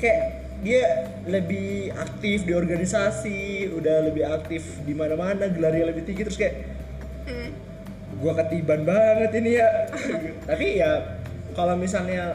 Kayak 0.00 0.20
dia 0.62 0.82
lebih 1.26 1.90
aktif 1.94 2.46
di 2.46 2.52
organisasi 2.54 3.70
udah 3.74 4.08
lebih 4.08 4.24
aktif 4.26 4.80
di 4.86 4.94
mana 4.94 5.18
mana 5.18 5.50
gelarnya 5.50 5.90
lebih 5.90 6.06
tinggi 6.06 6.22
terus 6.24 6.40
kayak 6.40 6.80
Mm. 7.22 7.54
gua 8.18 8.34
ketiban 8.34 8.82
banget 8.82 9.30
ini 9.38 9.62
ya. 9.62 9.86
Tapi 10.50 10.82
ya 10.82 11.22
kalau 11.54 11.78
misalnya 11.78 12.34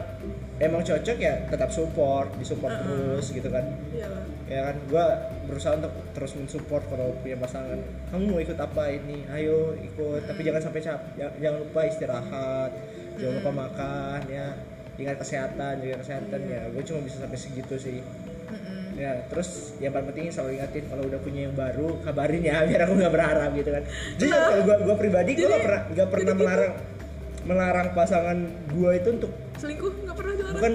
emang 0.56 0.80
cocok 0.80 1.16
ya 1.20 1.44
tetap 1.44 1.68
support 1.68 2.32
disupport 2.40 2.72
terus 2.72 3.28
gitu 3.36 3.52
kan. 3.52 3.68
Iyalah 3.92 4.37
ya 4.48 4.72
kan 4.72 4.76
gua 4.88 5.04
berusaha 5.44 5.76
untuk 5.76 5.92
terus 6.16 6.32
mensupport 6.36 6.84
kalau 6.88 7.12
punya 7.20 7.36
pasangan. 7.36 7.78
Kamu 8.08 8.24
mau 8.32 8.40
ikut 8.40 8.56
apa 8.56 8.82
ini? 8.92 9.28
Ayo 9.28 9.76
ikut 9.76 10.24
tapi 10.24 10.40
jangan 10.40 10.64
sampai 10.64 10.80
capek 10.80 11.12
jangan, 11.40 11.56
lupa 11.60 11.80
istirahat 11.84 12.70
jangan 13.20 13.34
lupa 13.44 13.52
makan 13.52 14.20
ya. 14.32 14.56
Ingat 14.98 15.16
kesehatan 15.20 15.84
jaga 15.84 15.96
kesehatan 16.02 16.40
ya. 16.48 16.62
Gue 16.74 16.82
cuma 16.82 17.04
bisa 17.04 17.22
sampai 17.22 17.38
segitu 17.38 17.76
sih. 17.76 18.00
Ya 18.98 19.22
terus 19.30 19.78
yang 19.78 19.94
paling 19.94 20.10
penting 20.10 20.32
selalu 20.34 20.58
ingatin 20.58 20.84
kalau 20.90 21.06
udah 21.06 21.20
punya 21.22 21.46
yang 21.46 21.54
baru 21.54 22.02
kabarin 22.02 22.42
ya 22.42 22.62
biar 22.68 22.88
aku 22.88 22.98
nggak 22.98 23.14
berharap 23.14 23.50
gitu 23.54 23.70
kan. 23.70 23.84
Jadi 24.18 24.30
kalau 24.32 24.64
gua 24.64 24.76
gua 24.82 24.96
pribadi 24.98 25.30
gua 25.38 25.46
nggak 25.46 25.62
pernah 25.62 25.82
nggak 25.92 26.08
pernah 26.10 26.34
melarang 26.34 26.72
melarang 27.46 27.88
pasangan 27.94 28.38
gua 28.74 28.90
itu 28.98 29.08
untuk 29.14 29.32
selingkuh 29.60 30.07
bukan 30.58 30.72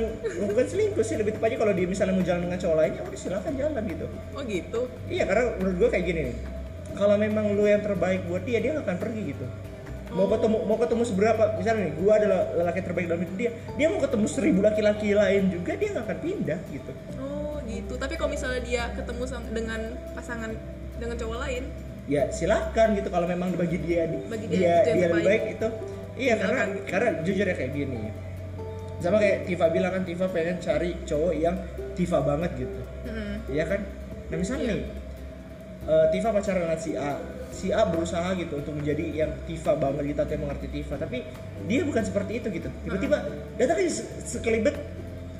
bukan 0.47 0.65
selingkuh 0.65 1.03
sih 1.03 1.15
lebih 1.19 1.35
tepatnya 1.35 1.57
kalau 1.59 1.73
dia 1.75 1.83
misalnya 1.83 2.15
mau 2.15 2.23
jalan 2.23 2.41
dengan 2.47 2.59
cowok 2.63 2.75
lainnya 2.79 3.01
udah 3.03 3.19
silakan 3.19 3.53
jalan 3.59 3.83
gitu. 3.83 4.05
Oh 4.31 4.41
gitu? 4.47 4.81
Iya 5.11 5.23
karena 5.27 5.43
menurut 5.59 5.75
gua 5.75 5.89
kayak 5.91 6.05
gini 6.07 6.19
nih. 6.31 6.35
Kalau 6.93 7.15
memang 7.19 7.45
lu 7.57 7.65
yang 7.67 7.83
terbaik 7.83 8.21
buat 8.31 8.43
dia 8.47 8.63
dia 8.63 8.71
nggak 8.79 8.85
akan 8.87 8.97
pergi 8.97 9.21
gitu. 9.35 9.45
Mau 10.13 10.29
ketemu 10.29 10.57
mau 10.63 10.77
ketemu 10.79 11.03
seberapa 11.03 11.43
misalnya 11.59 11.81
nih 11.83 11.93
gua 11.99 12.13
adalah 12.15 12.41
lelaki 12.55 12.79
terbaik 12.79 13.05
dalam 13.11 13.21
hidup 13.27 13.35
dia 13.35 13.51
dia 13.75 13.87
mau 13.91 13.99
ketemu 13.99 14.25
seribu 14.31 14.59
laki-laki 14.63 15.09
lain 15.11 15.43
juga 15.51 15.71
dia 15.75 15.89
nggak 15.91 16.05
akan 16.07 16.17
pindah 16.23 16.59
gitu. 16.71 16.91
Oh 17.19 17.59
gitu. 17.67 17.93
Tapi 17.99 18.13
kalau 18.15 18.31
misalnya 18.31 18.61
dia 18.63 18.83
ketemu 18.95 19.23
dengan 19.51 19.81
pasangan 20.15 20.51
dengan 20.95 21.15
cowok 21.19 21.37
lain? 21.43 21.63
Ya 22.07 22.31
silakan 22.31 22.87
gitu. 22.95 23.09
Kalau 23.11 23.27
memang 23.27 23.51
bagi 23.59 23.79
dia 23.83 24.07
Bagi 24.07 24.47
dia 24.47 24.87
dia 24.87 24.95
dia, 24.95 25.07
lebih 25.11 25.27
baik 25.27 25.43
itu 25.59 25.69
iya 26.17 26.37
karena 26.37 26.53
Silakan 26.53 26.69
gitu. 26.69 26.89
karena 26.89 27.09
jujur 27.25 27.45
ya 27.49 27.55
kayak 27.57 27.71
gini 27.73 27.99
sama 29.03 29.19
kayak 29.19 29.43
Tifa 29.43 29.67
bilang 29.67 29.91
kan 29.91 30.03
Tifa 30.07 30.31
pengen 30.31 30.57
cari 30.57 30.95
cowok 31.03 31.33
yang 31.35 31.55
Tifa 31.93 32.23
banget 32.23 32.51
gitu. 32.55 32.79
Iya 33.51 33.67
kan? 33.67 33.83
Nah 34.31 34.37
misalnya 34.39 34.63
Iya. 34.63 34.73
nih 34.73 34.81
eh, 35.83 36.05
Tifa 36.09 36.29
pacaran 36.31 36.63
dengan 36.63 36.79
si 36.79 36.91
A. 36.95 37.19
Si 37.53 37.69
A 37.69 37.85
berusaha 37.85 38.33
gitu 38.33 38.57
untuk 38.57 38.73
menjadi 38.73 39.03
yang 39.13 39.31
Tifa 39.43 39.75
banget 39.75 40.09
gitu 40.09 40.19
atau 40.23 40.33
yang 40.33 40.43
mengerti 40.47 40.67
Tifa. 40.71 40.95
Tapi 40.95 41.27
dia 41.67 41.83
bukan 41.83 42.01
seperti 42.01 42.39
itu 42.39 42.47
gitu. 42.49 42.69
Tiba-tiba 42.81 43.17
datang 43.59 43.77
aja 43.77 43.91
se- 43.91 44.09
sekelibet 44.25 44.73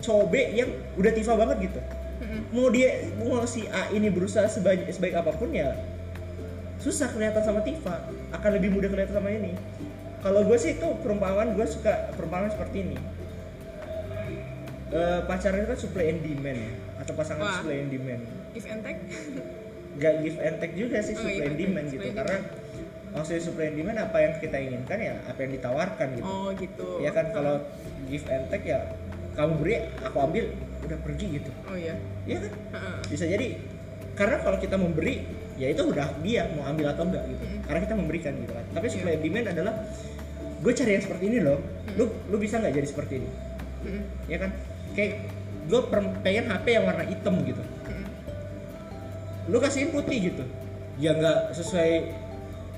cowok 0.03 0.26
B 0.28 0.36
yang 0.51 0.70
udah 0.99 1.11
Tifa 1.11 1.34
banget 1.34 1.72
gitu. 1.72 1.80
Mm-mm. 2.14 2.41
mau 2.53 2.70
dia 2.70 3.09
mau 3.18 3.41
si 3.43 3.66
A 3.68 3.89
ini 3.89 4.07
berusaha 4.07 4.45
sebaik 4.45 4.86
sebaik 4.88 5.18
apa 5.18 5.34
pun 5.34 5.49
ya 5.49 5.74
susah 6.78 7.07
kelihatan 7.09 7.41
sama 7.41 7.64
Tifa. 7.64 8.11
Akan 8.30 8.51
lebih 8.53 8.76
mudah 8.76 8.91
kelihatan 8.91 9.16
sama 9.16 9.32
ini. 9.32 9.55
Kalau 10.20 10.43
gue 10.43 10.55
sih 10.55 10.76
itu 10.76 10.88
perumpamaan 10.99 11.51
gue 11.51 11.66
suka 11.66 12.11
perumpamaan 12.16 12.47
seperti 12.47 12.84
ini 12.84 12.97
Eh, 14.93 15.19
pacaran 15.25 15.57
itu 15.57 15.67
kan 15.67 15.79
supply 15.79 16.05
and 16.07 16.21
demand 16.21 16.59
ya 16.59 16.71
atau 17.01 17.13
pasangan 17.13 17.41
Wah. 17.41 17.57
supply 17.57 17.77
and 17.79 17.89
demand 17.89 18.21
Give 18.53 18.67
and 18.67 18.81
take. 18.81 19.01
gak 19.95 20.13
give 20.21 20.37
and 20.37 20.55
take 20.57 20.73
juga 20.73 20.97
sih 20.99 21.13
Oh, 21.13 21.19
supply 21.19 21.41
and 21.43 21.57
demand 21.57 21.85
supply 21.85 21.97
gitu 21.97 22.07
and 22.07 22.15
karena 22.15 22.37
maksudnya 23.11 23.41
supply 23.41 23.65
and 23.67 23.75
demand 23.75 23.97
apa 23.99 24.17
yang 24.19 24.33
kita 24.37 24.57
inginkan 24.59 24.97
ya 24.99 25.13
apa 25.23 25.39
yang 25.39 25.51
ditawarkan 25.51 26.07
gitu 26.13 26.25
Oh 26.27 26.49
gitu. 26.53 26.87
ya 26.99 27.09
kan 27.09 27.25
kalau 27.29 27.55
give 28.05 28.25
and 28.27 28.45
take 28.47 28.65
ya 28.65 28.79
kamu 29.33 29.53
beri 29.57 29.75
aku 29.99 30.17
ambil 30.19 30.45
udah 30.83 30.97
pergi 30.99 31.25
gitu 31.33 31.51
Oh 31.63 31.73
iya. 31.73 31.97
ya 32.23 32.37
kan 32.37 32.51
Heeh. 32.71 32.97
bisa 33.07 33.25
jadi 33.25 33.47
karena 34.13 34.37
kalau 34.39 34.57
kita 34.57 34.75
memberi 34.75 35.25
ya 35.55 35.67
itu 35.67 35.81
udah 35.83 36.05
dia 36.19 36.53
mau 36.53 36.65
ambil 36.65 36.89
atau 36.91 37.01
enggak 37.03 37.25
gitu 37.27 37.41
Mm-mm. 37.43 37.61
karena 37.63 37.79
kita 37.81 37.95
memberikan 37.95 38.33
gitu 38.35 38.53
kan 38.53 38.65
tapi 38.71 38.85
Iya. 38.85 38.93
supply 38.93 39.11
and 39.11 39.23
demand 39.23 39.47
adalah 39.47 39.73
gue 40.59 40.71
cari 40.71 40.91
yang 40.91 41.03
seperti 41.03 41.23
ini 41.27 41.39
loh 41.39 41.57
lu 41.95 42.05
lu 42.27 42.37
bisa 42.37 42.57
nggak 42.57 42.73
jadi 42.73 42.87
seperti 42.87 43.13
ini 43.15 43.29
Mm-mm. 43.83 44.03
ya 44.25 44.37
kan 44.37 44.53
kayak 44.93 45.13
gue 45.63 45.81
pengen 46.21 46.45
HP 46.47 46.65
yang 46.71 46.85
warna 46.85 47.03
hitam 47.05 47.35
gitu. 47.43 47.63
Lu 49.51 49.57
kasihin 49.59 49.91
putih 49.91 50.31
gitu. 50.31 50.43
Ya 51.01 51.11
nggak 51.17 51.51
sesuai 51.51 51.91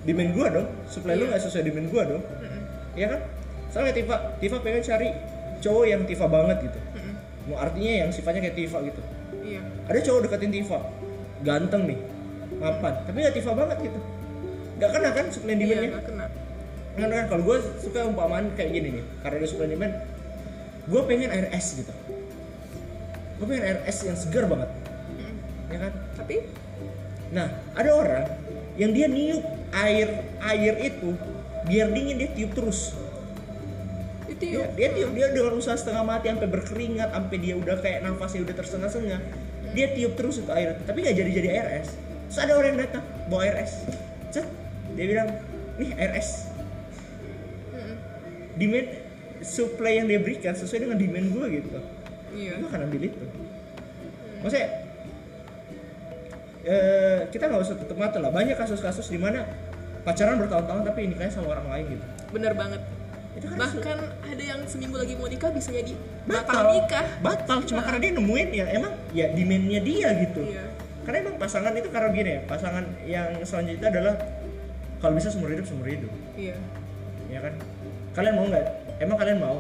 demand 0.05 0.31
gue 0.33 0.47
dong. 0.49 0.67
Supply 0.89 1.13
lu 1.13 1.25
Iya. 1.25 1.29
nggak 1.35 1.41
sesuai 1.45 1.63
demand 1.67 1.87
gue 1.91 2.03
dong. 2.15 2.23
Mm-mm. 2.23 2.61
ya 2.95 3.07
kan? 3.11 3.19
Soalnya 3.69 3.93
Tifa 3.93 4.15
Tifa 4.39 4.57
pengen 4.63 4.81
cari 4.81 5.09
cowok 5.59 5.85
yang 5.85 6.01
Tifa 6.07 6.25
banget 6.25 6.57
gitu. 6.71 6.79
Mm-mm. 6.95 7.13
mau 7.51 7.57
artinya 7.61 7.93
yang 8.05 8.09
sifatnya 8.09 8.41
kayak 8.49 8.57
Tifa 8.57 8.77
gitu. 8.81 9.01
Iya. 9.45 9.61
ada 9.85 9.99
cowok 10.01 10.19
deketin 10.25 10.51
Tifa. 10.53 10.79
Ganteng 11.45 11.83
nih. 11.85 11.99
Mapan. 12.57 12.93
Tapi 13.05 13.17
nggak 13.21 13.35
Tifa 13.35 13.51
banget 13.53 13.77
gitu. 13.85 13.99
Nggak 14.81 14.91
kena 14.91 15.09
kan 15.13 15.25
supply 15.29 15.53
and 15.53 15.61
demandnya? 15.61 15.89
Nggak 15.91 16.05
kena. 16.09 16.25
kan 16.95 17.25
kalau 17.27 17.43
gue 17.43 17.57
suka 17.83 17.99
umpamaan 18.07 18.45
kayak 18.57 18.71
gini 18.73 18.87
nih. 19.01 19.03
Karena 19.21 19.37
dia 19.43 19.49
supply 19.49 19.65
and 19.69 19.73
demand 19.77 19.93
gue 20.85 21.01
pengen 21.09 21.29
air 21.33 21.47
es 21.49 21.67
gitu. 21.73 21.93
Gue 23.41 23.45
pengen 23.49 23.63
air 23.65 23.79
es 23.89 23.97
yang 24.05 24.17
segar 24.17 24.45
banget. 24.45 24.69
Mm-mm. 24.69 25.33
ya 25.73 25.77
kan? 25.89 25.93
Tapi? 26.21 26.35
Nah 27.33 27.47
ada 27.73 27.89
orang 27.91 28.25
yang 28.77 28.91
dia 28.93 29.07
niup 29.09 29.43
air 29.73 30.23
air 30.45 30.73
itu 30.83 31.17
biar 31.65 31.89
dingin 31.91 32.21
dia 32.21 32.29
tiup 32.31 32.53
terus. 32.53 32.93
Dia, 34.35 34.67
dia 34.75 34.89
tiup 34.91 35.15
dia 35.15 35.31
dengan 35.31 35.55
usaha 35.55 35.79
setengah 35.79 36.03
mati 36.03 36.27
sampai 36.27 36.49
berkeringat 36.51 37.09
sampai 37.15 37.37
dia 37.39 37.55
udah 37.55 37.79
kayak 37.79 38.03
nafasnya 38.03 38.43
udah 38.43 38.55
tersengah-sengah 38.59 39.19
dia 39.71 39.87
tiup 39.95 40.13
terus 40.19 40.43
itu 40.43 40.51
air 40.51 40.75
tapi 40.83 41.01
nggak 41.01 41.15
jadi 41.17 41.31
jadi 41.31 41.49
air 41.55 41.67
es. 41.81 41.89
Terus 42.29 42.39
ada 42.41 42.53
orang 42.59 42.69
yang 42.75 42.79
datang 42.85 43.03
bawa 43.31 43.41
air 43.47 43.55
es. 43.63 43.73
Cet, 44.29 44.45
dia 44.93 45.05
bilang 45.07 45.29
nih 45.81 45.91
air 45.97 46.11
es. 46.19 46.51
Demand 48.55 48.87
supply 49.45 49.93
yang 49.95 50.07
dia 50.07 50.17
berikan 50.17 50.51
sesuai 50.51 50.79
dengan 50.81 50.97
demand 50.97 51.27
gue 51.29 51.45
gitu 51.55 51.79
Iya. 52.33 52.53
gue 52.57 52.67
akan 52.67 52.81
ambil 52.83 53.01
itu 53.05 53.21
maksudnya 54.41 54.67
eh, 56.65 57.19
kita 57.29 57.43
nggak 57.45 57.61
usah 57.61 57.75
tutup 57.77 57.95
mata 57.95 58.17
lah 58.17 58.29
banyak 58.29 58.53
kasus-kasus 58.53 59.07
di 59.07 59.15
mana 59.15 59.45
pacaran 60.01 60.37
bertahun-tahun 60.37 60.81
tapi 60.83 61.07
nikahnya 61.07 61.31
sama 61.31 61.53
orang 61.53 61.67
lain 61.67 61.85
gitu 61.91 62.05
Bener 62.31 62.53
banget. 62.53 62.81
itu 63.33 63.45
kan 63.45 63.57
Bahkan 63.59 63.97
ada 64.25 64.43
yang 64.45 64.59
seminggu 64.63 64.95
lagi 64.95 65.13
mau 65.13 65.27
nikah 65.27 65.51
bisa 65.51 65.67
jadi 65.69 65.91
batal 66.23 66.39
batal 66.55 66.65
nikah. 66.73 67.05
batal 67.19 67.57
cuma 67.63 67.79
Nah. 67.79 67.85
karena 67.85 67.99
dia 67.99 68.11
nemuin 68.13 68.49
ya 68.49 68.65
emang 68.71 68.93
ya 69.11 69.25
demandnya 69.29 69.79
dia 69.81 70.07
gitu 70.19 70.41
Iya. 70.45 70.63
karena 71.03 71.17
emang 71.21 71.35
pasangan 71.35 71.73
itu 71.73 71.89
karena 71.89 72.09
gini 72.09 72.29
ya 72.29 72.41
pasangan 72.45 72.85
yang 73.03 73.27
selanjutnya 73.41 73.87
adalah 73.89 74.15
kalau 74.97 75.13
bisa 75.13 75.27
seumur 75.29 75.51
hidup 75.51 75.65
seumur 75.65 75.85
hidup 75.85 76.11
Iya. 76.33 76.55
ya 77.27 77.39
kan 77.41 77.53
kalian 78.15 78.33
mau 78.33 78.45
nggak? 78.47 78.65
Emang 78.97 79.17
kalian 79.17 79.37
mau? 79.37 79.57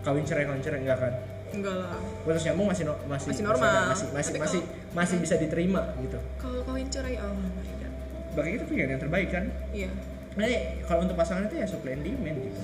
Kawin 0.00 0.24
cerai 0.24 0.44
kawin 0.44 0.60
cerai 0.60 0.80
enggak 0.80 0.98
kan? 0.98 1.12
Enggak 1.50 1.74
lah. 1.76 1.98
putus 2.20 2.44
nyambung 2.46 2.68
masih 2.68 2.84
no- 2.86 3.00
masih 3.04 3.28
Masih 3.32 3.42
normal. 3.42 3.90
masih 3.90 4.06
masih 4.12 4.32
Tapi 4.32 4.38
masih 4.38 4.60
kalau- 4.62 4.94
masih 4.94 5.16
bisa 5.18 5.34
diterima 5.34 5.82
gitu. 5.98 6.18
Kalau 6.36 6.60
kawin 6.62 6.86
cerai, 6.86 7.16
oh 7.18 7.32
my 7.32 7.50
god. 7.74 7.92
bagi 8.30 8.50
kita 8.54 8.64
pilihan 8.64 8.88
yang 8.94 9.02
terbaik 9.02 9.28
kan? 9.28 9.44
Iya. 9.72 9.90
nah 10.30 10.46
kalau 10.86 11.00
untuk 11.02 11.18
pasangan 11.18 11.42
itu 11.44 11.58
ya 11.58 11.66
supply 11.66 11.90
and 11.90 12.06
demand 12.06 12.38
gitu. 12.38 12.60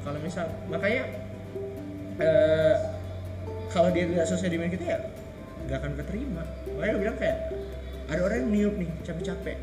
Kalau 0.00 0.18
misal 0.22 0.46
makanya 0.68 1.02
eh, 2.16 2.74
kalau 3.66 3.90
dia 3.90 4.06
tidak 4.06 4.24
sesuai 4.24 4.46
demand 4.48 4.70
kita 4.70 4.84
ya 4.86 4.98
nggak 5.66 5.78
akan 5.80 5.92
keterima. 5.98 6.42
Makanya 6.70 6.92
gue 6.92 7.02
bilang 7.02 7.18
kayak 7.18 7.36
ada 8.06 8.20
orang 8.22 8.36
yang 8.38 8.50
niup 8.52 8.74
nih 8.78 8.90
capek-capek. 9.02 9.56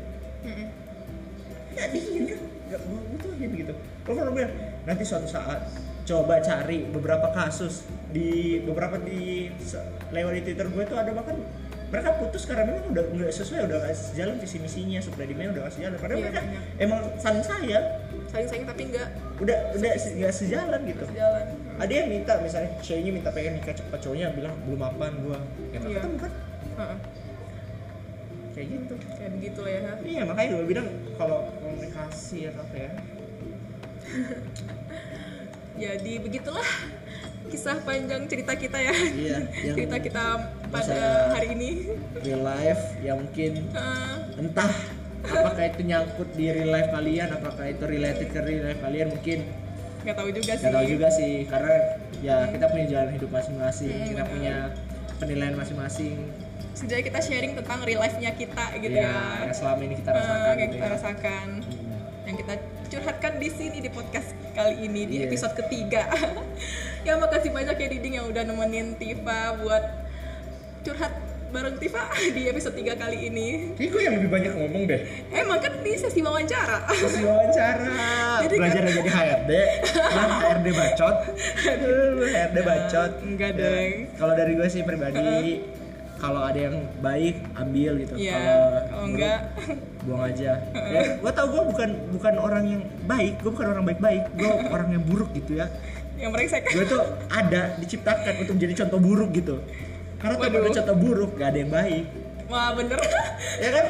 Nggak 1.72 1.86
dingin 1.88 2.22
kan? 2.28 2.40
Nggak 2.68 2.80
butuhin 2.84 3.50
gitu. 3.56 3.72
Kalau 4.04 4.14
kalau 4.18 4.32
bilang 4.34 4.52
nanti 4.82 5.02
suatu 5.02 5.26
saat 5.26 5.66
coba 6.02 6.38
cari 6.38 6.82
beberapa 6.84 7.30
kasus 7.30 7.82
di 8.08 8.58
beberapa 8.60 8.98
di 8.98 9.48
lewat 10.10 10.32
di 10.34 10.42
twitter 10.42 10.66
gue 10.66 10.84
tuh 10.84 10.96
ada 10.96 11.10
bahkan 11.10 11.38
mereka 11.88 12.16
putus 12.16 12.42
karena 12.42 12.64
memang 12.66 12.90
udah 12.90 13.04
nggak 13.06 13.30
sesuai 13.30 13.68
udah 13.68 13.78
nggak 13.78 13.92
sejalan 13.92 14.36
visi 14.36 14.56
misinya 14.58 14.98
supply 14.98 15.24
demand 15.24 15.52
udah 15.52 15.62
nggak 15.62 15.74
sejalan 15.74 15.96
padahal 15.96 16.18
Iya, 16.18 16.24
mereka 16.24 16.40
banyak. 16.40 16.62
emang 16.78 17.00
saling 17.16 17.44
sayang 17.44 17.86
Saling 18.24 18.48
sayang 18.48 18.64
tapi 18.64 18.82
enggak 18.88 19.08
udah 19.38 19.56
udah 19.72 19.92
se- 19.94 20.16
nggak 20.16 20.32
sejalan 20.32 20.80
gitu 20.82 21.04
sejalan. 21.06 21.44
ada 21.76 21.92
yang 21.92 22.08
minta 22.08 22.32
misalnya 22.38 22.70
ceweknya 22.80 23.12
minta 23.12 23.28
pengen 23.30 23.52
nikah 23.54 23.74
cepat 23.74 23.98
cowoknya 24.00 24.32
bilang 24.32 24.54
belum 24.64 24.80
mapan 24.80 25.12
gua 25.20 25.38
ya 25.68 25.76
nggak 25.76 25.86
Iya. 25.86 26.00
ketemu 26.00 26.16
kan 26.18 26.32
Heeh. 26.72 26.98
kayak 28.52 28.66
gitu 28.68 28.94
Kayak 29.12 29.30
begitu 29.32 29.58
lah 29.60 29.70
ya. 29.70 29.92
iya 30.02 30.22
makanya 30.24 30.48
gue 30.50 30.64
bilang 30.66 30.86
kalau 31.14 31.38
komunikasi 31.56 32.38
atau 32.48 32.62
apa 32.62 32.76
ya 32.78 32.90
Jadi 35.82 36.12
begitulah 36.20 36.68
kisah 37.48 37.76
panjang 37.82 38.24
cerita 38.26 38.54
kita 38.54 38.78
ya. 38.78 38.94
iya 38.94 39.38
yang 39.66 39.74
cerita 39.74 39.96
kita 39.98 40.24
pada 40.68 41.00
hari 41.30 41.52
ini. 41.52 41.70
real 42.18 42.40
life 42.40 42.96
yang 43.00 43.18
mungkin 43.18 43.66
Heeh. 43.68 44.14
entah 44.38 44.72
apakah 45.22 45.64
itu 45.64 45.82
nyangkut 45.82 46.28
di 46.32 46.48
real 46.48 46.70
life 46.70 46.88
kalian 46.88 47.28
apakah 47.30 47.64
itu 47.66 47.84
related 47.84 48.28
ke 48.30 48.40
real 48.40 48.62
life 48.64 48.80
kalian 48.80 49.08
mungkin 49.10 49.38
nggak 50.02 50.16
tahu 50.16 50.30
juga 50.30 50.52
sih. 50.52 50.62
nggak 50.62 50.74
tahu 50.74 50.86
juga 50.88 51.08
sih 51.10 51.32
karena 51.46 51.74
ya 52.18 52.36
kita 52.48 52.66
punya 52.66 52.86
jalan 52.88 53.10
hidup 53.12 53.30
masing-masing 53.30 53.90
Hmm, 53.92 54.08
kita 54.08 54.24
punya 54.24 54.54
penilaian 55.18 55.54
masing-masing 55.54 56.16
Setidaknya 56.72 57.04
kita 57.04 57.20
sharing 57.20 57.52
tentang 57.52 57.78
real 57.84 58.00
life-nya 58.00 58.32
kita 58.32 58.64
gitu 58.80 58.96
ya, 58.96 59.12
ya. 59.12 59.44
yang 59.44 59.52
selama 59.52 59.80
ini 59.84 59.94
kita 59.94 60.10
rasakan 60.10 60.40
yang 60.48 60.56
gitu 60.58 60.72
kita 60.72 60.86
ya. 60.88 60.92
rasakan. 60.96 61.48
Yang 62.32 62.40
kita 62.40 62.54
curhatkan 62.88 63.32
di 63.36 63.48
sini 63.50 63.78
di 63.78 63.90
podcast 63.92 64.24
kali 64.52 64.88
ini 64.88 65.04
di 65.04 65.14
Iya. 65.20 65.28
episode 65.28 65.52
ketiga. 65.54 66.08
ya 67.06 67.12
makasih 67.14 67.52
banyak 67.52 67.76
ya 67.76 67.88
Diding 67.90 68.14
yang 68.14 68.26
udah 68.26 68.40
nemenin 68.42 68.96
Tifa 68.96 69.60
buat 69.60 69.84
curhat 70.80 71.12
bareng 71.52 71.76
Tifa 71.76 72.08
di 72.36 72.48
episode 72.48 72.72
3 72.72 72.96
kali 72.96 73.28
ini. 73.28 73.76
Kayaknya 73.76 73.84
gue 73.86 74.00
yang 74.00 74.14
lebih 74.16 74.30
banyak 74.32 74.52
ngomong 74.54 74.82
deh 74.88 75.00
Emang 75.28 75.60
kan 75.60 75.76
di 75.76 75.92
sesi 75.92 76.24
wawancara. 76.24 76.88
Terus 76.88 77.20
wawancara 77.20 77.84
Jadi 78.48 78.54
Belajar 78.56 78.80
kan- 78.80 78.94
jadi 78.94 79.10
HRD 79.12 79.50
Lah 79.92 80.24
HRD 80.40 80.66
bacot 80.72 81.16
Aduh, 81.68 82.00
HRD 82.24 82.56
bacot 82.64 83.12
enggak 83.22 83.50
Ya, 83.50 83.60
deng. 83.60 83.92
Kalau 84.16 84.32
dari 84.32 84.52
gue 84.56 84.68
sih 84.72 84.80
pribadi 84.80 85.60
Kalau 86.16 86.40
ada 86.40 86.56
yang 86.56 86.80
baik 86.98 87.44
ambil 87.52 87.92
gitu 88.00 88.14
Iya, 88.16 88.40
Kalau 88.88 89.04
enggak 89.04 89.40
Buang 90.02 90.22
aja. 90.26 90.58
Ya, 90.74 91.02
Gue 91.22 91.32
tau 91.32 91.46
gue 91.46 91.62
bukan 91.62 91.88
bukan 92.10 92.34
orang 92.42 92.64
yang 92.66 92.82
baik 93.06 93.38
Gue 93.38 93.54
bukan 93.54 93.70
orang 93.70 93.84
baik-baik 93.86 94.34
Gue 94.34 94.50
orang 94.66 94.88
yang 94.98 95.02
buruk 95.06 95.30
gitu 95.34 95.62
ya. 95.62 95.70
Yang 96.18 96.30
brengsek. 96.34 96.62
Gue 96.70 96.84
tuh 96.86 97.02
ada 97.30 97.78
diciptakan 97.78 98.32
untuk 98.42 98.54
menjadi 98.58 98.74
contoh 98.86 98.98
buruk 99.02 99.30
gitu. 99.34 99.56
Karena 100.22 100.38
Waduh. 100.38 100.58
ada 100.62 100.70
contoh 100.70 100.96
buruk 100.98 101.30
gak 101.34 101.48
ada 101.50 101.58
yang 101.58 101.72
baik. 101.72 102.04
Wah 102.46 102.70
bener. 102.76 103.00
ya 103.64 103.70
kan? 103.72 103.86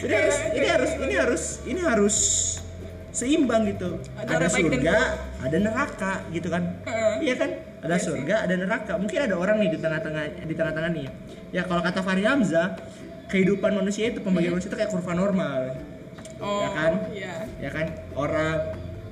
Ini 0.00 0.14
harus 0.16 0.38
ini 0.56 0.66
harus 0.66 0.92
ini 0.98 1.14
harus 1.14 1.44
ini 1.68 1.80
harus 1.84 2.16
seimbang 3.12 3.62
gitu. 3.68 3.98
Ada 4.16 4.32
ada, 4.38 4.46
baik 4.48 4.64
surga 4.64 4.96
ada 5.44 5.56
neraka 5.58 6.12
gitu 6.32 6.48
kan. 6.48 6.62
Iya 7.20 7.34
kan? 7.36 7.50
Ada 7.84 7.96
surga 8.00 8.34
ada 8.48 8.54
neraka. 8.58 8.92
Mungkin 8.96 9.18
ada 9.28 9.34
orang 9.36 9.56
nih 9.60 9.70
di 9.74 9.78
tengah-tengah 9.78 10.24
di 10.46 10.54
tengah-tengah 10.54 10.90
nih. 10.94 11.06
Ya 11.52 11.62
kalau 11.68 11.84
kata 11.84 12.00
Fahri 12.00 12.24
Hamzah 12.24 12.80
kehidupan 13.28 13.70
manusia 13.76 14.08
itu 14.10 14.18
pembagian 14.24 14.56
manusia 14.56 14.72
itu 14.72 14.78
kayak 14.80 14.90
kurva 14.90 15.12
normal. 15.14 15.60
Oh, 16.38 16.62
Ya 16.64 16.68
kan? 16.72 16.92
Iya. 17.12 17.34
ya 17.60 17.70
kan? 17.70 17.86
Orang 18.14 18.56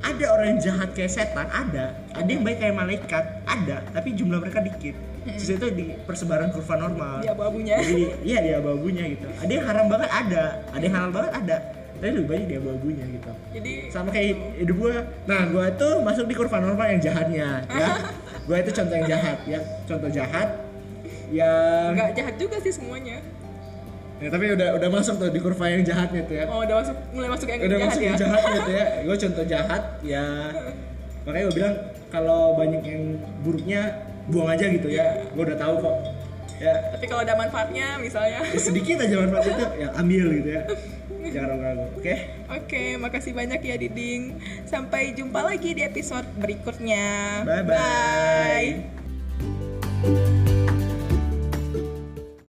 ada 0.00 0.24
orang 0.30 0.46
yang 0.56 0.60
jahat 0.62 0.88
kayak 0.96 1.12
setan 1.12 1.48
ada. 1.50 1.96
Ada 2.14 2.28
yang 2.28 2.42
baik 2.42 2.58
kayak 2.62 2.74
malaikat 2.76 3.24
ada. 3.44 3.76
Tapi 3.92 4.08
jumlah 4.14 4.38
mereka 4.40 4.62
dikit. 4.62 4.96
Terus 5.26 5.58
itu 5.58 5.66
di 5.74 5.84
persebaran 6.06 6.54
kurva 6.54 6.74
normal. 6.78 7.18
Di 7.18 7.28
abu-abunya. 7.28 7.82
jadi 7.82 8.04
iya 8.22 8.38
di 8.40 8.50
abu-abunya 8.54 9.04
gitu. 9.10 9.26
Ada 9.42 9.52
yang 9.52 9.64
haram 9.66 9.86
banget 9.90 10.10
ada. 10.10 10.44
Ada 10.70 10.82
yang 10.86 10.94
halal 10.94 11.10
banget 11.10 11.32
ada. 11.34 11.56
Tapi 11.96 12.12
lebih 12.12 12.28
banyak 12.28 12.46
di 12.46 12.56
abu-abunya 12.60 13.04
gitu. 13.10 13.32
Jadi 13.56 13.72
sama 13.90 14.08
kayak 14.14 14.28
hidup 14.62 14.76
gua. 14.78 14.96
Nah 15.26 15.40
gua 15.50 15.66
tuh 15.74 16.04
masuk 16.06 16.30
di 16.30 16.34
kurva 16.38 16.62
normal 16.62 16.86
yang 16.94 17.00
jahatnya 17.02 17.66
ya. 17.66 17.90
Gue 18.46 18.62
itu 18.62 18.70
contoh 18.70 18.94
yang 18.94 19.10
jahat 19.10 19.38
ya. 19.42 19.58
Contoh 19.90 20.06
jahat 20.06 20.48
yang 21.34 21.98
nggak 21.98 22.14
jahat 22.14 22.34
juga 22.38 22.62
sih 22.62 22.70
semuanya 22.70 23.18
ya, 24.22 24.28
tapi 24.32 24.44
udah 24.52 24.68
udah 24.80 24.88
masuk 24.88 25.14
tuh 25.20 25.28
di 25.28 25.40
kurva 25.40 25.66
yang 25.68 25.82
jahatnya 25.84 26.22
tuh 26.24 26.34
ya. 26.36 26.44
Oh 26.48 26.60
udah 26.64 26.76
masuk 26.82 26.96
mulai 27.12 27.28
masuk 27.28 27.46
yang 27.52 27.60
udah 27.60 27.68
jahat 27.68 27.88
masuk 27.88 28.02
ya? 28.02 28.06
yang 28.06 28.20
jahatnya 28.20 28.58
tuh 28.58 28.74
ya. 28.74 28.86
Gue 29.06 29.16
contoh 29.16 29.44
jahat 29.44 29.82
ya. 30.00 30.26
Makanya 31.26 31.44
gue 31.50 31.56
bilang 31.58 31.74
kalau 32.06 32.54
banyak 32.54 32.82
yang 32.86 33.02
buruknya 33.42 33.80
buang 34.30 34.48
aja 34.54 34.66
gitu 34.70 34.88
ya. 34.88 35.26
Gue 35.34 35.42
udah 35.42 35.58
tahu 35.58 35.74
kok. 35.82 35.96
Ya. 36.56 36.72
Tapi 36.96 37.04
kalau 37.04 37.20
ada 37.20 37.36
manfaatnya 37.36 38.00
misalnya. 38.00 38.40
Ya 38.46 38.60
sedikit 38.60 38.96
aja 39.02 39.16
manfaatnya 39.26 39.54
tuh 39.58 39.68
ya 39.76 39.88
ambil 40.00 40.26
gitu 40.40 40.48
ya. 40.54 40.62
Jangan 41.34 41.58
ragu-ragu 41.58 41.90
oke? 41.98 42.14
Oke, 42.54 42.94
makasih 43.02 43.34
banyak 43.34 43.58
ya 43.58 43.74
Diding. 43.74 44.38
Sampai 44.62 45.10
jumpa 45.10 45.42
lagi 45.42 45.74
di 45.74 45.82
episode 45.82 46.26
berikutnya. 46.38 47.42
Bye-bye. 47.42 48.96